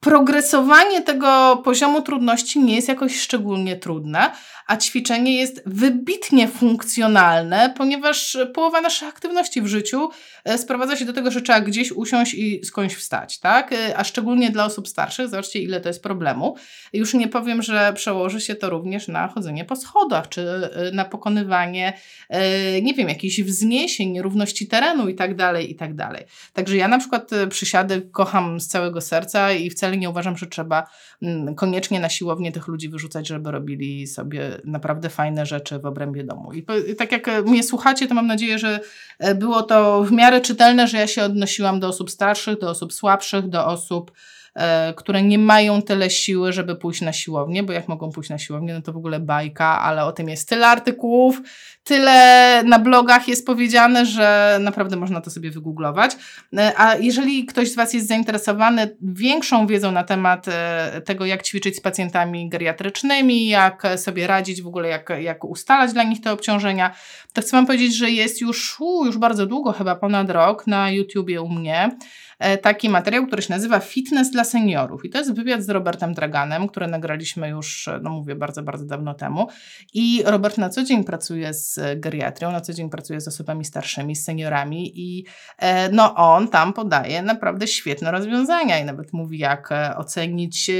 progresowanie 0.00 1.02
tego 1.02 1.62
poziomu 1.64 2.02
trudności 2.02 2.60
nie 2.60 2.74
jest 2.74 2.88
jakoś 2.88 3.20
szczególnie 3.20 3.76
trudne, 3.76 4.30
a 4.66 4.76
ćwiczenie 4.76 5.36
jest 5.36 5.62
wybitnie 5.66 6.48
funkcjonalne, 6.48 7.74
ponieważ 7.76 8.36
połowa 8.54 8.80
naszych 8.80 9.08
aktywności 9.08 9.62
w 9.62 9.66
życiu 9.66 10.08
e, 10.44 10.58
sprowadza 10.58 10.96
się 10.96 11.04
do 11.04 11.12
tego, 11.12 11.30
że 11.30 11.42
trzeba 11.42 11.60
gdzieś 11.60 11.92
usiąść 11.92 12.34
i 12.34 12.64
skądś 12.64 12.94
wstać, 12.94 13.38
tak? 13.38 13.72
E, 13.72 13.98
a 13.98 14.04
szczególnie 14.04 14.50
dla 14.50 14.64
osób 14.64 14.88
starszych, 14.88 15.28
zobaczcie 15.28 15.58
ile 15.58 15.80
to 15.80 15.88
jest 15.88 16.02
problemu. 16.02 16.56
Już 16.92 17.14
nie 17.14 17.28
powiem, 17.28 17.62
że 17.62 17.92
przełoży 17.94 18.40
się 18.40 18.54
to 18.54 18.70
również 18.70 19.08
na 19.08 19.28
chodzenie 19.28 19.64
po 19.64 19.76
schodach, 19.76 20.28
czy 20.28 20.40
e, 20.40 20.90
na 20.92 21.04
pokonywanie, 21.04 21.92
nie 22.82 22.94
wiem, 22.94 23.08
jakichś 23.08 23.40
wzniesień, 23.40 24.10
nierówności 24.10 24.66
terenu 24.66 25.08
i 25.08 25.14
tak 25.14 25.36
dalej, 25.36 25.70
i 25.70 25.76
tak 25.76 25.94
dalej. 25.94 26.24
Także 26.52 26.76
ja 26.76 26.88
na 26.88 26.98
przykład 26.98 27.30
przysiady 27.50 28.08
kocham 28.12 28.60
z 28.60 28.68
całego 28.68 29.00
serca 29.00 29.52
i 29.52 29.70
wcale 29.70 29.95
nie 29.96 30.10
uważam, 30.10 30.36
że 30.36 30.46
trzeba 30.46 30.86
mm, 31.22 31.54
koniecznie 31.54 32.00
na 32.00 32.08
siłownię 32.08 32.52
tych 32.52 32.68
ludzi 32.68 32.88
wyrzucać, 32.88 33.28
żeby 33.28 33.50
robili 33.50 34.06
sobie 34.06 34.60
naprawdę 34.64 35.10
fajne 35.10 35.46
rzeczy 35.46 35.78
w 35.78 35.86
obrębie 35.86 36.24
domu. 36.24 36.52
I 36.52 36.64
tak 36.96 37.12
jak 37.12 37.46
mnie 37.46 37.62
słuchacie, 37.62 38.08
to 38.08 38.14
mam 38.14 38.26
nadzieję, 38.26 38.58
że 38.58 38.80
e, 39.18 39.34
było 39.34 39.62
to 39.62 40.04
w 40.04 40.12
miarę 40.12 40.40
czytelne, 40.40 40.88
że 40.88 40.98
ja 40.98 41.06
się 41.06 41.22
odnosiłam 41.22 41.80
do 41.80 41.88
osób 41.88 42.10
starszych, 42.10 42.58
do 42.58 42.70
osób 42.70 42.92
słabszych, 42.92 43.48
do 43.48 43.66
osób 43.66 44.12
które 44.96 45.22
nie 45.22 45.38
mają 45.38 45.82
tyle 45.82 46.10
siły, 46.10 46.52
żeby 46.52 46.76
pójść 46.76 47.00
na 47.00 47.12
siłownię, 47.12 47.62
bo 47.62 47.72
jak 47.72 47.88
mogą 47.88 48.12
pójść 48.12 48.30
na 48.30 48.38
siłownię, 48.38 48.74
no 48.74 48.82
to 48.82 48.92
w 48.92 48.96
ogóle 48.96 49.20
bajka, 49.20 49.80
ale 49.80 50.04
o 50.04 50.12
tym 50.12 50.28
jest 50.28 50.48
tyle 50.48 50.66
artykułów, 50.66 51.40
tyle 51.84 52.62
na 52.64 52.78
blogach 52.78 53.28
jest 53.28 53.46
powiedziane, 53.46 54.06
że 54.06 54.58
naprawdę 54.60 54.96
można 54.96 55.20
to 55.20 55.30
sobie 55.30 55.50
wygooglować. 55.50 56.16
E, 56.56 56.72
a 56.76 56.96
jeżeli 56.96 57.46
ktoś 57.46 57.70
z 57.70 57.74
Was 57.74 57.94
jest 57.94 58.08
zainteresowany 58.08 58.96
większą 59.02 59.66
wiedzą 59.66 59.92
na 59.92 60.04
temat 60.04 60.46
e, 60.48 61.02
tego, 61.04 61.26
jak 61.26 61.42
ćwiczyć 61.42 61.76
z 61.76 61.80
pacjentami 61.80 62.48
geriatrycznymi, 62.48 63.48
jak 63.48 63.82
sobie 63.96 64.26
radzić 64.26 64.62
w 64.62 64.66
ogóle, 64.66 64.88
jak, 64.88 65.12
jak 65.20 65.44
ustalać 65.44 65.92
dla 65.92 66.02
nich 66.02 66.20
te 66.20 66.32
obciążenia, 66.32 66.94
to 67.32 67.42
chcę 67.42 67.56
Wam 67.56 67.66
powiedzieć, 67.66 67.96
że 67.96 68.10
jest 68.10 68.40
już, 68.40 68.80
u, 68.80 69.06
już 69.06 69.18
bardzo 69.18 69.46
długo, 69.46 69.72
chyba 69.72 69.96
ponad 69.96 70.30
rok 70.30 70.66
na 70.66 70.90
YouTubie 70.90 71.42
u 71.42 71.48
mnie, 71.48 71.90
E, 71.90 72.25
taki 72.62 72.88
materiał, 72.88 73.26
który 73.26 73.42
się 73.42 73.52
nazywa 73.52 73.80
Fitness 73.80 74.30
dla 74.30 74.44
seniorów. 74.44 75.04
I 75.04 75.10
to 75.10 75.18
jest 75.18 75.34
wywiad 75.34 75.62
z 75.62 75.68
Robertem 75.68 76.14
Draganem, 76.14 76.68
który 76.68 76.86
nagraliśmy 76.86 77.48
już, 77.48 77.88
no 78.02 78.10
mówię, 78.10 78.34
bardzo, 78.34 78.62
bardzo 78.62 78.84
dawno 78.84 79.14
temu. 79.14 79.48
I 79.94 80.22
Robert 80.26 80.58
na 80.58 80.68
co 80.68 80.84
dzień 80.84 81.04
pracuje 81.04 81.54
z 81.54 81.80
geriatrią, 82.00 82.52
na 82.52 82.60
co 82.60 82.72
dzień 82.72 82.90
pracuje 82.90 83.20
z 83.20 83.28
osobami 83.28 83.64
starszymi, 83.64 84.16
z 84.16 84.24
seniorami 84.24 84.92
i 84.94 85.24
e, 85.58 85.92
no 85.92 86.14
on 86.14 86.48
tam 86.48 86.72
podaje 86.72 87.22
naprawdę 87.22 87.66
świetne 87.66 88.10
rozwiązania 88.10 88.78
i 88.78 88.84
nawet 88.84 89.12
mówi, 89.12 89.38
jak 89.38 89.72
e, 89.72 89.96
ocenić 89.96 90.70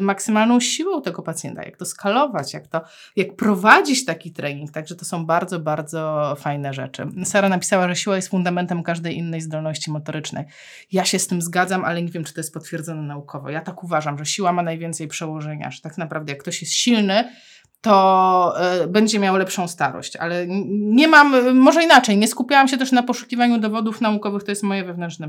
maksymalną 0.00 0.60
siłę 0.60 1.02
tego 1.02 1.22
pacjenta, 1.22 1.62
jak 1.62 1.76
to 1.76 1.84
skalować, 1.84 2.54
jak 2.54 2.66
to, 2.66 2.80
jak 3.16 3.36
prowadzić 3.36 4.04
taki 4.04 4.32
trening. 4.32 4.70
Także 4.70 4.94
to 4.94 5.04
są 5.04 5.26
bardzo, 5.26 5.60
bardzo 5.60 6.34
fajne 6.38 6.74
rzeczy. 6.74 7.06
Sara 7.24 7.48
napisała, 7.48 7.88
że 7.88 7.96
siła 7.96 8.16
jest 8.16 8.28
fundamentem 8.28 8.82
każdej 8.82 9.16
innej 9.16 9.40
zdolności 9.40 9.90
motorycznej. 9.90 10.44
Ja 10.92 10.97
się 11.04 11.18
z 11.18 11.26
tym 11.26 11.42
zgadzam, 11.42 11.84
ale 11.84 12.02
nie 12.02 12.12
wiem, 12.12 12.24
czy 12.24 12.34
to 12.34 12.40
jest 12.40 12.54
potwierdzone 12.54 13.02
naukowo. 13.02 13.50
Ja 13.50 13.60
tak 13.60 13.84
uważam, 13.84 14.18
że 14.18 14.26
siła 14.26 14.52
ma 14.52 14.62
najwięcej 14.62 15.08
przełożenia, 15.08 15.70
że 15.70 15.80
tak 15.80 15.98
naprawdę 15.98 16.32
jak 16.32 16.42
ktoś 16.42 16.62
jest 16.62 16.74
silny, 16.74 17.32
to 17.80 18.54
y, 18.84 18.86
będzie 18.86 19.18
miał 19.18 19.36
lepszą 19.36 19.68
starość. 19.68 20.16
Ale 20.16 20.46
nie 20.68 21.08
mam, 21.08 21.54
może 21.56 21.84
inaczej, 21.84 22.16
nie 22.16 22.28
skupiałam 22.28 22.68
się 22.68 22.78
też 22.78 22.92
na 22.92 23.02
poszukiwaniu 23.02 23.58
dowodów 23.58 24.00
naukowych, 24.00 24.44
to 24.44 24.50
jest 24.50 24.62
moje 24.62 24.84
wewnętrzne 24.84 25.28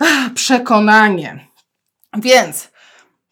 ach, 0.00 0.34
przekonanie. 0.34 1.48
Więc 2.18 2.70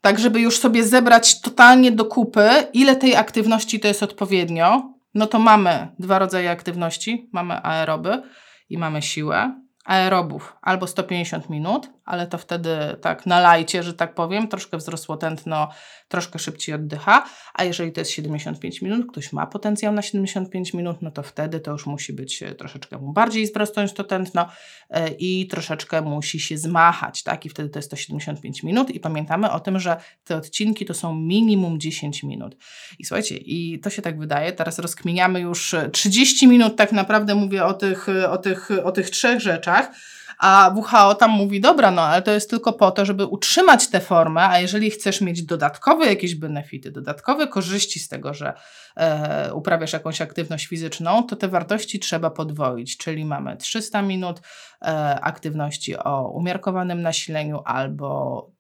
tak, 0.01 0.19
żeby 0.19 0.41
już 0.41 0.59
sobie 0.59 0.85
zebrać 0.85 1.41
totalnie 1.41 1.93
do 1.93 2.05
kupy, 2.05 2.51
ile 2.73 2.97
tej 2.97 3.17
aktywności 3.17 3.81
to 3.81 3.89
jest 3.89 4.03
odpowiednio, 4.03 4.95
no 5.15 5.27
to 5.27 5.39
mamy 5.39 5.89
dwa 5.99 6.19
rodzaje 6.19 6.51
aktywności. 6.51 7.29
Mamy 7.33 7.63
aeroby 7.63 8.23
i 8.69 8.79
mamy 8.79 9.03
siłę 9.03 9.66
aerobów 9.87 10.57
albo 10.63 10.87
150 10.87 11.51
minut, 11.51 11.91
ale 12.07 12.27
to 12.27 12.39
wtedy 12.39 12.77
tak 13.01 13.27
na 13.27 13.41
lajcie, 13.41 13.83
że 13.83 13.95
tak 13.95 14.15
powiem, 14.15 14.49
troszkę 14.49 14.77
wzrosło 14.77 15.17
tętno, 15.17 15.69
troszkę 16.09 16.39
szybciej 16.39 16.75
oddycha, 16.75 17.25
a 17.55 17.65
jeżeli 17.65 17.93
to 17.93 18.01
jest 18.01 18.11
75 18.11 18.83
minut, 18.83 19.07
ktoś 19.11 19.33
ma 19.33 19.47
potencjał 19.47 19.93
na 19.93 20.03
75 20.03 20.75
minut, 20.75 21.03
no 21.03 21.11
to 21.11 21.23
wtedy 21.23 21.61
to 21.61 21.71
już 21.71 21.87
musi 21.87 22.13
być 22.13 22.43
e, 22.43 22.55
troszeczkę 22.55 22.99
mu 22.99 23.13
bardziej 23.13 23.47
wzrosnąć 23.47 23.93
to 23.93 24.05
tętno 24.05 24.49
e, 24.91 25.09
i 25.09 25.47
troszeczkę 25.47 26.03
musi 26.03 26.41
się 26.41 26.59
zmachać, 26.59 27.23
tak? 27.23 27.47
I 27.47 27.49
wtedy 27.49 27.69
to 27.69 27.79
jest 27.79 27.91
to 27.91 27.97
75 27.97 28.63
minut 28.63 28.91
i 28.91 29.01
pamiętamy 29.01 29.51
o 29.51 29.61
tym, 29.61 29.81
że 29.81 29.97
te 30.25 30.37
odcinki 30.37 30.85
to 30.85 30.95
są 30.95 31.15
minimum 31.15 31.81
10 31.81 32.23
minut. 32.23 32.57
I 32.99 33.05
słuchajcie, 33.05 33.37
i 33.37 33.81
to 33.81 33.91
się 33.91 34.03
tak 34.03 34.19
wydaje, 34.19 34.53
teraz 34.53 34.79
rozkminiamy 34.79 35.41
już 35.41 35.75
30 35.93 36.49
minut 36.49 36.77
tak 36.77 36.93
naprawdę 36.93 37.35
mówię 37.35 37.65
o 37.65 37.75
tych, 37.75 38.07
o 38.31 38.39
tych, 38.39 38.69
o 38.85 38.93
tych 38.93 39.11
trzech 39.11 39.41
rzeczach, 39.41 39.91
a 40.39 40.75
WHO 40.75 41.15
tam 41.15 41.31
mówi, 41.31 41.61
dobra, 41.61 41.91
no 41.91 42.03
ale 42.03 42.23
to 42.23 42.31
jest 42.31 42.51
tylko 42.51 42.73
po 42.73 42.91
to, 42.91 43.05
żeby 43.05 43.27
utrzymać 43.27 43.89
tę 43.89 44.01
formę, 44.01 44.49
a 44.49 44.59
jeżeli 44.59 44.91
chcesz 44.91 45.21
mieć 45.21 45.43
dodatkowe 45.43 46.07
jakieś 46.07 46.35
benefity, 46.35 46.91
dodatkowe 46.91 47.49
korzyści 47.49 48.01
z 48.01 48.09
tego, 48.09 48.35
że 48.35 48.53
e, 48.97 49.55
uprawiasz 49.55 49.93
jakąś 49.93 50.21
aktywność 50.21 50.67
fizyczną, 50.67 51.23
to 51.23 51.37
te 51.37 51.49
wartości 51.49 51.99
trzeba 51.99 52.31
podwoić, 52.31 52.97
czyli 52.97 53.25
mamy 53.25 53.57
300 53.57 54.03
minut 54.03 54.41
e, 54.83 54.87
aktywności 55.21 55.97
o 55.97 56.29
umiarkowanym 56.29 57.03
nasileniu 57.03 57.63
albo 57.65 58.56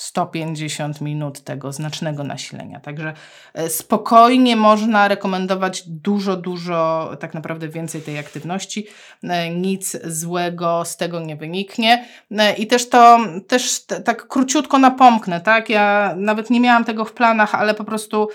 150 0.00 1.00
minut 1.00 1.40
tego 1.40 1.72
znacznego 1.72 2.24
nasilenia. 2.24 2.80
Także 2.80 3.12
e, 3.54 3.68
spokojnie 3.68 4.56
można 4.56 5.08
rekomendować 5.08 5.82
dużo, 5.86 6.36
dużo, 6.36 7.10
tak 7.20 7.34
naprawdę 7.34 7.68
więcej 7.68 8.02
tej 8.02 8.18
aktywności. 8.18 8.86
E, 9.22 9.50
nic 9.50 9.96
złego 10.04 10.84
z 10.84 10.96
tego 10.96 11.20
nie 11.20 11.36
wyniknie. 11.36 12.04
E, 12.30 12.54
I 12.54 12.66
też 12.66 12.88
to, 12.88 13.18
też 13.48 13.84
tak 14.04 14.28
króciutko 14.28 14.78
napomknę, 14.78 15.40
tak? 15.40 15.68
Ja 15.68 16.14
nawet 16.16 16.50
nie 16.50 16.60
miałam 16.60 16.84
tego 16.84 17.04
w 17.04 17.12
planach, 17.12 17.54
ale 17.54 17.74
po 17.74 17.84
prostu 17.84 18.28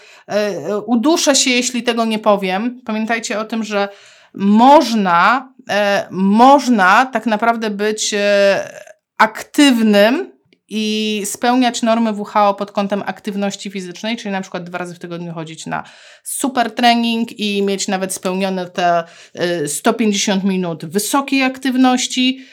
uduszę 0.86 1.36
się, 1.36 1.52
jeśli 1.52 1.84
tego 1.84 2.06
nie 2.06 2.20
powiem. 2.20 2.82
Pamiętajcie 2.86 3.40
o 3.40 3.46
tym, 3.46 3.64
że 3.64 3.90
można, 4.34 5.54
można 6.12 7.06
tak 7.06 7.26
naprawdę 7.26 7.70
być 7.70 8.16
aktywnym 9.18 10.35
i 10.70 11.22
spełniać 11.26 11.82
normy 11.82 12.14
WHO 12.14 12.54
pod 12.54 12.72
kątem 12.72 13.04
aktywności 13.06 13.72
fizycznej, 13.72 14.18
czyli 14.18 14.32
na 14.32 14.42
przykład 14.42 14.64
dwa 14.64 14.78
razy 14.78 14.96
w 14.96 15.00
tygodniu 15.00 15.34
chodzić 15.34 15.66
na 15.66 15.84
super 16.24 16.72
trening 16.72 17.40
i 17.40 17.62
mieć 17.62 17.88
nawet 17.88 18.14
spełnione 18.14 18.70
te 18.70 19.04
150 19.68 20.44
y, 20.44 20.48
minut 20.48 20.86
wysokiej 20.86 21.44
aktywności, 21.44 22.46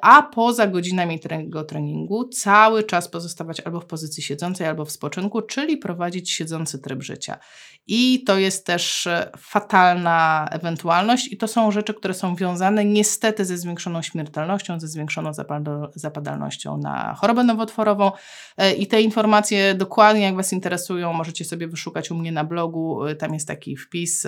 a 0.00 0.22
poza 0.22 0.66
godzinami 0.66 1.20
tego 1.20 1.64
treningu 1.64 2.28
cały 2.28 2.84
czas 2.84 3.08
pozostawać 3.08 3.60
albo 3.60 3.80
w 3.80 3.86
pozycji 3.86 4.22
siedzącej, 4.22 4.66
albo 4.66 4.84
w 4.84 4.90
spoczynku, 4.90 5.42
czyli 5.42 5.76
prowadzić 5.76 6.30
siedzący 6.30 6.78
tryb 6.78 7.02
życia. 7.02 7.38
I 7.86 8.24
to 8.24 8.38
jest 8.38 8.66
też 8.66 9.06
e, 9.06 9.30
fatalna 9.38 10.48
ewentualność, 10.50 11.32
i 11.32 11.36
to 11.36 11.48
są 11.48 11.70
rzeczy, 11.70 11.94
które 11.94 12.14
są 12.14 12.36
wiązane 12.36 12.84
niestety 12.84 13.44
ze 13.44 13.58
zwiększoną 13.58 14.02
śmiertelnością, 14.02 14.80
ze 14.80 14.88
zwiększoną 14.88 15.30
zapadalnością 15.94 16.78
na 16.78 17.14
chorobę 17.14 17.44
nowotworową. 17.44 18.12
E, 18.56 18.74
I 18.74 18.86
te 18.86 19.02
informacje 19.02 19.74
dokładnie, 19.74 20.22
jak 20.22 20.36
Was 20.36 20.52
interesują, 20.52 21.12
możecie 21.12 21.44
sobie 21.44 21.68
wyszukać 21.68 22.10
u 22.10 22.14
mnie 22.14 22.32
na 22.32 22.44
blogu. 22.44 23.00
Tam 23.18 23.34
jest 23.34 23.48
taki 23.48 23.76
wpis: 23.76 24.26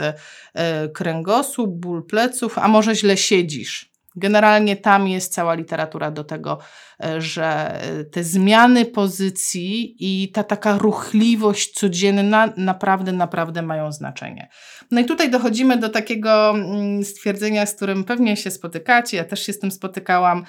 kręgosłup, 0.94 1.70
ból 1.80 2.06
pleców, 2.06 2.58
a 2.58 2.68
może 2.68 2.94
źle 2.94 3.16
siedzisz. 3.16 3.97
Generalnie 4.18 4.76
tam 4.76 5.08
jest 5.08 5.32
cała 5.34 5.54
literatura 5.54 6.10
do 6.10 6.24
tego, 6.24 6.58
e, 7.04 7.20
że 7.20 7.80
e, 7.82 8.04
te 8.04 8.24
zmiany 8.24 8.84
pozycji 8.84 9.96
i 9.98 10.32
ta 10.32 10.44
taka 10.44 10.78
ruchliwość 10.78 11.72
codzienna 11.72 12.52
naprawdę, 12.56 13.12
naprawdę 13.12 13.62
mają 13.62 13.92
znaczenie. 13.92 14.48
No 14.90 15.00
i 15.00 15.04
tutaj 15.04 15.30
dochodzimy 15.30 15.76
do 15.76 15.88
takiego 15.88 16.50
mm, 16.50 17.04
stwierdzenia, 17.04 17.66
z 17.66 17.74
którym 17.74 18.04
pewnie 18.04 18.36
się 18.36 18.50
spotykacie, 18.50 19.16
ja 19.16 19.24
też 19.24 19.46
się 19.46 19.52
z 19.52 19.58
tym 19.58 19.70
spotykałam, 19.70 20.44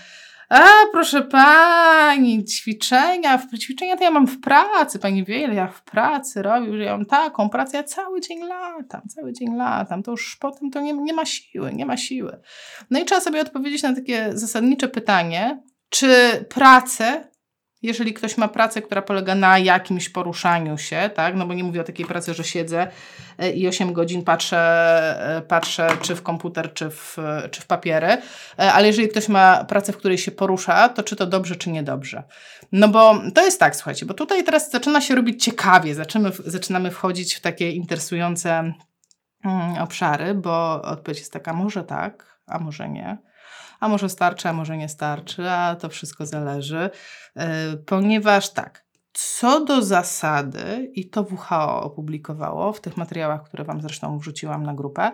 a, 0.49 0.67
proszę 0.91 1.21
pani, 1.21 2.45
ćwiczenia, 2.45 3.39
ćwiczenia 3.59 3.97
to 3.97 4.03
ja 4.03 4.11
mam 4.11 4.27
w 4.27 4.41
pracy, 4.41 4.99
pani 4.99 5.25
wie, 5.25 5.43
ile 5.43 5.55
ja 5.55 5.67
w 5.67 5.83
pracy 5.83 6.41
robię, 6.41 6.77
że 6.77 6.83
ja 6.83 6.97
mam 6.97 7.05
taką 7.05 7.49
pracę, 7.49 7.77
ja 7.77 7.83
cały 7.83 8.21
dzień 8.21 8.39
latam, 8.39 9.01
cały 9.09 9.33
dzień 9.33 9.55
latam, 9.55 10.03
to 10.03 10.11
już 10.11 10.37
potem 10.39 10.71
to 10.71 10.81
nie, 10.81 10.93
nie 10.93 11.13
ma 11.13 11.25
siły, 11.25 11.73
nie 11.73 11.85
ma 11.85 11.97
siły. 11.97 12.41
No 12.89 12.99
i 12.99 13.05
trzeba 13.05 13.21
sobie 13.21 13.41
odpowiedzieć 13.41 13.83
na 13.83 13.95
takie 13.95 14.29
zasadnicze 14.33 14.87
pytanie, 14.87 15.63
czy 15.89 16.09
pracę 16.49 17.28
jeżeli 17.81 18.13
ktoś 18.13 18.37
ma 18.37 18.47
pracę, 18.47 18.81
która 18.81 19.01
polega 19.01 19.35
na 19.35 19.59
jakimś 19.59 20.09
poruszaniu 20.09 20.77
się, 20.77 21.09
tak, 21.15 21.35
no 21.35 21.45
bo 21.45 21.53
nie 21.53 21.63
mówię 21.63 21.81
o 21.81 21.83
takiej 21.83 22.05
pracy, 22.05 22.33
że 22.33 22.43
siedzę 22.43 22.87
e, 23.37 23.51
i 23.51 23.67
8 23.67 23.93
godzin 23.93 24.23
patrzę, 24.23 24.57
e, 25.37 25.41
patrzę 25.41 25.89
czy 26.01 26.15
w 26.15 26.23
komputer, 26.23 26.73
czy 26.73 26.89
w, 26.89 27.17
czy 27.51 27.61
w 27.61 27.67
papiery, 27.67 28.07
e, 28.07 28.73
ale 28.73 28.87
jeżeli 28.87 29.09
ktoś 29.09 29.29
ma 29.29 29.63
pracę, 29.63 29.93
w 29.93 29.97
której 29.97 30.17
się 30.17 30.31
porusza, 30.31 30.89
to 30.89 31.03
czy 31.03 31.15
to 31.15 31.25
dobrze, 31.25 31.55
czy 31.55 31.69
niedobrze. 31.69 32.23
No 32.71 32.87
bo 32.87 33.21
to 33.35 33.45
jest 33.45 33.59
tak, 33.59 33.75
słuchajcie, 33.75 34.05
bo 34.05 34.13
tutaj 34.13 34.43
teraz 34.43 34.71
zaczyna 34.71 35.01
się 35.01 35.15
robić 35.15 35.43
ciekawie, 35.43 35.95
zaczynamy, 35.95 36.35
zaczynamy 36.45 36.91
wchodzić 36.91 37.35
w 37.35 37.41
takie 37.41 37.71
interesujące 37.71 38.73
mm, 39.45 39.77
obszary, 39.83 40.33
bo 40.33 40.81
odpowiedź 40.81 41.19
jest 41.19 41.33
taka, 41.33 41.53
może 41.53 41.83
tak, 41.83 42.39
a 42.45 42.59
może 42.59 42.89
nie 42.89 43.28
a 43.79 43.87
może 43.87 44.09
starczy, 44.09 44.49
a 44.49 44.53
może 44.53 44.77
nie 44.77 44.89
starczy, 44.89 45.49
a 45.49 45.75
to 45.75 45.89
wszystko 45.89 46.25
zależy, 46.25 46.89
e, 47.35 47.77
ponieważ 47.77 48.49
tak, 48.49 48.85
co 49.13 49.65
do 49.65 49.81
zasady, 49.81 50.91
i 50.93 51.09
to 51.09 51.21
WHO 51.21 51.83
opublikowało 51.83 52.73
w 52.73 52.81
tych 52.81 52.97
materiałach, 52.97 53.43
które 53.43 53.63
Wam 53.63 53.81
zresztą 53.81 54.19
wrzuciłam 54.19 54.63
na 54.63 54.73
grupę, 54.73 55.11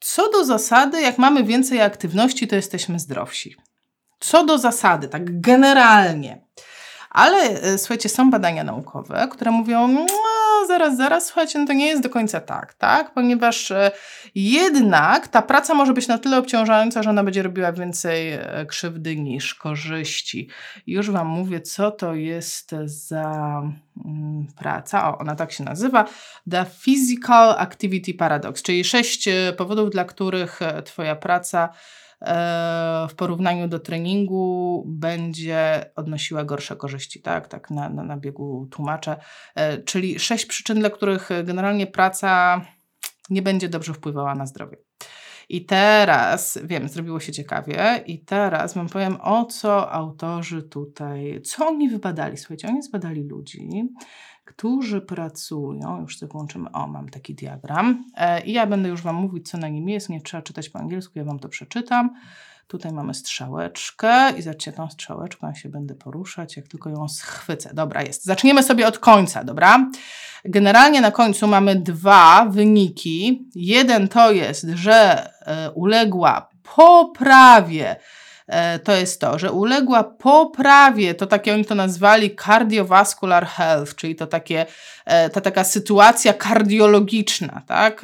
co 0.00 0.30
do 0.30 0.44
zasady, 0.44 1.00
jak 1.00 1.18
mamy 1.18 1.44
więcej 1.44 1.80
aktywności, 1.80 2.48
to 2.48 2.56
jesteśmy 2.56 2.98
zdrowsi. 2.98 3.56
Co 4.20 4.44
do 4.44 4.58
zasady, 4.58 5.08
tak 5.08 5.40
generalnie. 5.40 6.44
Ale 7.14 7.36
e, 7.38 7.78
słuchajcie, 7.78 8.08
są 8.08 8.30
badania 8.30 8.64
naukowe, 8.64 9.28
które 9.30 9.50
mówią, 9.50 9.88
no 9.88 10.66
zaraz, 10.66 10.96
zaraz, 10.96 11.26
słuchajcie, 11.26 11.58
no 11.58 11.66
to 11.66 11.72
nie 11.72 11.86
jest 11.86 12.02
do 12.02 12.10
końca 12.10 12.40
tak, 12.40 12.74
tak? 12.74 13.14
Ponieważ 13.14 13.70
e, 13.70 13.90
jednak 14.34 15.28
ta 15.28 15.42
praca 15.42 15.74
może 15.74 15.92
być 15.92 16.08
na 16.08 16.18
tyle 16.18 16.38
obciążająca, 16.38 17.02
że 17.02 17.10
ona 17.10 17.24
będzie 17.24 17.42
robiła 17.42 17.72
więcej 17.72 18.32
e, 18.32 18.66
krzywdy 18.68 19.16
niż 19.16 19.54
korzyści. 19.54 20.48
Już 20.86 21.10
Wam 21.10 21.26
mówię, 21.26 21.60
co 21.60 21.90
to 21.90 22.14
jest 22.14 22.70
za 22.84 23.62
mm, 24.04 24.46
praca. 24.56 25.08
O, 25.08 25.18
ona 25.18 25.34
tak 25.34 25.52
się 25.52 25.64
nazywa. 25.64 26.04
The 26.50 26.66
Physical 26.84 27.54
Activity 27.58 28.14
Paradox, 28.14 28.62
czyli 28.62 28.84
sześć 28.84 29.28
powodów, 29.56 29.90
dla 29.90 30.04
których 30.04 30.60
Twoja 30.84 31.16
praca 31.16 31.68
E, 31.68 31.72
w 33.08 33.14
porównaniu 33.16 33.68
do 33.68 33.78
treningu 33.78 34.84
będzie 34.86 35.90
odnosiła 35.96 36.44
gorsze 36.44 36.76
korzyści, 36.76 37.22
tak, 37.22 37.48
tak 37.48 37.70
na, 37.70 37.88
na, 37.88 38.04
na 38.04 38.16
biegu 38.16 38.68
tłumaczę. 38.70 39.16
E, 39.54 39.78
czyli 39.78 40.18
sześć 40.18 40.46
przyczyn, 40.46 40.78
dla 40.78 40.90
których 40.90 41.28
generalnie 41.44 41.86
praca 41.86 42.60
nie 43.30 43.42
będzie 43.42 43.68
dobrze 43.68 43.94
wpływała 43.94 44.34
na 44.34 44.46
zdrowie. 44.46 44.76
I 45.48 45.64
teraz, 45.64 46.58
wiem, 46.64 46.88
zrobiło 46.88 47.20
się 47.20 47.32
ciekawie, 47.32 48.02
i 48.06 48.24
teraz 48.24 48.74
Wam 48.74 48.88
powiem, 48.88 49.16
o 49.20 49.44
co 49.44 49.92
autorzy 49.92 50.62
tutaj, 50.62 51.42
co 51.42 51.66
oni 51.66 51.88
wybadali. 51.88 52.36
Słuchajcie, 52.36 52.68
oni 52.68 52.82
zbadali 52.82 53.22
ludzi, 53.22 53.68
którzy 54.44 55.00
pracują, 55.00 56.00
już 56.00 56.18
sobie 56.18 56.32
włączymy, 56.32 56.72
o 56.72 56.86
mam 56.86 57.08
taki 57.08 57.34
diagram 57.34 58.04
e, 58.16 58.44
i 58.44 58.52
ja 58.52 58.66
będę 58.66 58.88
już 58.88 59.02
Wam 59.02 59.16
mówić, 59.16 59.50
co 59.50 59.58
na 59.58 59.68
nim 59.68 59.88
jest, 59.88 60.08
nie 60.08 60.20
trzeba 60.20 60.42
czytać 60.42 60.68
po 60.68 60.78
angielsku, 60.78 61.18
ja 61.18 61.24
Wam 61.24 61.38
to 61.38 61.48
przeczytam. 61.48 62.10
Tutaj 62.66 62.92
mamy 62.92 63.14
strzałeczkę 63.14 64.30
i 64.38 64.42
zobaczcie, 64.42 64.72
tą 64.72 64.90
strzałeczką 64.90 65.46
ja 65.46 65.54
się 65.54 65.68
będę 65.68 65.94
poruszać, 65.94 66.56
jak 66.56 66.68
tylko 66.68 66.90
ją 66.90 67.08
schwycę. 67.08 67.70
Dobra, 67.74 68.02
jest. 68.02 68.24
Zaczniemy 68.24 68.62
sobie 68.62 68.86
od 68.86 68.98
końca, 68.98 69.44
dobra? 69.44 69.90
Generalnie 70.44 71.00
na 71.00 71.10
końcu 71.10 71.46
mamy 71.46 71.76
dwa 71.76 72.46
wyniki. 72.50 73.48
Jeden 73.54 74.08
to 74.08 74.32
jest, 74.32 74.66
że 74.74 75.28
e, 75.46 75.70
uległa 75.70 76.48
poprawie 76.76 77.96
to 78.84 78.92
jest 78.92 79.20
to, 79.20 79.38
że 79.38 79.52
uległa 79.52 80.04
poprawie, 80.04 81.14
to 81.14 81.26
takie 81.26 81.54
oni 81.54 81.64
to 81.64 81.74
nazwali 81.74 82.36
cardiovascular 82.36 83.46
health, 83.46 83.94
czyli 83.94 84.16
to 84.16 84.26
takie, 84.26 84.66
e, 85.04 85.30
ta 85.30 85.40
taka 85.40 85.64
sytuacja 85.64 86.32
kardiologiczna, 86.32 87.62
tak? 87.66 88.02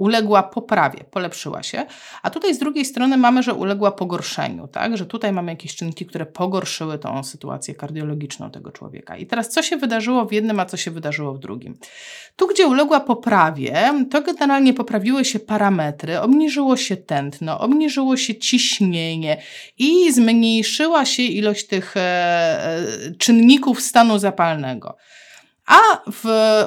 Uległa 0.00 0.42
poprawie, 0.42 1.04
polepszyła 1.10 1.62
się, 1.62 1.86
a 2.22 2.30
tutaj 2.30 2.54
z 2.54 2.58
drugiej 2.58 2.84
strony 2.84 3.16
mamy, 3.16 3.42
że 3.42 3.54
uległa 3.54 3.92
pogorszeniu, 3.92 4.68
tak? 4.68 4.96
że 4.96 5.06
tutaj 5.06 5.32
mamy 5.32 5.52
jakieś 5.52 5.76
czynniki, 5.76 6.06
które 6.06 6.26
pogorszyły 6.26 6.98
tą 6.98 7.24
sytuację 7.24 7.74
kardiologiczną 7.74 8.50
tego 8.50 8.72
człowieka. 8.72 9.16
I 9.16 9.26
teraz 9.26 9.48
co 9.48 9.62
się 9.62 9.76
wydarzyło 9.76 10.24
w 10.24 10.32
jednym, 10.32 10.60
a 10.60 10.66
co 10.66 10.76
się 10.76 10.90
wydarzyło 10.90 11.34
w 11.34 11.38
drugim? 11.38 11.78
Tu, 12.36 12.46
gdzie 12.46 12.66
uległa 12.66 13.00
poprawie, 13.00 13.92
to 14.10 14.22
generalnie 14.22 14.74
poprawiły 14.74 15.24
się 15.24 15.38
parametry, 15.38 16.20
obniżyło 16.20 16.76
się 16.76 16.96
tętno, 16.96 17.60
obniżyło 17.60 18.16
się 18.16 18.34
ciśnienie 18.34 19.42
i 19.78 20.12
zmniejszyła 20.12 21.04
się 21.04 21.22
ilość 21.22 21.66
tych 21.66 21.96
e, 21.96 22.00
e 22.00 23.14
czynników 23.18 23.80
stanu 23.80 24.18
zapalnego. 24.18 24.96
A 25.70 26.10
w 26.12 26.24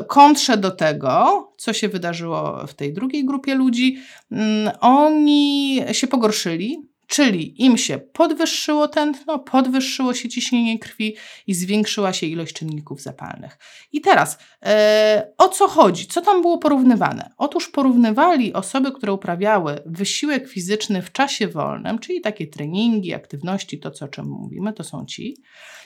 kontrze 0.07 0.57
do 0.57 0.71
tego, 0.71 1.51
co 1.57 1.73
się 1.73 1.89
wydarzyło 1.89 2.67
w 2.67 2.73
tej 2.73 2.93
drugiej 2.93 3.25
grupie 3.25 3.55
ludzi, 3.55 3.97
mm, 4.31 4.71
oni 4.81 5.81
się 5.91 6.07
pogorszyli, 6.07 6.93
Czyli 7.07 7.63
im 7.63 7.77
się 7.77 7.97
podwyższyło 7.97 8.87
tętno, 8.87 9.39
podwyższyło 9.39 10.13
się 10.13 10.29
ciśnienie 10.29 10.79
krwi 10.79 11.15
i 11.47 11.53
zwiększyła 11.53 12.13
się 12.13 12.27
ilość 12.27 12.53
czynników 12.53 13.01
zapalnych. 13.01 13.57
I 13.91 14.01
teraz 14.01 14.37
e, 14.65 15.27
o 15.37 15.49
co 15.49 15.67
chodzi? 15.67 16.07
Co 16.07 16.21
tam 16.21 16.41
było 16.41 16.57
porównywane? 16.57 17.29
Otóż 17.37 17.69
porównywali 17.69 18.53
osoby, 18.53 18.91
które 18.91 19.13
uprawiały 19.13 19.79
wysiłek 19.85 20.49
fizyczny 20.49 21.01
w 21.01 21.11
czasie 21.11 21.47
wolnym, 21.47 21.99
czyli 21.99 22.21
takie 22.21 22.47
treningi, 22.47 23.13
aktywności, 23.13 23.79
to 23.79 23.91
co 23.91 24.05
o 24.05 24.07
czym 24.07 24.25
mówimy, 24.25 24.73
to 24.73 24.83
są 24.83 25.05
ci. 25.05 25.37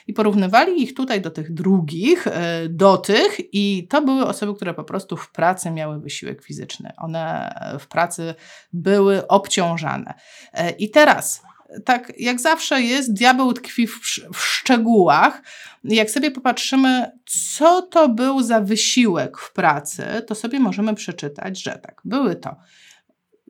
I 0.08 0.12
porównywali 0.12 0.82
ich 0.82 0.94
tutaj 0.94 1.20
do 1.20 1.30
tych 1.30 1.54
drugich, 1.54 2.26
e, 2.26 2.68
do 2.68 2.96
tych, 2.96 3.54
i 3.54 3.86
to 3.90 4.02
były 4.02 4.26
osoby, 4.26 4.54
które 4.54 4.74
po 4.74 4.84
prostu 4.84 5.16
w 5.16 5.30
pracy 5.30 5.70
miały 5.70 6.00
wysiłek 6.00 6.42
fizyczny. 6.42 6.92
One 6.96 7.54
w 7.80 7.86
pracy 7.86 8.34
były 8.72 9.26
obciążane. 9.26 10.14
E, 10.52 10.70
I 10.70 10.90
teraz, 10.90 11.42
tak 11.84 12.12
jak 12.18 12.40
zawsze 12.40 12.82
jest, 12.82 13.12
diabeł 13.12 13.52
tkwi 13.52 13.86
w, 13.86 14.00
w 14.34 14.40
szczegółach. 14.40 15.42
Jak 15.84 16.10
sobie 16.10 16.30
popatrzymy, 16.30 17.10
co 17.26 17.82
to 17.82 18.08
był 18.08 18.42
za 18.42 18.60
wysiłek 18.60 19.38
w 19.38 19.52
pracy, 19.52 20.04
to 20.26 20.34
sobie 20.34 20.60
możemy 20.60 20.94
przeczytać, 20.94 21.62
że 21.62 21.78
tak, 21.82 22.00
były 22.04 22.36
to 22.36 22.56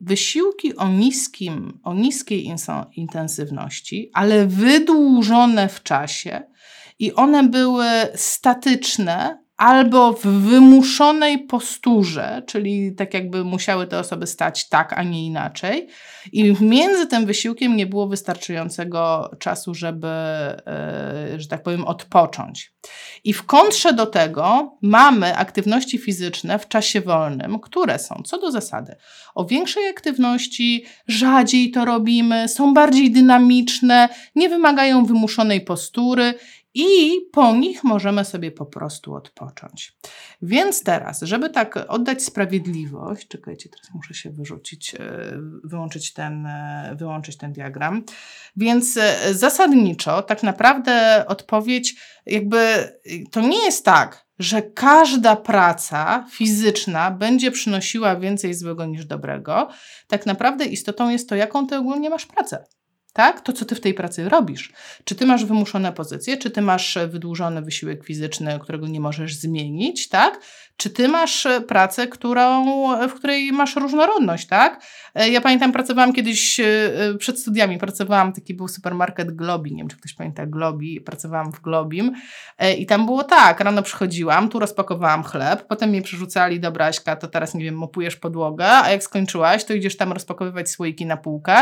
wysiłki 0.01 0.75
o, 0.75 0.87
niskim, 0.87 1.79
o 1.83 1.93
niskiej 1.93 2.55
intensywności, 2.95 4.09
ale 4.13 4.47
wydłużone 4.47 5.69
w 5.69 5.83
czasie 5.83 6.41
i 6.99 7.13
one 7.13 7.43
były 7.43 7.87
statyczne, 8.15 9.43
albo 9.59 10.13
w 10.13 10.21
wymuszonej 10.25 11.39
posturze, 11.39 12.43
czyli 12.47 12.95
tak 12.95 13.13
jakby 13.13 13.43
musiały 13.43 13.87
te 13.87 13.99
osoby 13.99 14.27
stać 14.27 14.69
tak, 14.69 14.93
a 14.93 15.03
nie 15.03 15.25
inaczej. 15.25 15.87
I 16.31 16.55
między 16.61 17.07
tym 17.07 17.25
wysiłkiem 17.25 17.75
nie 17.75 17.85
było 17.85 18.07
wystarczającego 18.07 19.31
czasu, 19.39 19.75
żeby, 19.75 20.07
e, 20.07 21.33
że 21.37 21.47
tak 21.47 21.63
powiem, 21.63 21.85
odpocząć. 21.85 22.73
I 23.23 23.33
w 23.33 23.45
kontrze 23.45 23.93
do 23.93 24.05
tego 24.05 24.77
mamy 24.81 25.37
aktywności 25.37 25.97
fizyczne 25.97 26.59
w 26.59 26.67
czasie 26.67 27.01
wolnym, 27.01 27.59
które 27.59 27.99
są 27.99 28.21
co 28.25 28.37
do 28.37 28.51
zasady 28.51 28.95
o 29.35 29.45
większej 29.45 29.87
aktywności, 29.87 30.85
rzadziej 31.07 31.71
to 31.71 31.85
robimy, 31.85 32.47
są 32.47 32.73
bardziej 32.73 33.11
dynamiczne, 33.11 34.09
nie 34.35 34.49
wymagają 34.49 35.05
wymuszonej 35.05 35.61
postury 35.61 36.33
i 36.73 37.17
po 37.31 37.55
nich 37.55 37.83
możemy 37.83 38.25
sobie 38.25 38.51
po 38.51 38.65
prostu 38.65 39.13
odpocząć. 39.13 39.97
Więc 40.41 40.83
teraz, 40.83 41.21
żeby 41.21 41.49
tak 41.49 41.85
oddać 41.87 42.23
sprawiedliwość, 42.23 43.27
czekajcie, 43.27 43.69
teraz 43.69 43.93
muszę 43.93 44.13
się 44.13 44.29
wyrzucić, 44.29 44.95
e, 44.95 44.99
wyłączyć 45.63 46.13
ten, 46.13 46.45
e, 46.45 46.95
wyłączyć 46.99 47.37
ten 47.37 47.53
diagram. 47.53 48.03
Więc 48.55 48.97
e, 48.97 49.33
zasadniczo, 49.33 50.21
tak 50.21 50.43
naprawdę 50.43 51.25
odpowiedź, 51.27 51.95
jakby 52.25 52.91
to 53.31 53.41
nie 53.41 53.65
jest 53.65 53.85
tak, 53.85 54.25
że 54.39 54.61
każda 54.61 55.35
praca 55.35 56.25
fizyczna 56.31 57.11
będzie 57.11 57.51
przynosiła 57.51 58.15
więcej 58.15 58.53
złego 58.53 58.85
niż 58.85 59.05
dobrego. 59.05 59.69
Tak 60.07 60.25
naprawdę 60.25 60.65
istotą 60.65 61.09
jest 61.09 61.29
to, 61.29 61.35
jaką 61.35 61.67
ty 61.67 61.75
ogólnie 61.77 62.09
masz 62.09 62.25
pracę 62.25 62.65
tak? 63.13 63.41
To, 63.41 63.53
co 63.53 63.65
ty 63.65 63.75
w 63.75 63.81
tej 63.81 63.93
pracy 63.93 64.29
robisz. 64.29 64.73
Czy 65.03 65.15
ty 65.15 65.25
masz 65.25 65.45
wymuszone 65.45 65.93
pozycje, 65.93 66.37
czy 66.37 66.51
ty 66.51 66.61
masz 66.61 66.97
wydłużony 67.07 67.61
wysiłek 67.61 68.03
fizyczny, 68.03 68.59
którego 68.61 68.87
nie 68.87 68.99
możesz 68.99 69.35
zmienić, 69.35 70.09
tak? 70.09 70.41
Czy 70.79 70.89
ty 70.89 71.07
masz 71.07 71.47
pracę, 71.67 72.07
którą, 72.07 72.65
w 73.07 73.13
której 73.13 73.51
masz 73.51 73.75
różnorodność, 73.75 74.47
tak? 74.47 74.81
E, 75.15 75.29
ja 75.29 75.41
pamiętam, 75.41 75.71
pracowałam 75.71 76.13
kiedyś 76.13 76.59
e, 76.59 76.65
e, 76.65 77.13
przed 77.17 77.39
studiami, 77.39 77.77
pracowałam, 77.77 78.33
taki 78.33 78.53
był 78.53 78.67
supermarket 78.67 79.31
Globi, 79.31 79.71
nie 79.71 79.77
wiem, 79.77 79.87
czy 79.87 79.97
ktoś 79.97 80.13
pamięta 80.13 80.45
Globi, 80.45 81.01
pracowałam 81.01 81.51
w 81.51 81.61
Globim 81.61 82.11
i 82.77 82.85
tam 82.85 83.05
było 83.05 83.23
tak, 83.23 83.59
rano 83.59 83.83
przychodziłam, 83.83 84.49
tu 84.49 84.59
rozpakowałam 84.59 85.23
chleb, 85.23 85.65
potem 85.67 85.89
mnie 85.89 86.01
przerzucali, 86.01 86.59
dobra 86.59 86.85
Aśka, 86.85 87.15
to 87.15 87.27
teraz, 87.27 87.53
nie 87.53 87.63
wiem, 87.63 87.75
mopujesz 87.75 88.15
podłogę, 88.15 88.71
a 88.71 88.89
jak 88.89 89.03
skończyłaś, 89.03 89.63
to 89.63 89.73
idziesz 89.73 89.97
tam 89.97 90.11
rozpakowywać 90.11 90.69
słoiki 90.69 91.05
na 91.05 91.17
półkę, 91.17 91.55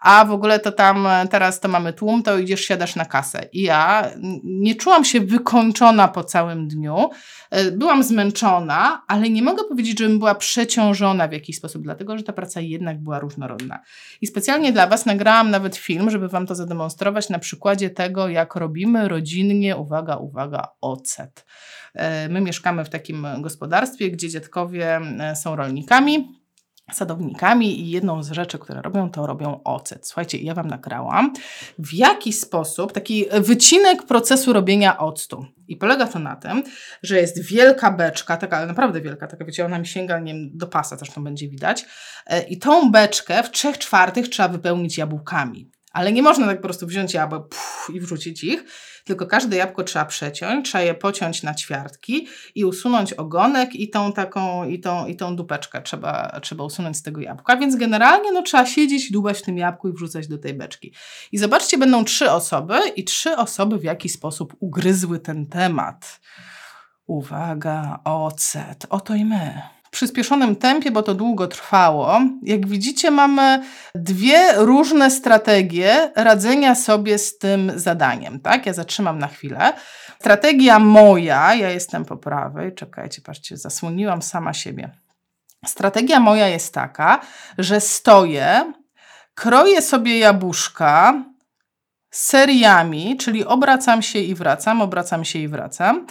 a 0.00 0.24
w 0.24 0.32
ogóle 0.32 0.60
to 0.60 0.72
tam 0.72 1.08
teraz 1.30 1.60
to 1.60 1.68
mamy 1.68 1.92
tłum, 1.92 2.22
to 2.22 2.38
idziesz, 2.38 2.60
siadasz 2.60 2.96
na 2.96 3.04
kasę. 3.04 3.48
I 3.52 3.62
ja 3.62 4.10
nie 4.44 4.74
czułam 4.74 5.04
się 5.04 5.20
wykończona 5.20 6.08
po 6.08 6.24
całym 6.24 6.68
dniu, 6.68 7.10
byłam 7.72 8.02
zmęczona, 8.02 8.59
ale 9.06 9.30
nie 9.30 9.42
mogę 9.42 9.64
powiedzieć, 9.64 9.98
żebym 9.98 10.18
była 10.18 10.34
przeciążona 10.34 11.28
w 11.28 11.32
jakiś 11.32 11.56
sposób, 11.56 11.82
dlatego, 11.82 12.18
że 12.18 12.24
ta 12.24 12.32
praca 12.32 12.60
jednak 12.60 13.02
była 13.02 13.18
różnorodna. 13.18 13.78
I 14.20 14.26
specjalnie 14.26 14.72
dla 14.72 14.86
Was 14.86 15.06
nagrałam 15.06 15.50
nawet 15.50 15.76
film, 15.76 16.10
żeby 16.10 16.28
Wam 16.28 16.46
to 16.46 16.54
zademonstrować 16.54 17.28
na 17.28 17.38
przykładzie 17.38 17.90
tego, 17.90 18.28
jak 18.28 18.54
robimy 18.54 19.08
rodzinnie, 19.08 19.76
uwaga, 19.76 20.16
uwaga, 20.16 20.68
ocet. 20.80 21.46
E, 21.94 22.28
my 22.28 22.40
mieszkamy 22.40 22.84
w 22.84 22.88
takim 22.88 23.26
gospodarstwie, 23.38 24.10
gdzie 24.10 24.28
dziadkowie 24.28 24.96
e, 24.96 25.36
są 25.36 25.56
rolnikami, 25.56 26.39
sadownikami 26.92 27.80
i 27.80 27.90
jedną 27.90 28.22
z 28.22 28.30
rzeczy, 28.30 28.58
które 28.58 28.82
robią, 28.82 29.10
to 29.10 29.26
robią 29.26 29.60
ocet. 29.64 30.06
Słuchajcie, 30.06 30.38
ja 30.38 30.54
Wam 30.54 30.68
nagrałam 30.68 31.32
w 31.78 31.94
jaki 31.94 32.32
sposób, 32.32 32.92
taki 32.92 33.24
wycinek 33.40 34.02
procesu 34.02 34.52
robienia 34.52 34.98
octu. 34.98 35.46
I 35.68 35.76
polega 35.76 36.06
to 36.06 36.18
na 36.18 36.36
tym, 36.36 36.62
że 37.02 37.20
jest 37.20 37.42
wielka 37.42 37.90
beczka, 37.90 38.36
taka 38.36 38.66
naprawdę 38.66 39.00
wielka, 39.00 39.26
taka 39.26 39.44
wiecie, 39.44 39.64
ona 39.64 39.78
mi 39.78 39.86
sięga 39.86 40.18
nie 40.18 40.34
wiem, 40.34 40.50
do 40.54 40.66
pasa, 40.66 40.96
zresztą 40.96 41.24
będzie 41.24 41.48
widać. 41.48 41.86
E, 42.26 42.42
I 42.42 42.58
tą 42.58 42.90
beczkę 42.90 43.42
w 43.42 43.50
trzech 43.50 43.78
czwartych 43.78 44.28
trzeba 44.28 44.48
wypełnić 44.48 44.98
jabłkami. 44.98 45.70
Ale 45.90 46.12
nie 46.12 46.22
można 46.22 46.46
tak 46.46 46.56
po 46.56 46.62
prostu 46.62 46.86
wziąć 46.86 47.14
jabłek 47.14 47.42
i 47.94 48.00
wrzucić 48.00 48.44
ich, 48.44 48.64
tylko 49.04 49.26
każde 49.26 49.56
jabłko 49.56 49.84
trzeba 49.84 50.04
przeciąć, 50.04 50.66
trzeba 50.66 50.82
je 50.82 50.94
pociąć 50.94 51.42
na 51.42 51.54
ćwiartki 51.54 52.28
i 52.54 52.64
usunąć 52.64 53.12
ogonek 53.12 53.74
i 53.74 53.90
tą 53.90 54.12
taką, 54.12 54.68
i 54.68 54.80
tą, 54.80 55.06
i 55.06 55.16
tą 55.16 55.36
dupeczkę 55.36 55.82
trzeba, 55.82 56.40
trzeba 56.42 56.64
usunąć 56.64 56.96
z 56.96 57.02
tego 57.02 57.20
jabłka, 57.20 57.56
więc 57.56 57.76
generalnie 57.76 58.32
no, 58.32 58.42
trzeba 58.42 58.66
siedzieć, 58.66 59.12
dubać 59.12 59.38
w 59.38 59.42
tym 59.42 59.58
jabłku 59.58 59.88
i 59.88 59.92
wrzucać 59.92 60.28
do 60.28 60.38
tej 60.38 60.54
beczki. 60.54 60.94
I 61.32 61.38
zobaczcie, 61.38 61.78
będą 61.78 62.04
trzy 62.04 62.30
osoby 62.30 62.78
i 62.96 63.04
trzy 63.04 63.36
osoby 63.36 63.78
w 63.78 63.84
jakiś 63.84 64.12
sposób 64.12 64.56
ugryzły 64.60 65.18
ten 65.18 65.46
temat. 65.46 66.20
Uwaga, 67.06 67.98
ocet, 68.04 68.86
oto 68.90 69.14
i 69.14 69.24
my 69.24 69.79
przyspieszonym 69.90 70.56
tempie, 70.56 70.90
bo 70.90 71.02
to 71.02 71.14
długo 71.14 71.46
trwało. 71.46 72.20
Jak 72.42 72.66
widzicie, 72.66 73.10
mamy 73.10 73.62
dwie 73.94 74.52
różne 74.56 75.10
strategie 75.10 76.12
radzenia 76.16 76.74
sobie 76.74 77.18
z 77.18 77.38
tym 77.38 77.72
zadaniem. 77.74 78.40
Tak? 78.40 78.66
Ja 78.66 78.72
zatrzymam 78.72 79.18
na 79.18 79.28
chwilę. 79.28 79.72
Strategia 80.20 80.78
moja, 80.78 81.54
ja 81.54 81.70
jestem 81.70 82.04
po 82.04 82.16
prawej, 82.16 82.74
czekajcie, 82.74 83.22
patrzcie, 83.22 83.56
zasłoniłam 83.56 84.22
sama 84.22 84.54
siebie. 84.54 84.90
Strategia 85.66 86.20
moja 86.20 86.48
jest 86.48 86.74
taka, 86.74 87.20
że 87.58 87.80
stoję, 87.80 88.72
kroję 89.34 89.82
sobie 89.82 90.18
jabłuszka 90.18 91.24
seriami, 92.10 93.16
czyli 93.16 93.44
obracam 93.44 94.02
się 94.02 94.18
i 94.18 94.34
wracam, 94.34 94.82
obracam 94.82 95.24
się 95.24 95.38
i 95.38 95.48
wracam. 95.48 96.06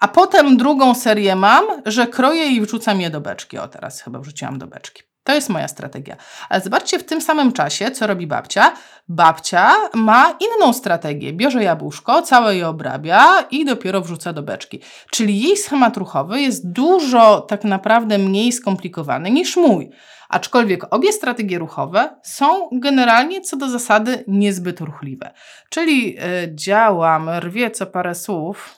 A 0.00 0.08
potem 0.08 0.56
drugą 0.56 0.94
serię 0.94 1.36
mam, 1.36 1.64
że 1.86 2.06
kroję 2.06 2.46
i 2.46 2.60
wrzucam 2.60 3.00
je 3.00 3.10
do 3.10 3.20
beczki. 3.20 3.58
O, 3.58 3.68
teraz 3.68 4.00
chyba 4.00 4.18
wrzuciłam 4.18 4.58
do 4.58 4.66
beczki. 4.66 5.02
To 5.24 5.34
jest 5.34 5.48
moja 5.48 5.68
strategia. 5.68 6.16
Ale 6.48 6.60
zobaczcie 6.60 6.98
w 6.98 7.04
tym 7.04 7.20
samym 7.20 7.52
czasie, 7.52 7.90
co 7.90 8.06
robi 8.06 8.26
babcia. 8.26 8.72
Babcia 9.08 9.72
ma 9.94 10.36
inną 10.40 10.72
strategię. 10.72 11.32
Bierze 11.32 11.62
jabłuszko, 11.62 12.22
całe 12.22 12.56
je 12.56 12.68
obrabia 12.68 13.40
i 13.50 13.64
dopiero 13.64 14.00
wrzuca 14.00 14.32
do 14.32 14.42
beczki. 14.42 14.80
Czyli 15.10 15.40
jej 15.40 15.56
schemat 15.56 15.96
ruchowy 15.96 16.40
jest 16.40 16.72
dużo 16.72 17.40
tak 17.40 17.64
naprawdę 17.64 18.18
mniej 18.18 18.52
skomplikowany 18.52 19.30
niż 19.30 19.56
mój. 19.56 19.90
Aczkolwiek 20.28 20.94
obie 20.94 21.12
strategie 21.12 21.58
ruchowe 21.58 22.16
są 22.22 22.68
generalnie 22.72 23.40
co 23.40 23.56
do 23.56 23.68
zasady 23.68 24.24
niezbyt 24.26 24.80
ruchliwe. 24.80 25.32
Czyli 25.70 26.14
yy, 26.14 26.20
działam, 26.54 27.30
rwie 27.30 27.70
co 27.70 27.86
parę 27.86 28.14
słów, 28.14 28.77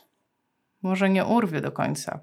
może 0.83 1.11
nie 1.11 1.25
urwie 1.25 1.61
do 1.61 1.73
końca. 1.73 2.21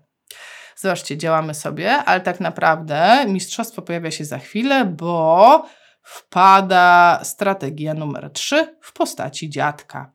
Zobaczcie, 0.75 1.17
działamy 1.17 1.53
sobie, 1.53 1.91
ale 1.91 2.21
tak 2.21 2.39
naprawdę 2.39 3.25
mistrzostwo 3.27 3.81
pojawia 3.81 4.11
się 4.11 4.25
za 4.25 4.39
chwilę, 4.39 4.85
bo 4.85 5.65
wpada 6.01 7.19
strategia 7.23 7.93
numer 7.93 8.29
3 8.33 8.77
w 8.81 8.93
postaci 8.93 9.49
dziadka. 9.49 10.11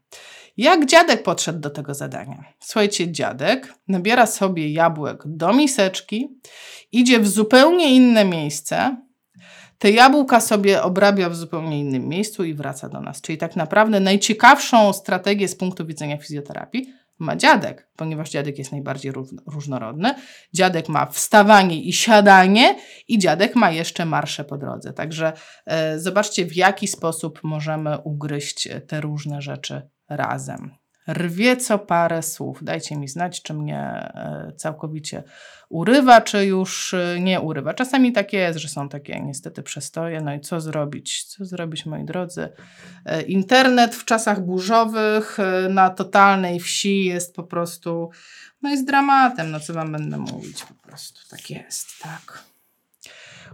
Jak 0.57 0.87
dziadek 0.87 1.23
podszedł 1.23 1.59
do 1.59 1.71
tego 1.71 1.95
zadania? 1.95 2.45
Słuchajcie, 2.61 3.13
dziadek 3.13 3.75
nabiera 3.89 4.27
sobie 4.27 4.73
jabłek 4.73 5.23
do 5.27 5.53
miseczki, 5.53 6.41
idzie 6.93 7.21
w 7.21 7.29
zupełnie 7.29 7.95
inne 7.95 8.25
miejsce, 8.25 8.97
te 9.79 9.91
jabłka 9.91 10.41
sobie 10.41 10.83
obrabia 10.83 11.31
w 11.31 11.37
zupełnie 11.37 11.81
innym 11.81 12.09
miejscu 12.09 12.45
i 12.45 12.55
wraca 12.55 12.89
do 12.89 13.01
nas. 13.01 13.21
Czyli 13.21 13.39
tak 13.39 13.57
naprawdę 13.57 14.01
najciekawszą 14.01 14.93
strategię 14.93 15.49
z 15.49 15.57
punktu 15.57 15.87
widzenia 15.87 16.19
fizjoterapii 16.19 16.95
ma 17.19 17.37
dziadek, 17.37 17.91
ponieważ 17.97 18.31
dziadek 18.31 18.59
jest 18.59 18.73
najbardziej 18.73 19.13
różnorodny. 19.47 20.15
Dziadek 20.53 20.89
ma 20.89 21.07
wstawanie 21.07 21.83
i 21.83 21.93
siadanie, 21.93 22.77
i 23.09 23.19
dziadek 23.19 23.57
ma 23.57 23.71
jeszcze 23.71 24.05
marsze 24.05 24.45
po 24.45 24.59
drodze. 24.59 24.93
Także 24.93 25.33
e, 25.67 25.99
zobaczcie, 25.99 26.47
w 26.47 26.57
jaki 26.57 26.89
sposób 26.89 27.41
możemy 27.43 27.99
ugryźć 27.99 28.69
te 28.87 29.01
różne 29.01 29.43
rzeczy 29.43 29.89
razem. 30.09 30.82
Rwie 31.09 31.57
co 31.57 31.79
parę 31.79 32.23
słów. 32.23 32.65
Dajcie 32.65 32.97
mi 32.97 33.09
znać, 33.09 33.43
czy 33.43 33.55
mnie 33.55 33.79
e, 33.79 34.53
całkowicie 34.57 35.23
urywa, 35.69 36.21
czy 36.21 36.47
już 36.47 36.95
e, 36.95 37.21
nie 37.21 37.41
urywa. 37.41 37.75
Czasami 37.75 38.13
tak 38.13 38.33
jest, 38.33 38.59
że 38.59 38.69
są 38.69 38.89
takie 38.89 39.21
niestety 39.21 39.63
przestoje. 39.63 40.21
No 40.21 40.35
i 40.35 40.41
co 40.41 40.61
zrobić? 40.61 41.25
Co 41.25 41.45
zrobić, 41.45 41.87
moi 41.87 42.05
drodzy? 42.05 42.49
E, 43.07 43.23
internet 43.23 43.95
w 43.95 44.05
czasach 44.05 44.41
burzowych 44.41 45.39
na 45.71 45.91
totalnej 45.91 46.61
wsi 46.61 47.05
jest 47.05 47.35
po 47.35 47.43
prostu, 47.43 48.11
no 48.63 48.71
jest 48.71 48.87
dramatem. 48.87 49.51
No 49.51 49.61
co 49.61 49.73
wam 49.73 49.93
będę 49.93 50.19
mówić? 50.19 50.63
Po 50.63 50.89
prostu 50.89 51.21
tak 51.31 51.51
jest, 51.51 51.87
tak. 52.03 52.43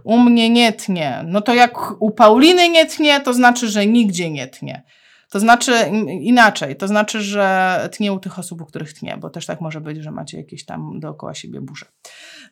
U 0.03 0.19
mnie 0.19 0.49
nie 0.49 0.73
tnie. 0.73 1.23
No 1.25 1.41
to 1.41 1.53
jak 1.53 2.01
u 2.01 2.11
Pauliny 2.11 2.69
nie 2.69 2.85
tnie, 2.85 3.21
to 3.21 3.33
znaczy, 3.33 3.69
że 3.69 3.85
nigdzie 3.85 4.31
nie 4.31 4.47
tnie. 4.47 4.83
To 5.29 5.39
znaczy 5.39 5.73
inaczej, 6.21 6.75
to 6.75 6.87
znaczy, 6.87 7.21
że 7.21 7.89
tnie 7.91 8.13
u 8.13 8.19
tych 8.19 8.39
osób, 8.39 8.61
u 8.61 8.65
których 8.65 8.93
tnie, 8.93 9.17
bo 9.17 9.29
też 9.29 9.45
tak 9.45 9.61
może 9.61 9.81
być, 9.81 10.03
że 10.03 10.11
macie 10.11 10.37
jakieś 10.37 10.65
tam 10.65 10.99
dookoła 10.99 11.33
siebie 11.33 11.61
burze. 11.61 11.85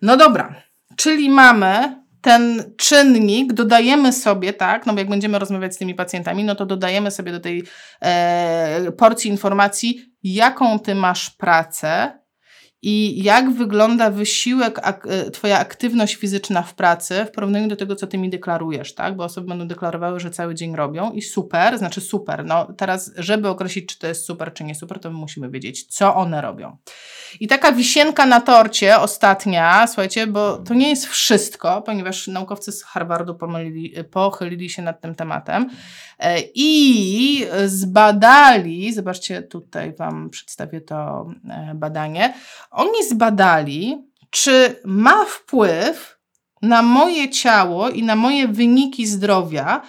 No 0.02 0.18
dobra, 0.18 0.56
czyli 0.96 1.30
mamy 1.30 2.02
ten 2.22 2.74
czynnik, 2.78 3.54
dodajemy 3.54 4.14
sobie, 4.14 4.54
tak, 4.54 4.86
no 4.86 4.94
bo 4.94 5.00
jak 5.00 5.10
będziemy 5.10 5.40
rozmawiać 5.40 5.76
z 5.76 5.78
tymi 5.78 5.96
pacjentami, 5.96 6.44
no 6.44 6.56
to 6.56 6.66
dodajemy 6.66 7.12
sobie 7.12 7.32
do 7.32 7.40
tej 7.40 7.64
e, 8.02 8.92
porcji 8.98 9.32
informacji, 9.32 10.14
jaką 10.24 10.80
ty 10.80 10.96
masz 10.96 11.30
pracę, 11.30 12.20
i 12.82 13.24
jak 13.24 13.52
wygląda 13.52 14.10
wysiłek, 14.10 14.80
ak 14.84 15.08
e, 15.10 15.32
Twoja 15.32 15.60
aktywność 15.60 16.16
fizyczna 16.16 16.62
w 16.62 16.74
pracy 16.74 17.26
w 17.26 17.32
porównaniu 17.32 17.68
do 17.68 17.76
tego, 17.76 17.96
co 17.96 18.08
Ty 18.08 18.18
mi 18.18 18.30
deklarujesz, 18.30 18.96
tak? 18.96 19.16
Bo 19.16 19.24
osoby 19.24 19.48
będą 19.48 19.68
deklarowały, 19.68 20.20
że 20.20 20.32
cały 20.32 20.56
dzień 20.56 20.76
robią 20.76 21.12
i 21.12 21.22
super, 21.22 21.78
znaczy 21.78 22.02
super. 22.02 22.46
No 22.46 22.74
teraz, 22.78 23.12
żeby 23.18 23.50
określić, 23.50 23.86
czy 23.86 24.00
to 24.00 24.08
jest 24.08 24.26
super, 24.26 24.54
czy 24.54 24.64
nie 24.64 24.76
super, 24.76 25.00
to 25.00 25.12
my 25.12 25.18
musimy 25.18 25.50
wiedzieć, 25.50 25.86
co 25.86 26.16
one 26.16 26.42
robią. 26.42 26.78
I 27.40 27.48
taka 27.48 27.72
wisienka 27.72 28.26
na 28.26 28.42
torcie, 28.42 29.00
ostatnia, 29.00 29.88
słuchajcie, 29.88 30.28
bo 30.28 30.58
to 30.58 30.74
nie 30.74 30.90
jest 30.90 31.06
wszystko, 31.06 31.82
ponieważ 31.82 32.28
naukowcy 32.28 32.72
z 32.72 32.84
Harvardu 32.84 33.36
pomylili, 33.36 33.94
pochylili 34.04 34.70
się 34.70 34.82
nad 34.82 35.02
tym 35.02 35.16
tematem 35.16 35.70
e, 36.20 36.40
i 36.56 37.46
zbadali, 37.66 38.94
zobaczcie, 38.94 39.42
tutaj 39.42 39.96
Wam 39.96 40.30
przedstawię 40.30 40.82
to 40.82 41.30
e, 41.50 41.72
badanie, 41.76 42.34
oni 42.72 43.04
zbadali, 43.10 44.08
czy 44.30 44.76
ma 44.86 45.26
wpływ 45.26 46.18
na 46.62 46.82
moje 46.82 47.30
ciało 47.30 47.90
i 47.90 48.04
na 48.04 48.16
moje 48.16 48.48
wyniki 48.48 49.08
zdrowia 49.08 49.82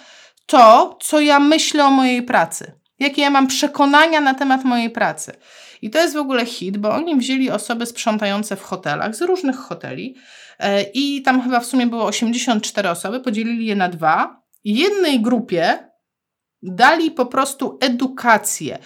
to, 0.45 0.97
co 1.01 1.19
ja 1.19 1.39
myślę 1.39 1.85
o 1.85 1.91
mojej 1.91 2.23
pracy. 2.23 2.79
Jakie 2.99 3.21
ja 3.21 3.29
mam 3.29 3.47
przekonania 3.47 4.21
na 4.21 4.33
temat 4.33 4.63
mojej 4.63 4.89
pracy. 4.89 5.31
I 5.81 5.89
to 5.89 5.99
jest 5.99 6.13
w 6.13 6.17
ogóle 6.17 6.45
hit, 6.45 6.77
bo 6.77 6.91
oni 6.91 7.15
wzięli 7.15 7.49
osoby 7.49 7.85
sprzątające 7.85 8.55
w 8.55 8.63
hotelach, 8.63 9.15
z 9.15 9.21
różnych 9.21 9.55
hoteli, 9.55 10.15
e, 10.59 10.83
i 10.83 11.21
tam 11.21 11.41
chyba 11.41 11.59
w 11.59 11.65
sumie 11.65 11.87
było 11.87 12.05
84 12.05 12.89
osoby, 12.89 13.19
podzielili 13.19 13.65
je 13.65 13.75
na 13.75 13.89
dwa. 13.89 14.41
Jednej 14.63 15.21
grupie 15.21 15.89
dali 16.63 17.11
po 17.11 17.25
prostu 17.25 17.77
edukację 17.81 18.79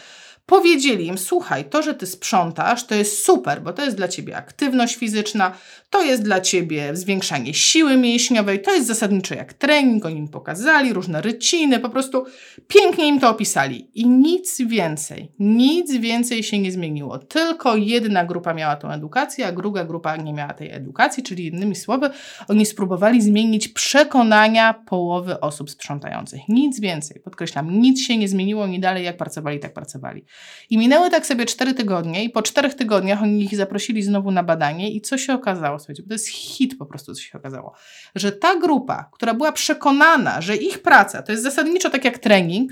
Powiedzieli 0.46 1.08
im, 1.08 1.18
słuchaj, 1.18 1.66
to, 1.66 1.82
że 1.84 1.94
ty 1.94 2.06
sprzątasz, 2.06 2.88
to 2.88 2.96
jest 2.96 3.26
super, 3.26 3.62
bo 3.62 3.74
to 3.74 3.86
jest 3.86 3.98
dla 3.98 4.08
ciebie 4.08 4.38
aktywność 4.38 4.96
fizyczna, 4.96 5.58
to 5.89 6.02
jest 6.02 6.24
dla 6.24 6.41
ciebie 6.41 6.96
zwiększanie 6.96 7.54
siły 7.54 7.98
mięśniowej, 7.98 8.62
to 8.62 8.74
jest 8.74 8.88
zasadniczo 8.88 9.36
jak 9.36 9.54
trening, 9.54 10.06
oni 10.06 10.18
im 10.18 10.28
pokazali, 10.28 10.94
różne 10.94 11.22
ryciny, 11.22 11.80
po 11.80 11.89
prostu 11.89 12.26
pięknie 12.68 13.08
im 13.08 13.20
to 13.20 13.30
opisali. 13.30 13.89
I 13.94 14.08
nic 14.08 14.62
więcej, 14.62 15.32
nic 15.39 15.98
więcej 15.98 16.44
się 16.44 16.60
nie 16.60 16.72
zmieniło. 16.72 17.20
Tylko 17.20 17.76
jedna 17.76 18.26
grupa 18.26 18.54
miała 18.54 18.76
tą 18.76 18.91
edukację, 18.91 19.48
a 19.48 19.52
druga 19.52 19.84
grupa 19.86 20.16
nie 20.16 20.34
miała 20.34 20.54
tej 20.54 20.72
edukacji, 20.72 21.24
czyli 21.24 21.48
innymi 21.48 21.76
słowy, 21.76 22.10
oni 22.48 22.66
spróbowali 22.66 23.22
zmienić 23.22 23.68
przekonania 23.68 24.74
połowy 24.74 25.39
osób 25.39 25.70
sprzątających. 25.70 26.41
Nic 26.50 26.80
więcej, 26.80 27.22
podkreślam, 27.22 27.80
nic 27.80 28.02
się 28.02 28.18
nie 28.18 28.28
zmieniło, 28.28 28.64
oni 28.64 28.80
dalej 28.80 29.06
jak 29.06 29.18
pracowali, 29.18 29.60
tak 29.60 29.74
pracowali. 29.74 30.26
I 30.70 30.78
minęły 30.78 31.10
tak 31.10 31.26
sobie 31.26 31.46
cztery 31.46 31.74
tygodnie 31.74 32.24
i 32.24 32.30
po 32.30 32.42
czterech 32.42 32.74
tygodniach 32.74 33.24
oni 33.24 33.44
ich 33.44 33.56
zaprosili 33.56 34.04
znowu 34.04 34.32
na 34.32 34.44
badanie 34.44 34.92
i 34.92 35.02
co 35.02 35.18
się 35.18 35.34
okazało? 35.34 35.80
Słuchajcie, 35.80 36.04
bo 36.04 36.08
to 36.08 36.14
jest 36.14 36.28
hit 36.28 36.78
po 36.78 36.86
prostu, 36.86 37.14
co 37.14 37.22
się 37.22 37.38
okazało. 37.38 37.74
Że 38.16 38.32
ta 38.32 38.56
grupa, 38.56 39.10
która 39.12 39.34
była 39.34 39.52
przekonana, 39.52 40.42
że 40.42 40.56
ich 40.56 40.82
praca 40.82 41.22
to 41.22 41.32
jest 41.32 41.44
zasadniczo 41.44 41.90
tak 41.90 42.06
jak 42.06 42.18
trening, 42.18 42.72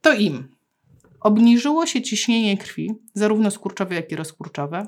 to 0.00 0.12
im 0.12 0.48
obniżyło 1.20 1.86
się 1.86 2.02
ciśnienie 2.02 2.58
krwi, 2.58 2.94
zarówno 3.14 3.50
skurczowe, 3.50 3.94
jak 3.94 4.12
i 4.12 4.16
rozkurczowe, 4.16 4.86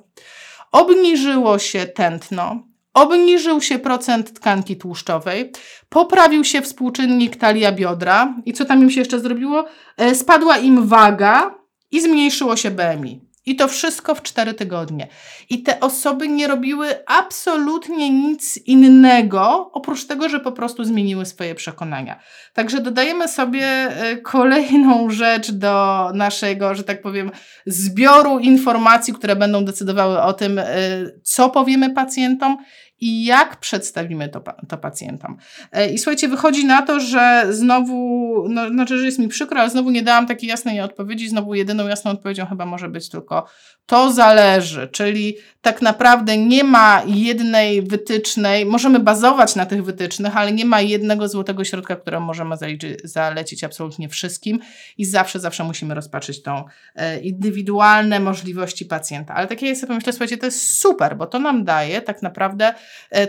obniżyło 0.72 1.58
się 1.58 1.86
tętno, 1.86 2.62
obniżył 2.94 3.60
się 3.60 3.78
procent 3.78 4.32
tkanki 4.32 4.76
tłuszczowej, 4.76 5.52
poprawił 5.88 6.44
się 6.44 6.62
współczynnik 6.62 7.36
talia 7.36 7.72
biodra 7.72 8.34
i 8.44 8.52
co 8.52 8.64
tam 8.64 8.82
im 8.82 8.90
się 8.90 9.00
jeszcze 9.00 9.20
zrobiło? 9.20 9.64
E, 9.96 10.14
spadła 10.14 10.58
im 10.58 10.86
waga, 10.86 11.61
i 11.92 12.00
zmniejszyło 12.00 12.56
się 12.56 12.70
BMI. 12.70 13.20
I 13.46 13.56
to 13.56 13.68
wszystko 13.68 14.14
w 14.14 14.22
cztery 14.22 14.54
tygodnie. 14.54 15.08
I 15.50 15.62
te 15.62 15.80
osoby 15.80 16.28
nie 16.28 16.48
robiły 16.48 17.06
absolutnie 17.06 18.10
nic 18.10 18.56
innego, 18.66 19.70
oprócz 19.72 20.06
tego, 20.06 20.28
że 20.28 20.40
po 20.40 20.52
prostu 20.52 20.84
zmieniły 20.84 21.26
swoje 21.26 21.54
przekonania. 21.54 22.20
Także 22.54 22.80
dodajemy 22.80 23.28
sobie 23.28 23.66
e, 23.66 24.16
kolejną 24.16 25.10
rzecz 25.10 25.50
do 25.50 26.08
naszego, 26.14 26.74
że 26.74 26.84
tak 26.84 27.02
powiem, 27.02 27.30
zbioru 27.66 28.38
informacji, 28.38 29.14
które 29.14 29.36
będą 29.36 29.64
decydowały 29.64 30.22
o 30.22 30.32
tym, 30.32 30.58
e, 30.58 30.66
co 31.22 31.50
powiemy 31.50 31.94
pacjentom 31.94 32.56
i 33.02 33.24
jak 33.24 33.56
przedstawimy 33.56 34.28
to, 34.28 34.42
to 34.68 34.78
pacjentom. 34.78 35.36
E, 35.72 35.90
I 35.92 35.98
słuchajcie, 35.98 36.28
wychodzi 36.28 36.66
na 36.66 36.82
to, 36.82 37.00
że 37.00 37.46
znowu, 37.50 38.46
no, 38.48 38.68
znaczy, 38.68 38.98
że 38.98 39.06
jest 39.06 39.18
mi 39.18 39.28
przykro, 39.28 39.60
ale 39.60 39.70
znowu 39.70 39.90
nie 39.90 40.02
dałam 40.02 40.26
takiej 40.26 40.48
jasnej 40.48 40.80
odpowiedzi. 40.80 41.28
Znowu 41.28 41.54
jedyną 41.54 41.88
jasną 41.88 42.10
odpowiedzią 42.10 42.46
chyba 42.46 42.66
może 42.66 42.88
być 42.88 43.08
tylko 43.08 43.46
to 43.86 44.12
zależy, 44.12 44.88
czyli 44.88 45.36
tak 45.60 45.82
naprawdę 45.82 46.38
nie 46.38 46.64
ma 46.64 47.02
jednej 47.06 47.82
wytycznej, 47.82 48.66
możemy 48.66 48.98
bazować 48.98 49.56
na 49.56 49.66
tych 49.66 49.84
wytycznych, 49.84 50.36
ale 50.36 50.52
nie 50.52 50.64
ma 50.64 50.80
jednego 50.80 51.28
złotego 51.28 51.64
środka, 51.64 51.96
które 51.96 52.20
możemy 52.20 52.56
zaliczyć, 52.56 52.98
zalecić 53.04 53.64
absolutnie 53.64 54.08
wszystkim 54.08 54.58
i 54.98 55.04
zawsze, 55.04 55.40
zawsze 55.40 55.64
musimy 55.64 55.94
rozpatrzyć 55.94 56.42
tą 56.42 56.64
e, 56.94 57.20
indywidualne 57.20 58.20
możliwości 58.20 58.84
pacjenta. 58.84 59.34
Ale 59.34 59.46
takie 59.46 59.68
ja 59.68 59.74
sobie 59.74 59.94
myślę, 59.94 60.12
słuchajcie, 60.12 60.36
to 60.36 60.46
jest 60.46 60.78
super, 60.78 61.16
bo 61.16 61.26
to 61.26 61.38
nam 61.38 61.64
daje 61.64 62.02
tak 62.02 62.22
naprawdę 62.22 62.74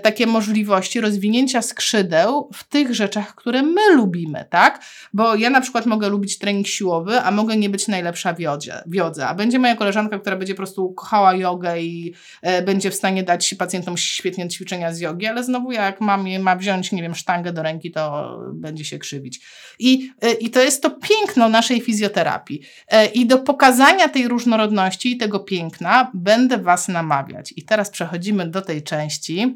takie 0.04 0.28
możliwości 0.28 1.02
rozwinięcia 1.02 1.62
skrzydeł 1.62 2.50
w 2.54 2.64
tych 2.64 2.96
rzeczach, 2.96 3.36
które 3.36 3.62
my 3.62 3.82
lubimy, 3.96 4.46
tak? 4.50 4.84
Bo 5.14 5.36
ja 5.36 5.50
na 5.50 5.62
przykład 5.62 5.86
mogę 5.86 6.10
lubić 6.10 6.38
trening 6.38 6.68
siłowy, 6.68 7.20
a 7.20 7.32
mogę 7.32 7.58
nie 7.58 7.70
być 7.70 7.88
najlepsza 7.88 8.34
w 8.34 8.40
jodze, 8.40 8.84
w 8.86 8.94
jodze 8.94 9.28
a 9.28 9.36
będzie 9.36 9.60
moja 9.60 9.76
koleżanka, 9.76 10.20
która 10.20 10.36
będzie 10.36 10.54
po 10.54 10.58
prostu 10.58 10.94
kochała 10.94 11.36
jogę 11.36 11.82
i 11.82 12.14
e, 12.42 12.62
będzie 12.62 12.92
w 12.92 12.96
stanie 12.96 13.24
dać 13.24 13.54
pacjentom 13.54 13.98
świetnie 13.98 14.50
ćwiczenia 14.50 14.94
z 14.94 15.00
jogi, 15.00 15.26
ale 15.28 15.44
znowu 15.44 15.72
jak 15.72 16.02
mam, 16.02 16.40
ma 16.40 16.56
wziąć, 16.56 16.92
nie 16.92 17.02
wiem, 17.02 17.16
sztangę 17.16 17.54
do 17.54 17.64
ręki, 17.64 17.92
to 17.92 18.38
będzie 18.54 18.86
się 18.86 19.00
krzywić. 19.00 19.40
I, 19.80 20.12
e, 20.22 20.34
i 20.34 20.50
to 20.50 20.62
jest 20.62 20.82
to 20.82 20.90
piękno 20.90 21.50
naszej 21.50 21.82
fizjoterapii. 21.82 22.62
E, 22.88 23.06
I 23.06 23.26
do 23.26 23.38
pokazania 23.38 24.10
tej 24.10 24.28
różnorodności 24.28 25.12
i 25.12 25.18
tego 25.18 25.40
piękna 25.40 26.12
będę 26.14 26.58
Was 26.58 26.88
namawiać. 26.88 27.54
I 27.58 27.64
teraz 27.64 27.90
przechodzimy 27.90 28.48
do 28.48 28.62
tej 28.62 28.84
części, 28.84 29.44
E, 29.44 29.53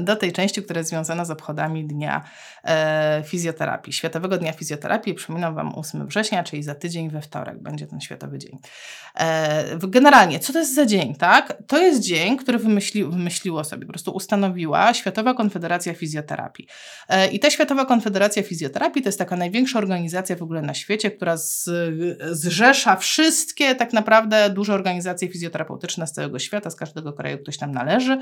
do 0.00 0.16
tej 0.16 0.32
części, 0.32 0.62
która 0.62 0.78
jest 0.78 0.90
związana 0.90 1.24
z 1.24 1.30
obchodami 1.30 1.84
Dnia 1.84 2.24
e, 2.64 3.22
Fizjoterapii, 3.26 3.92
Światowego 3.92 4.38
Dnia 4.38 4.52
Fizjoterapii. 4.52 5.14
Przypominam 5.14 5.54
Wam 5.54 5.78
8 5.78 6.06
września, 6.06 6.44
czyli 6.44 6.62
za 6.62 6.74
tydzień 6.74 7.10
we 7.10 7.20
wtorek 7.20 7.62
będzie 7.62 7.86
ten 7.86 8.00
Światowy 8.00 8.38
Dzień. 8.38 8.58
Generalnie, 9.78 10.38
co 10.38 10.52
to 10.52 10.58
jest 10.58 10.74
za 10.74 10.86
dzień, 10.86 11.14
tak? 11.14 11.62
To 11.66 11.78
jest 11.78 12.00
dzień, 12.00 12.36
który 12.36 12.58
wymyśli, 12.58 13.04
wymyśliło 13.04 13.64
sobie, 13.64 13.86
po 13.86 13.92
prostu 13.92 14.10
ustanowiła 14.10 14.94
Światowa 14.94 15.34
Konfederacja 15.34 15.94
Fizjoterapii. 15.94 16.66
E, 17.08 17.28
I 17.28 17.38
ta 17.38 17.50
Światowa 17.50 17.84
Konfederacja 17.84 18.42
Fizjoterapii 18.42 19.02
to 19.02 19.08
jest 19.08 19.18
taka 19.18 19.36
największa 19.36 19.78
organizacja 19.78 20.36
w 20.36 20.42
ogóle 20.42 20.62
na 20.62 20.74
świecie, 20.74 21.10
która 21.10 21.36
z, 21.36 21.70
zrzesza 22.30 22.96
wszystkie 22.96 23.74
tak 23.74 23.92
naprawdę 23.92 24.50
duże 24.50 24.74
organizacje 24.74 25.28
fizjoterapeutyczne 25.28 26.06
z 26.06 26.12
całego 26.12 26.38
świata, 26.38 26.70
z 26.70 26.76
każdego 26.76 27.12
kraju 27.12 27.38
ktoś 27.38 27.58
tam 27.58 27.72
należy. 27.72 28.18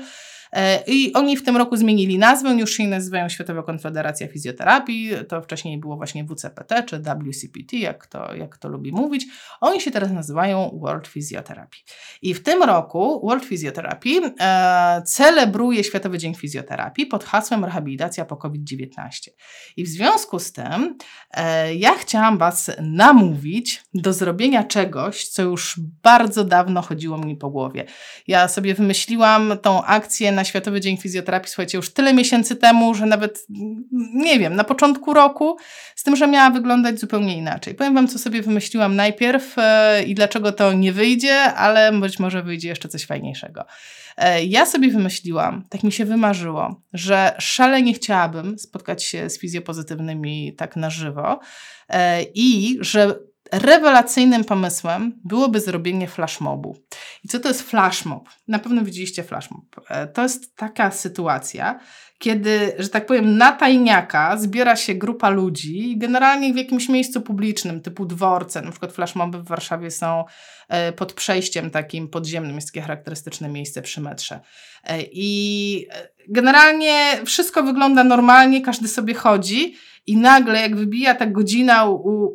E, 0.53 0.83
I 0.87 1.13
oni 1.13 1.37
w 1.37 1.43
tym 1.43 1.57
roku 1.57 1.75
zmienili 1.77 2.17
nazwę, 2.17 2.55
już 2.55 2.71
się 2.71 2.87
nazywają 2.87 3.29
Światowa 3.29 3.63
Konfederacja 3.63 4.27
Fizjoterapii, 4.27 5.11
to 5.27 5.41
wcześniej 5.41 5.77
było 5.77 5.95
właśnie 5.97 6.25
WCPT 6.25 6.83
czy 6.83 6.99
WCPT, 6.99 7.73
jak 7.73 8.07
to, 8.07 8.35
jak 8.35 8.57
to 8.57 8.69
lubi 8.69 8.91
mówić. 8.91 9.25
Oni 9.61 9.81
się 9.81 9.91
teraz 9.91 10.11
nazywają 10.11 10.79
World 10.85 11.07
Physiotherapy. 11.07 11.77
I 12.21 12.33
w 12.33 12.43
tym 12.43 12.63
roku 12.63 13.27
World 13.27 13.45
Physiotherapy 13.45 14.09
e, 14.39 15.01
celebruje 15.05 15.83
Światowy 15.83 16.17
Dzień 16.17 16.35
Fizjoterapii 16.35 17.05
pod 17.05 17.23
hasłem 17.23 17.65
Rehabilitacja 17.65 18.25
po 18.25 18.37
COVID-19. 18.37 19.29
I 19.77 19.83
w 19.83 19.87
związku 19.87 20.39
z 20.39 20.51
tym 20.51 20.97
e, 21.31 21.75
ja 21.75 21.93
chciałam 21.93 22.37
Was 22.37 22.71
namówić 22.81 23.83
do 23.93 24.13
zrobienia 24.13 24.63
czegoś, 24.63 25.27
co 25.27 25.41
już 25.43 25.79
bardzo 26.03 26.43
dawno 26.43 26.81
chodziło 26.81 27.17
mi 27.17 27.35
po 27.35 27.49
głowie. 27.49 27.85
Ja 28.27 28.47
sobie 28.47 28.73
wymyśliłam 28.73 29.53
tą 29.61 29.83
akcję 29.83 30.31
na 30.31 30.43
Światowy 30.43 30.81
Dzień 30.81 30.97
Fizjoterapii, 30.97 31.49
słuchajcie, 31.49 31.77
już 31.77 31.93
tyle 31.93 32.13
miesięcy 32.13 32.55
temu, 32.55 32.93
że 32.93 33.05
nawet, 33.05 33.45
nie 34.13 34.39
wiem, 34.39 34.55
na 34.55 34.63
początku 34.63 35.13
roku, 35.13 35.57
z 35.95 36.03
tym, 36.03 36.15
że 36.15 36.27
miała 36.27 36.49
wyglądać 36.49 36.99
zupełnie 36.99 37.37
inaczej. 37.37 37.75
Powiem 37.75 37.93
Wam, 37.93 38.07
co 38.07 38.19
sobie 38.19 38.41
wymyśliłam 38.41 38.95
najpierw 38.95 39.55
e, 39.57 40.03
i 40.03 40.15
dlaczego 40.15 40.51
to 40.51 40.73
nie 40.75 40.93
wyjdzie, 40.93 41.35
ale 41.43 41.91
być 41.91 42.19
może 42.19 42.43
wyjdzie 42.43 42.67
jeszcze 42.67 42.89
coś 42.89 43.05
fajniejszego. 43.05 43.65
E, 44.17 44.45
ja 44.45 44.65
sobie 44.65 44.91
wymyśliłam, 44.91 45.63
tak 45.69 45.83
mi 45.83 45.91
się 45.91 46.05
wymarzyło, 46.05 46.81
że 46.93 47.35
szalenie 47.39 47.93
chciałabym 47.93 48.59
spotkać 48.59 49.03
się 49.03 49.29
z 49.29 49.39
fizjopozytywnymi 49.39 50.55
tak 50.57 50.75
na 50.75 50.89
żywo 50.89 51.39
e, 51.89 52.23
i 52.23 52.77
że 52.81 53.15
rewelacyjnym 53.51 54.43
pomysłem 54.43 55.21
byłoby 55.23 55.59
zrobienie 55.59 56.07
flashmobu. 56.07 56.77
I 57.23 57.27
co 57.27 57.39
to 57.39 57.47
jest 57.47 57.61
flashmob? 57.61 58.29
Na 58.47 58.59
pewno 58.59 58.83
widzieliście 58.83 59.23
flashmob. 59.23 59.65
E, 59.89 60.07
to 60.07 60.23
jest 60.23 60.55
taka 60.55 60.91
sytuacja, 60.91 61.79
kiedy, 62.17 62.75
że 62.79 62.89
tak 62.89 63.05
powiem, 63.05 63.37
na 63.37 63.51
tajniaka 63.51 64.37
zbiera 64.37 64.75
się 64.75 64.93
grupa 64.93 65.29
ludzi 65.29 65.91
i 65.91 65.97
generalnie 65.97 66.53
w 66.53 66.57
jakimś 66.57 66.89
miejscu 66.89 67.21
publicznym, 67.21 67.81
typu 67.81 68.05
dworce, 68.05 68.61
na 68.61 68.71
przykład 68.71 68.93
flashmoby 68.93 69.37
w 69.37 69.47
Warszawie 69.47 69.91
są 69.91 70.23
e, 70.69 70.91
pod 70.91 71.13
przejściem 71.13 71.71
takim 71.71 72.07
podziemnym, 72.07 72.55
jest 72.55 72.67
takie 72.67 72.81
charakterystyczne 72.81 73.49
miejsce 73.49 73.81
przy 73.81 74.01
metrze. 74.01 74.39
E, 74.83 74.97
I 75.11 75.87
generalnie 76.29 77.21
wszystko 77.25 77.63
wygląda 77.63 78.03
normalnie, 78.03 78.61
każdy 78.61 78.87
sobie 78.87 79.13
chodzi 79.13 79.75
i 80.07 80.17
nagle 80.17 80.61
jak 80.61 80.75
wybija 80.75 81.15
ta 81.15 81.25
godzina 81.25 81.85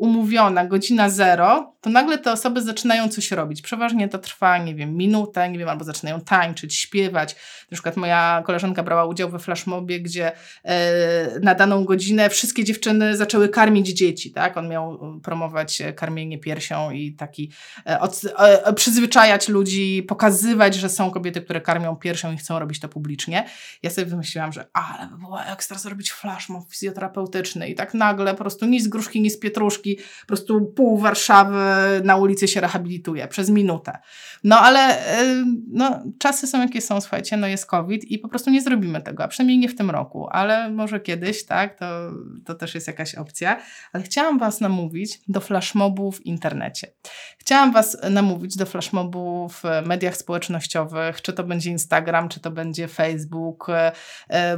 umówiona, 0.01 0.67
godzina 0.67 1.11
zero, 1.11 1.75
to 1.81 1.91
nagle 1.91 2.19
te 2.19 2.33
osoby 2.33 2.63
zaczynają 2.63 3.09
coś 3.09 3.31
robić. 3.31 3.63
Przeważnie 3.63 4.09
to 4.09 4.19
trwa, 4.19 4.59
nie 4.59 4.75
wiem, 4.75 4.97
minutę, 4.97 5.51
nie 5.51 5.59
wiem, 5.59 5.69
albo 5.69 5.85
zaczynają 5.85 6.21
tańczyć, 6.21 6.77
śpiewać. 6.77 7.37
Na 7.71 7.75
przykład 7.75 7.97
moja 7.97 8.43
koleżanka 8.47 8.83
brała 8.83 9.05
udział 9.05 9.31
we 9.31 9.39
flashmobie, 9.39 10.01
gdzie 10.01 10.33
e, 10.65 11.41
na 11.43 11.55
daną 11.55 11.85
godzinę 11.85 12.31
wszystkie 12.31 12.65
dziewczyny 12.65 13.17
zaczęły 13.17 13.49
karmić 13.49 13.89
dzieci, 13.89 14.33
tak? 14.33 14.57
On 14.57 14.69
miał 14.69 15.21
promować 15.21 15.83
karmienie 15.97 16.39
piersią 16.39 16.91
i 16.91 17.13
taki 17.13 17.51
e, 17.87 18.01
e, 18.39 18.73
przyzwyczajać 18.73 19.49
ludzi, 19.49 20.03
pokazywać, 20.09 20.75
że 20.75 20.89
są 20.89 21.11
kobiety, 21.11 21.41
które 21.41 21.61
karmią 21.61 21.97
piersią 21.97 22.33
i 22.33 22.37
chcą 22.37 22.59
robić 22.59 22.81
to 22.81 22.89
publicznie. 22.89 23.45
Ja 23.83 23.91
sobie 23.91 24.07
wymyśliłam, 24.07 24.53
że 24.53 24.67
ale 24.73 25.07
by 25.07 25.19
było 25.19 25.43
ekstra 25.45 25.79
zrobić 25.79 26.13
flashmob 26.13 26.71
fizjoterapeutyczny 26.71 27.60
i 27.69 27.75
tak 27.75 27.95
nagle 27.95 28.31
po 28.31 28.39
prostu 28.39 28.67
ni 28.67 28.81
z 28.81 28.89
gruszki, 28.89 29.21
ni 29.21 29.31
z 29.31 29.39
pietruszki, 29.39 29.97
po 30.21 30.27
prostu 30.27 30.67
pół 30.67 30.99
Warszawy 30.99 31.61
na 32.05 32.17
ulicy 32.17 32.49
się 32.49 32.61
rehabilituje 32.61 33.29
przez 33.29 33.51
minutę. 33.51 33.99
No 34.45 34.59
ale 34.59 34.99
y, 35.23 35.45
no, 35.73 36.03
czasy 36.19 36.47
są 36.47 36.61
jakie 36.61 36.81
są, 36.81 37.01
słuchajcie, 37.01 37.37
no 37.37 37.47
jest 37.47 37.67
COVID 37.67 38.05
i 38.05 38.19
po 38.19 38.29
prostu 38.29 38.51
nie 38.51 38.63
zrobimy 38.63 39.03
tego, 39.03 39.25
a 39.25 39.29
przynajmniej 39.29 39.59
nie 39.59 39.69
w 39.69 39.77
tym 39.77 39.91
roku, 39.91 40.29
ale 40.31 40.71
może 40.71 41.01
kiedyś, 41.01 41.47
tak, 41.47 41.79
to, 41.79 42.11
to 42.45 42.55
też 42.55 42.75
jest 42.75 42.87
jakaś 42.87 43.15
opcja. 43.15 43.61
Ale 43.93 44.05
chciałam 44.05 44.39
Was 44.39 44.61
namówić 44.61 45.21
do 45.29 45.41
flashmobu 45.41 46.13
w 46.13 46.27
internecie. 46.27 46.93
Chciałam 47.39 47.73
Was 47.73 47.97
namówić 48.11 48.57
do 48.57 48.67
flashmobu 48.67 49.49
w 49.49 49.63
mediach 49.87 50.17
społecznościowych, 50.17 51.23
czy 51.23 51.33
to 51.33 51.45
będzie 51.45 51.71
Instagram, 51.71 52.29
czy 52.29 52.41
to 52.41 52.51
będzie 52.51 52.89
Facebook. 52.89 53.67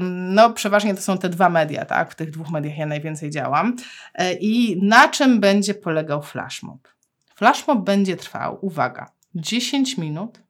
No 0.01 0.53
przeważnie 0.53 0.95
to 0.95 1.03
są 1.03 1.19
te 1.19 1.29
dwa 1.29 1.49
media, 1.49 1.85
tak, 1.85 2.13
w 2.13 2.15
tych 2.15 2.31
dwóch 2.31 2.51
mediach 2.51 2.79
ja 2.79 2.87
najwięcej 2.93 3.31
działam. 3.31 3.77
E, 4.15 4.35
I 4.35 4.83
na 4.83 5.09
czym 5.09 5.41
będzie 5.41 5.75
polegał 5.75 6.23
flashmob? 6.23 6.89
Flashmob 7.35 7.85
będzie 7.85 8.17
trwał, 8.17 8.59
uwaga, 8.61 9.11
10 9.35 9.99
minut. 9.99 10.41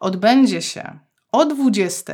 Odbędzie 0.00 0.62
się 0.62 0.98
o 1.32 1.44
20 1.44 2.12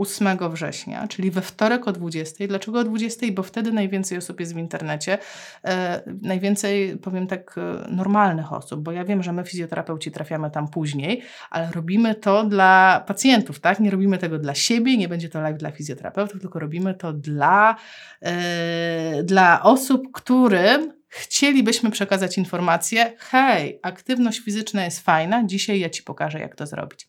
8 0.00 0.38
września, 0.50 1.08
czyli 1.08 1.30
we 1.30 1.42
wtorek 1.42 1.88
o 1.88 1.92
20. 1.92 2.46
Dlaczego 2.46 2.78
o 2.78 2.84
20? 2.84 3.26
Bo 3.32 3.42
wtedy 3.42 3.72
najwięcej 3.72 4.18
osób 4.18 4.40
jest 4.40 4.54
w 4.54 4.58
internecie. 4.58 5.18
E, 5.64 6.02
najwięcej, 6.22 6.96
powiem 6.96 7.26
tak, 7.26 7.58
e, 7.58 7.88
normalnych 7.90 8.52
osób, 8.52 8.82
bo 8.82 8.92
ja 8.92 9.04
wiem, 9.04 9.22
że 9.22 9.32
my 9.32 9.44
fizjoterapeuci 9.44 10.10
trafiamy 10.10 10.50
tam 10.50 10.68
później, 10.68 11.22
ale 11.50 11.70
robimy 11.70 12.14
to 12.14 12.44
dla 12.44 13.04
pacjentów, 13.06 13.60
tak? 13.60 13.80
Nie 13.80 13.90
robimy 13.90 14.18
tego 14.18 14.38
dla 14.38 14.54
siebie, 14.54 14.96
nie 14.96 15.08
będzie 15.08 15.28
to 15.28 15.40
live 15.40 15.58
dla 15.58 15.70
fizjoterapeutów, 15.70 16.40
tylko 16.40 16.58
robimy 16.58 16.94
to 16.94 17.12
dla, 17.12 17.76
e, 18.22 19.22
dla 19.22 19.62
osób, 19.62 20.02
którym 20.12 20.92
chcielibyśmy 21.08 21.90
przekazać 21.90 22.38
informację: 22.38 23.12
hej, 23.18 23.80
aktywność 23.82 24.40
fizyczna 24.40 24.84
jest 24.84 25.00
fajna, 25.00 25.44
dzisiaj 25.46 25.80
ja 25.80 25.90
Ci 25.90 26.02
pokażę, 26.02 26.38
jak 26.38 26.56
to 26.56 26.66
zrobić. 26.66 27.08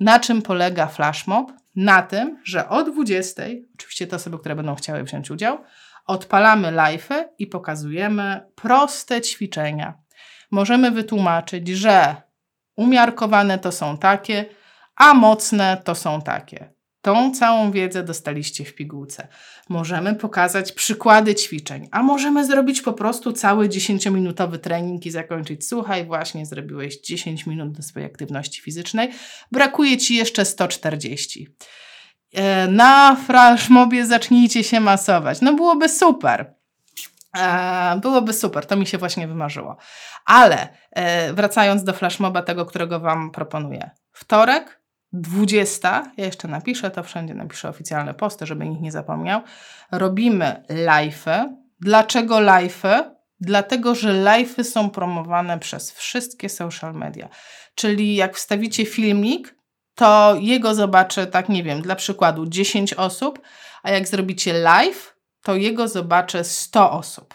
Na 0.00 0.20
czym 0.20 0.42
polega 0.42 0.86
flashmob? 0.86 1.52
Na 1.76 2.02
tym, 2.02 2.38
że 2.44 2.68
o 2.68 2.82
20, 2.82 3.42
oczywiście 3.74 4.06
te 4.06 4.16
osoby, 4.16 4.38
które 4.38 4.56
będą 4.56 4.74
chciały 4.74 5.02
wziąć 5.02 5.30
udział, 5.30 5.58
odpalamy 6.06 6.68
live'y 6.68 7.24
i 7.38 7.46
pokazujemy 7.46 8.40
proste 8.54 9.20
ćwiczenia. 9.20 9.94
Możemy 10.50 10.90
wytłumaczyć, 10.90 11.68
że 11.68 12.16
umiarkowane 12.76 13.58
to 13.58 13.72
są 13.72 13.98
takie, 13.98 14.44
a 14.96 15.14
mocne 15.14 15.82
to 15.84 15.94
są 15.94 16.22
takie. 16.22 16.75
Tą 17.06 17.34
całą 17.34 17.70
wiedzę 17.70 18.02
dostaliście 18.02 18.64
w 18.64 18.74
pigułce. 18.74 19.28
Możemy 19.68 20.14
pokazać 20.14 20.72
przykłady 20.72 21.34
ćwiczeń, 21.34 21.88
a 21.90 22.02
możemy 22.02 22.46
zrobić 22.46 22.82
po 22.82 22.92
prostu 22.92 23.32
cały 23.32 23.68
10-minutowy 23.68 24.58
trening 24.58 25.06
i 25.06 25.10
zakończyć. 25.10 25.68
Słuchaj, 25.68 26.06
właśnie 26.06 26.46
zrobiłeś 26.46 27.00
10 27.00 27.46
minut 27.46 27.72
do 27.72 27.82
swojej 27.82 28.06
aktywności 28.06 28.62
fizycznej, 28.62 29.10
brakuje 29.52 29.96
ci 29.96 30.14
jeszcze 30.14 30.44
140. 30.44 31.48
E, 32.34 32.68
na 32.68 33.16
flashmobie 33.26 34.06
zacznijcie 34.06 34.64
się 34.64 34.80
masować. 34.80 35.40
No 35.40 35.54
byłoby 35.54 35.88
super. 35.88 36.54
E, 37.38 37.98
byłoby 38.02 38.32
super, 38.32 38.66
to 38.66 38.76
mi 38.76 38.86
się 38.86 38.98
właśnie 38.98 39.28
wymarzyło. 39.28 39.76
Ale 40.24 40.68
e, 40.90 41.32
wracając 41.32 41.84
do 41.84 41.92
flashmoba, 41.92 42.42
tego, 42.42 42.66
którego 42.66 43.00
Wam 43.00 43.30
proponuję. 43.30 43.90
Wtorek, 44.12 44.75
20, 45.20 46.12
ja 46.16 46.24
jeszcze 46.24 46.48
napiszę 46.48 46.90
to 46.90 47.02
wszędzie, 47.02 47.34
napiszę 47.34 47.68
oficjalne 47.68 48.14
posty, 48.14 48.46
żeby 48.46 48.66
nikt 48.66 48.82
nie 48.82 48.92
zapomniał. 48.92 49.40
Robimy 49.92 50.64
live'y. 50.68 51.54
Dlaczego 51.80 52.36
live'y? 52.36 53.04
Dlatego, 53.40 53.94
że 53.94 54.24
live'y 54.24 54.64
są 54.64 54.90
promowane 54.90 55.58
przez 55.58 55.92
wszystkie 55.92 56.48
social 56.48 56.94
media. 56.94 57.28
Czyli 57.74 58.14
jak 58.14 58.36
wstawicie 58.36 58.86
filmik, 58.86 59.56
to 59.94 60.36
jego 60.40 60.74
zobaczy, 60.74 61.26
tak 61.26 61.48
nie 61.48 61.62
wiem, 61.62 61.82
dla 61.82 61.96
przykładu 61.96 62.46
10 62.46 62.94
osób, 62.94 63.40
a 63.82 63.90
jak 63.90 64.08
zrobicie 64.08 64.52
live, 64.52 65.16
to 65.42 65.54
jego 65.54 65.88
zobaczy 65.88 66.44
100 66.44 66.90
osób. 66.90 67.34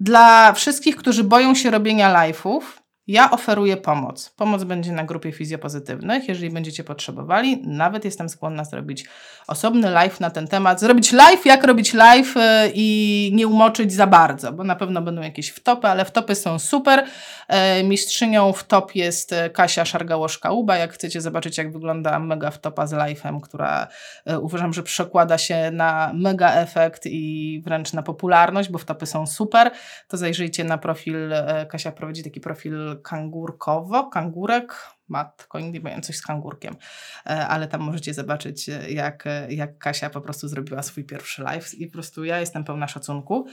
Dla 0.00 0.52
wszystkich, 0.52 0.96
którzy 0.96 1.24
boją 1.24 1.54
się 1.54 1.70
robienia 1.70 2.14
live'ów, 2.14 2.60
Ja 3.08 3.30
oferuję 3.30 3.76
pomoc. 3.76 4.30
Pomoc 4.30 4.64
będzie 4.64 4.92
na 4.92 5.04
grupie 5.04 5.32
fizjopozytywnych. 5.32 6.28
Jeżeli 6.28 6.50
będziecie 6.50 6.84
potrzebowali, 6.84 7.62
nawet 7.66 8.04
jestem 8.04 8.28
skłonna 8.28 8.64
zrobić 8.64 9.04
osobny 9.46 9.90
live 9.90 10.20
na 10.20 10.30
ten 10.30 10.48
temat. 10.48 10.80
Zrobić 10.80 11.12
live, 11.12 11.46
jak 11.46 11.64
robić 11.64 11.94
live 11.94 12.36
y, 12.36 12.40
i 12.74 13.30
nie 13.34 13.46
umoczyć 13.46 13.92
za 13.92 14.06
bardzo, 14.06 14.52
bo 14.52 14.64
na 14.64 14.76
pewno 14.76 15.02
będą 15.02 15.22
jakieś 15.22 15.48
wtopy, 15.48 15.88
ale 15.88 16.04
wtopy 16.04 16.34
są 16.34 16.58
super. 16.58 17.04
E, 17.48 17.84
mistrzynią 17.84 18.52
w 18.52 18.64
top 18.64 18.94
jest 18.94 19.32
e, 19.32 19.50
Kasia 19.50 19.84
Szargałoszka-Uba. 19.84 20.76
Jak 20.76 20.92
chcecie 20.92 21.20
zobaczyć, 21.20 21.58
jak 21.58 21.72
wygląda 21.72 22.18
mega 22.18 22.50
wtopa 22.50 22.86
z 22.86 22.92
live'em, 22.92 23.40
która 23.40 23.88
e, 24.24 24.38
uważam, 24.38 24.72
że 24.72 24.82
przekłada 24.82 25.38
się 25.38 25.70
na 25.70 26.10
mega 26.14 26.54
efekt 26.54 27.06
i 27.06 27.62
wręcz 27.64 27.92
na 27.92 28.02
popularność, 28.02 28.68
bo 28.70 28.78
wtopy 28.78 29.06
są 29.06 29.26
super, 29.26 29.70
to 30.08 30.16
zajrzyjcie 30.16 30.64
na 30.64 30.78
profil, 30.78 31.30
Kasia 31.68 31.92
prowadzi 31.92 32.24
taki 32.24 32.40
profil 32.40 32.97
kangurkowo, 32.98 34.04
kangurek, 34.04 34.74
matko, 35.08 35.60
nie 35.60 35.80
wiem, 35.80 36.02
coś 36.02 36.16
z 36.16 36.22
kangurkiem, 36.22 36.76
ale 37.24 37.68
tam 37.68 37.80
możecie 37.80 38.14
zobaczyć, 38.14 38.68
jak, 38.88 39.24
jak 39.48 39.78
Kasia 39.78 40.10
po 40.10 40.20
prostu 40.20 40.48
zrobiła 40.48 40.82
swój 40.82 41.04
pierwszy 41.04 41.42
live 41.42 41.74
i 41.74 41.86
po 41.86 41.92
prostu 41.92 42.24
ja 42.24 42.40
jestem 42.40 42.64
pełna 42.64 42.88
szacunku. 42.88 43.46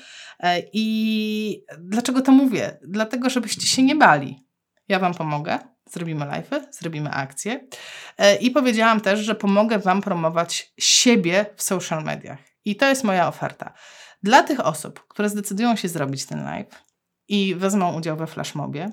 I 0.73 1.65
dlaczego 1.79 2.21
to 2.21 2.31
mówię? 2.31 2.77
Dlatego, 2.81 3.29
żebyście 3.29 3.67
się 3.67 3.83
nie 3.83 3.95
bali. 3.95 4.45
Ja 4.87 4.99
Wam 4.99 5.13
pomogę, 5.13 5.59
zrobimy 5.89 6.25
live'y, 6.25 6.61
zrobimy 6.71 7.11
akcje 7.11 7.67
i 8.41 8.51
powiedziałam 8.51 9.01
też, 9.01 9.19
że 9.19 9.35
pomogę 9.35 9.79
Wam 9.79 10.01
promować 10.01 10.73
siebie 10.79 11.45
w 11.55 11.63
social 11.63 12.03
mediach. 12.03 12.39
I 12.65 12.75
to 12.75 12.85
jest 12.85 13.03
moja 13.03 13.27
oferta. 13.27 13.73
Dla 14.23 14.43
tych 14.43 14.59
osób, 14.59 15.07
które 15.07 15.29
zdecydują 15.29 15.75
się 15.75 15.87
zrobić 15.87 16.25
ten 16.25 16.43
live 16.43 16.84
i 17.27 17.55
wezmą 17.55 17.97
udział 17.97 18.17
we 18.17 18.27
flashmobie, 18.27 18.91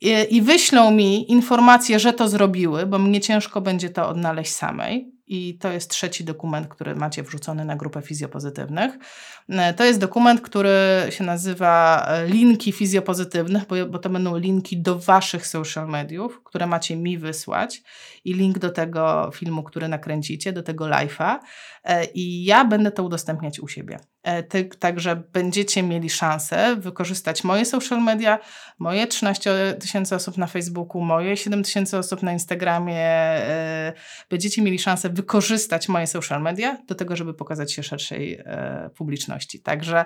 i, 0.00 0.36
i 0.36 0.42
wyślą 0.42 0.90
mi 0.90 1.30
informację, 1.30 1.98
że 1.98 2.12
to 2.12 2.28
zrobiły, 2.28 2.86
bo 2.86 2.98
mnie 2.98 3.20
ciężko 3.20 3.60
będzie 3.60 3.90
to 3.90 4.08
odnaleźć 4.08 4.52
samej. 4.52 5.14
I 5.26 5.58
to 5.58 5.72
jest 5.72 5.90
trzeci 5.90 6.24
dokument, 6.24 6.68
który 6.68 6.94
macie 6.94 7.22
wrzucony 7.22 7.64
na 7.64 7.76
grupę 7.76 8.02
fizjopozytywnych. 8.02 8.98
E, 9.48 9.74
to 9.74 9.84
jest 9.84 10.00
dokument, 10.00 10.40
który 10.40 10.70
się 11.10 11.24
nazywa 11.24 12.04
e, 12.08 12.26
linki 12.26 12.72
fizjopozytywnych, 12.72 13.66
bo, 13.66 13.86
bo 13.86 13.98
to 13.98 14.10
będą 14.10 14.36
linki 14.36 14.82
do 14.82 14.98
waszych 14.98 15.46
social 15.46 15.88
mediów, 15.88 16.40
które 16.44 16.66
macie 16.66 16.96
mi 16.96 17.18
wysłać 17.18 17.82
i 18.24 18.34
link 18.34 18.58
do 18.58 18.70
tego 18.70 19.30
filmu, 19.34 19.62
który 19.62 19.88
nakręcicie, 19.88 20.52
do 20.52 20.62
tego 20.62 20.84
live'a. 20.84 21.38
E, 21.84 22.04
I 22.04 22.44
ja 22.44 22.64
będę 22.64 22.90
to 22.90 23.02
udostępniać 23.02 23.60
u 23.60 23.68
siebie. 23.68 23.98
Także 24.78 25.22
będziecie 25.32 25.82
mieli 25.82 26.10
szansę 26.10 26.76
wykorzystać 26.76 27.44
moje 27.44 27.64
social 27.64 28.02
media, 28.02 28.38
moje 28.78 29.06
13 29.06 29.76
tysięcy 29.80 30.14
osób 30.14 30.38
na 30.38 30.46
Facebooku, 30.46 31.02
moje 31.02 31.36
7 31.36 31.62
tysięcy 31.62 31.98
osób 31.98 32.22
na 32.22 32.32
Instagramie. 32.32 33.06
Będziecie 34.30 34.62
mieli 34.62 34.78
szansę 34.78 35.10
wykorzystać 35.10 35.88
moje 35.88 36.06
social 36.06 36.42
media 36.42 36.78
do 36.86 36.94
tego, 36.94 37.16
żeby 37.16 37.34
pokazać 37.34 37.72
się 37.72 37.82
szerszej 37.82 38.40
publiczności. 38.96 39.60
Także 39.60 40.04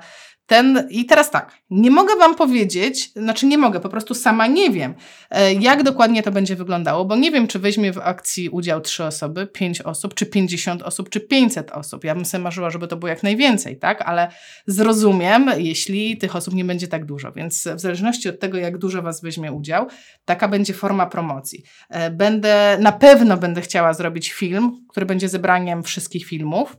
ten, 0.48 0.88
i 0.90 1.06
teraz 1.06 1.30
tak, 1.30 1.58
nie 1.70 1.90
mogę 1.90 2.16
Wam 2.16 2.34
powiedzieć, 2.34 3.12
znaczy 3.12 3.46
nie 3.46 3.58
mogę, 3.58 3.80
po 3.80 3.88
prostu 3.88 4.14
sama 4.14 4.46
nie 4.46 4.70
wiem, 4.70 4.94
e, 5.30 5.54
jak 5.54 5.82
dokładnie 5.82 6.22
to 6.22 6.32
będzie 6.32 6.56
wyglądało, 6.56 7.04
bo 7.04 7.16
nie 7.16 7.30
wiem, 7.30 7.46
czy 7.46 7.58
weźmie 7.58 7.92
w 7.92 7.98
akcji 7.98 8.48
udział 8.48 8.80
3 8.80 9.04
osoby, 9.04 9.46
5 9.46 9.80
osób, 9.80 10.14
czy 10.14 10.26
50 10.26 10.82
osób, 10.82 11.08
czy 11.08 11.20
500 11.20 11.67
osób. 11.72 12.04
Ja 12.04 12.14
bym 12.14 12.24
sobie 12.24 12.44
marzyła, 12.44 12.70
żeby 12.70 12.88
to 12.88 12.96
było 12.96 13.08
jak 13.08 13.22
najwięcej, 13.22 13.78
tak? 13.78 14.02
Ale 14.02 14.28
zrozumiem, 14.66 15.50
jeśli 15.56 16.16
tych 16.16 16.36
osób 16.36 16.54
nie 16.54 16.64
będzie 16.64 16.88
tak 16.88 17.04
dużo, 17.04 17.32
więc 17.32 17.68
w 17.74 17.80
zależności 17.80 18.28
od 18.28 18.40
tego, 18.40 18.58
jak 18.58 18.78
dużo 18.78 19.02
Was 19.02 19.20
weźmie 19.20 19.52
udział, 19.52 19.86
taka 20.24 20.48
będzie 20.48 20.74
forma 20.74 21.06
promocji. 21.06 21.62
E, 21.90 22.10
będę, 22.10 22.78
na 22.80 22.92
pewno 22.92 23.36
będę 23.36 23.60
chciała 23.60 23.92
zrobić 23.92 24.32
film, 24.32 24.86
który 24.88 25.06
będzie 25.06 25.28
zebraniem 25.28 25.82
wszystkich 25.82 26.26
filmów. 26.26 26.76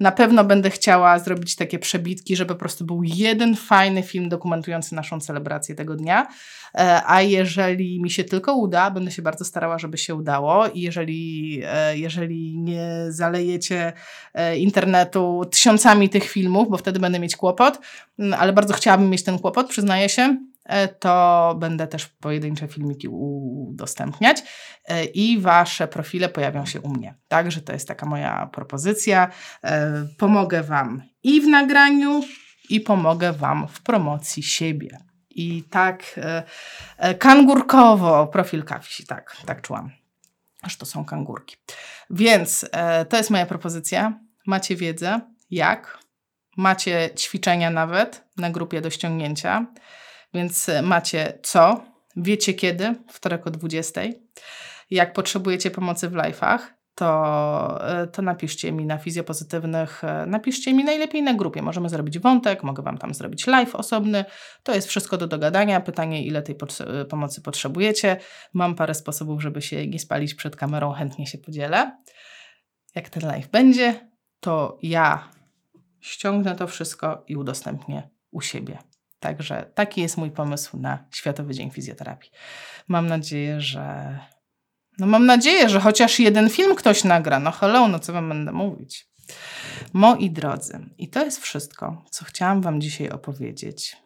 Na 0.00 0.12
pewno 0.12 0.44
będę 0.44 0.70
chciała 0.70 1.18
zrobić 1.18 1.56
takie 1.56 1.78
przebitki, 1.78 2.36
żeby 2.36 2.54
po 2.54 2.58
prostu 2.58 2.84
był 2.84 3.02
jeden 3.02 3.56
fajny 3.56 4.02
film 4.02 4.28
dokumentujący 4.28 4.94
naszą 4.94 5.20
celebrację 5.20 5.74
tego 5.74 5.96
dnia. 5.96 6.26
E, 6.74 7.02
a 7.06 7.22
jeżeli 7.22 8.02
mi 8.02 8.10
się 8.10 8.24
tylko 8.24 8.54
uda, 8.54 8.90
będę 8.90 9.10
się 9.10 9.22
bardzo 9.22 9.44
starała, 9.44 9.78
żeby 9.78 9.98
się 9.98 10.14
udało. 10.14 10.66
I 10.66 10.80
jeżeli, 10.80 11.60
e, 11.66 11.98
jeżeli 11.98 12.58
nie 12.58 13.06
zalejecie 13.08 13.92
e, 14.34 14.56
internetu 14.56 15.42
tysiącami 15.50 16.08
tych 16.08 16.24
filmów, 16.24 16.68
bo 16.70 16.76
wtedy 16.76 17.00
będę 17.00 17.18
mieć 17.18 17.36
kłopot, 17.36 17.80
ale 18.38 18.52
bardzo 18.52 18.74
chciałabym 18.74 19.10
mieć 19.10 19.24
ten 19.24 19.38
kłopot, 19.38 19.68
przyznaję 19.68 20.08
się, 20.08 20.36
to 21.00 21.56
będę 21.58 21.86
też 21.86 22.06
pojedyncze 22.06 22.68
filmiki 22.68 23.08
udostępniać 23.08 24.42
e, 24.84 25.04
i 25.04 25.40
Wasze 25.40 25.88
profile 25.88 26.28
pojawią 26.28 26.66
się 26.66 26.80
u 26.80 26.88
mnie. 26.88 27.14
Także 27.28 27.60
to 27.60 27.72
jest 27.72 27.88
taka 27.88 28.06
moja 28.06 28.50
propozycja. 28.52 29.30
E, 29.64 30.06
pomogę 30.18 30.62
Wam 30.62 31.02
i 31.22 31.40
w 31.40 31.46
nagraniu, 31.46 32.22
i 32.68 32.80
pomogę 32.80 33.32
Wam 33.32 33.68
w 33.68 33.82
promocji 33.82 34.42
siebie. 34.42 34.98
I 35.30 35.62
tak 35.70 36.20
kangurkowo 37.18 38.26
profil 38.26 38.64
kawsi, 38.64 39.06
tak, 39.06 39.36
tak 39.46 39.62
czułam. 39.62 39.90
Aż 40.62 40.76
to 40.76 40.86
są 40.86 41.04
kangurki. 41.04 41.56
Więc 42.10 42.66
to 43.08 43.16
jest 43.16 43.30
moja 43.30 43.46
propozycja. 43.46 44.20
Macie 44.46 44.76
wiedzę, 44.76 45.20
jak. 45.50 45.98
Macie 46.56 47.10
ćwiczenia 47.18 47.70
nawet 47.70 48.24
na 48.36 48.50
grupie 48.50 48.80
do 48.80 48.90
ściągnięcia. 48.90 49.66
Więc 50.34 50.68
e, 50.68 50.82
macie 50.82 51.38
co, 51.42 51.84
wiecie 52.16 52.54
kiedy, 52.54 52.94
wtorek 53.08 53.46
o 53.46 53.50
20. 53.50 54.00
Jak 54.90 55.12
potrzebujecie 55.12 55.70
pomocy 55.70 56.08
w 56.08 56.12
live'ach, 56.12 56.58
to, 56.98 57.88
e, 57.88 58.06
to 58.06 58.22
napiszcie 58.22 58.72
mi 58.72 58.86
na 58.86 58.98
fizjopozytywnych, 58.98 60.04
e, 60.04 60.26
napiszcie 60.26 60.74
mi 60.74 60.84
najlepiej 60.84 61.22
na 61.22 61.34
grupie. 61.34 61.62
Możemy 61.62 61.88
zrobić 61.88 62.18
wątek, 62.18 62.62
mogę 62.62 62.82
Wam 62.82 62.98
tam 62.98 63.14
zrobić 63.14 63.46
live 63.46 63.74
osobny. 63.74 64.24
To 64.62 64.74
jest 64.74 64.88
wszystko 64.88 65.16
do 65.16 65.26
dogadania. 65.26 65.80
Pytanie, 65.80 66.24
ile 66.24 66.42
tej 66.42 66.56
pomocy 67.08 67.42
potrzebujecie. 67.42 68.16
Mam 68.54 68.74
parę 68.74 68.94
sposobów, 68.94 69.42
żeby 69.42 69.62
się 69.62 69.86
nie 69.86 69.98
spalić 69.98 70.34
przed 70.34 70.56
kamerą, 70.56 70.92
chętnie 70.92 71.26
się 71.26 71.38
podzielę. 71.38 71.98
Jak 72.94 73.08
ten 73.08 73.22
live 73.22 73.48
będzie, 73.48 74.08
to 74.40 74.78
ja 74.82 75.28
ściągnę 76.00 76.56
to 76.56 76.66
wszystko 76.66 77.24
i 77.28 77.36
udostępnię 77.36 78.08
u 78.30 78.40
siebie. 78.40 78.78
Także 79.20 79.70
taki 79.74 80.00
jest 80.00 80.16
mój 80.16 80.30
pomysł 80.30 80.76
na 80.76 81.04
Światowy 81.14 81.54
Dzień 81.54 81.70
Fizjoterapii. 81.70 82.30
Mam 82.88 83.06
nadzieję, 83.06 83.60
że. 83.60 84.18
No 84.98 85.06
mam 85.06 85.26
nadzieję, 85.26 85.68
że 85.68 85.80
chociaż 85.80 86.20
jeden 86.20 86.50
film 86.50 86.74
ktoś 86.74 87.04
nagra. 87.04 87.38
No 87.38 87.50
hello, 87.50 87.88
no 87.88 87.98
co 87.98 88.12
wam 88.12 88.28
będę 88.28 88.52
mówić. 88.52 89.08
Moi 89.92 90.30
drodzy, 90.30 90.86
i 90.98 91.08
to 91.08 91.24
jest 91.24 91.42
wszystko, 91.42 92.04
co 92.10 92.24
chciałam 92.24 92.62
wam 92.62 92.80
dzisiaj 92.80 93.10
opowiedzieć. 93.10 93.96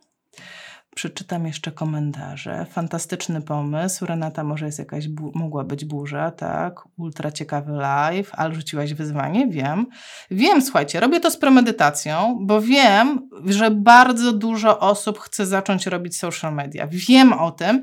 Przeczytam 0.95 1.47
jeszcze 1.47 1.73
komentarze. 1.73 2.67
Fantastyczny 2.71 3.43
pomysł. 3.43 4.07
Renata, 4.07 4.45
może 4.45 4.67
jest 4.67 4.79
jakaś, 4.79 5.05
mogła 5.35 5.65
być 5.65 5.85
burza, 5.85 6.31
tak? 6.31 6.81
Ultra 6.99 7.33
ciekawy 7.33 7.73
live, 7.73 8.31
ale 8.33 8.55
rzuciłaś 8.55 8.95
wyzwanie? 8.95 9.47
Wiem. 9.49 9.87
Wiem, 10.31 10.63
słuchajcie, 10.63 11.01
robię 11.01 11.21
to 11.21 11.31
z 11.31 11.37
premedytacją, 11.37 12.39
bo 12.41 12.61
wiem, 12.61 13.29
że 13.45 13.71
bardzo 13.71 14.33
dużo 14.33 14.79
osób 14.79 15.19
chce 15.19 15.47
zacząć 15.47 15.87
robić 15.87 16.19
social 16.19 16.55
media. 16.55 16.87
Wiem 16.91 17.33
o 17.33 17.51
tym 17.51 17.83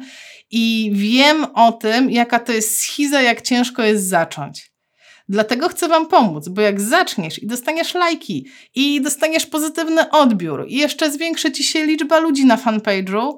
i 0.51 0.91
wiem 0.93 1.45
o 1.53 1.72
tym, 1.72 2.12
jaka 2.12 2.39
to 2.39 2.51
jest 2.51 2.80
schiza, 2.80 3.22
jak 3.22 3.41
ciężko 3.41 3.84
jest 3.84 4.10
zacząć. 4.10 4.72
Dlatego 5.30 5.69
chcę 5.69 5.88
Wam 5.88 6.07
pomóc, 6.07 6.47
bo 6.47 6.61
jak 6.61 6.82
zaczniesz 6.82 7.43
i 7.43 7.47
dostaniesz 7.47 7.93
lajki, 7.93 8.47
i 8.75 9.01
dostaniesz 9.01 9.45
pozytywny 9.45 10.09
odbiór, 10.09 10.65
i 10.67 10.75
jeszcze 10.75 11.11
zwiększy 11.11 11.51
Ci 11.51 11.63
się 11.63 11.86
liczba 11.86 12.19
ludzi 12.19 12.45
na 12.45 12.57
fanpage'u, 12.57 13.38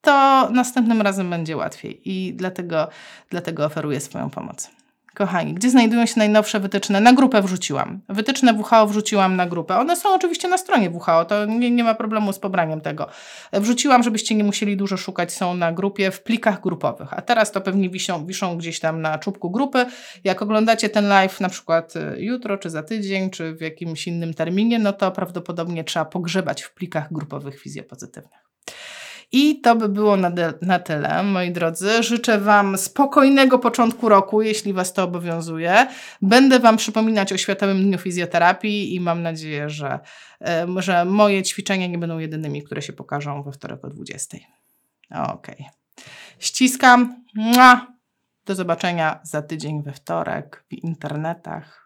to 0.00 0.48
następnym 0.50 1.02
razem 1.02 1.30
będzie 1.30 1.56
łatwiej. 1.56 2.10
I 2.10 2.34
dlatego, 2.34 2.88
dlatego 3.30 3.64
oferuję 3.64 4.00
swoją 4.00 4.30
pomoc. 4.30 4.70
Kochani, 5.14 5.54
gdzie 5.54 5.70
znajdują 5.70 6.06
się 6.06 6.14
najnowsze 6.16 6.60
wytyczne? 6.60 7.00
Na 7.00 7.12
grupę 7.12 7.42
wrzuciłam. 7.42 8.00
Wytyczne 8.08 8.52
WHO 8.52 8.86
wrzuciłam 8.86 9.36
na 9.36 9.46
grupę. 9.46 9.76
One 9.78 9.96
są 9.96 10.14
oczywiście 10.14 10.48
na 10.48 10.58
stronie 10.58 10.90
WHO, 10.90 11.24
to 11.24 11.44
nie, 11.44 11.70
nie 11.70 11.84
ma 11.84 11.94
problemu 11.94 12.32
z 12.32 12.38
pobraniem 12.38 12.80
tego. 12.80 13.08
Wrzuciłam, 13.52 14.02
żebyście 14.02 14.34
nie 14.34 14.44
musieli 14.44 14.76
dużo 14.76 14.96
szukać, 14.96 15.32
są 15.32 15.54
na 15.54 15.72
grupie 15.72 16.10
w 16.10 16.22
plikach 16.22 16.60
grupowych. 16.60 17.08
A 17.12 17.22
teraz 17.22 17.52
to 17.52 17.60
pewnie 17.60 17.90
wiszą, 17.90 18.26
wiszą 18.26 18.58
gdzieś 18.58 18.80
tam 18.80 19.00
na 19.00 19.18
czubku 19.18 19.50
grupy. 19.50 19.86
Jak 20.24 20.42
oglądacie 20.42 20.88
ten 20.88 21.08
live 21.08 21.40
na 21.40 21.48
przykład 21.48 21.96
y, 21.96 22.16
jutro, 22.18 22.58
czy 22.58 22.70
za 22.70 22.82
tydzień, 22.82 23.30
czy 23.30 23.54
w 23.54 23.60
jakimś 23.60 24.06
innym 24.06 24.34
terminie, 24.34 24.78
no 24.78 24.92
to 24.92 25.10
prawdopodobnie 25.10 25.84
trzeba 25.84 26.04
pogrzebać 26.04 26.62
w 26.62 26.74
plikach 26.74 27.12
grupowych 27.12 27.60
fizjopozytywnych. 27.60 28.44
I 29.32 29.60
to 29.60 29.76
by 29.76 29.88
było 29.88 30.16
na, 30.16 30.32
na 30.62 30.78
tyle, 30.78 31.22
moi 31.22 31.52
drodzy. 31.52 32.02
Życzę 32.02 32.38
Wam 32.38 32.78
spokojnego 32.78 33.58
początku 33.58 34.08
roku, 34.08 34.42
jeśli 34.42 34.72
Was 34.72 34.92
to 34.92 35.04
obowiązuje. 35.04 35.86
Będę 36.22 36.58
Wam 36.58 36.76
przypominać 36.76 37.32
o 37.32 37.36
Światowym 37.36 37.82
Dniu 37.82 37.98
Fizjoterapii 37.98 38.94
i 38.94 39.00
mam 39.00 39.22
nadzieję, 39.22 39.70
że, 39.70 39.98
że 40.76 41.04
moje 41.04 41.42
ćwiczenia 41.42 41.86
nie 41.86 41.98
będą 41.98 42.18
jedynymi, 42.18 42.62
które 42.62 42.82
się 42.82 42.92
pokażą 42.92 43.42
we 43.42 43.52
wtorek 43.52 43.84
o 43.84 43.88
20. 43.88 44.36
Okej. 45.10 45.54
Okay. 45.54 45.66
Ściskam. 46.38 47.24
Do 48.46 48.54
zobaczenia 48.54 49.20
za 49.22 49.42
tydzień 49.42 49.82
we 49.82 49.92
wtorek 49.92 50.64
w 50.68 50.72
internetach. 50.72 51.80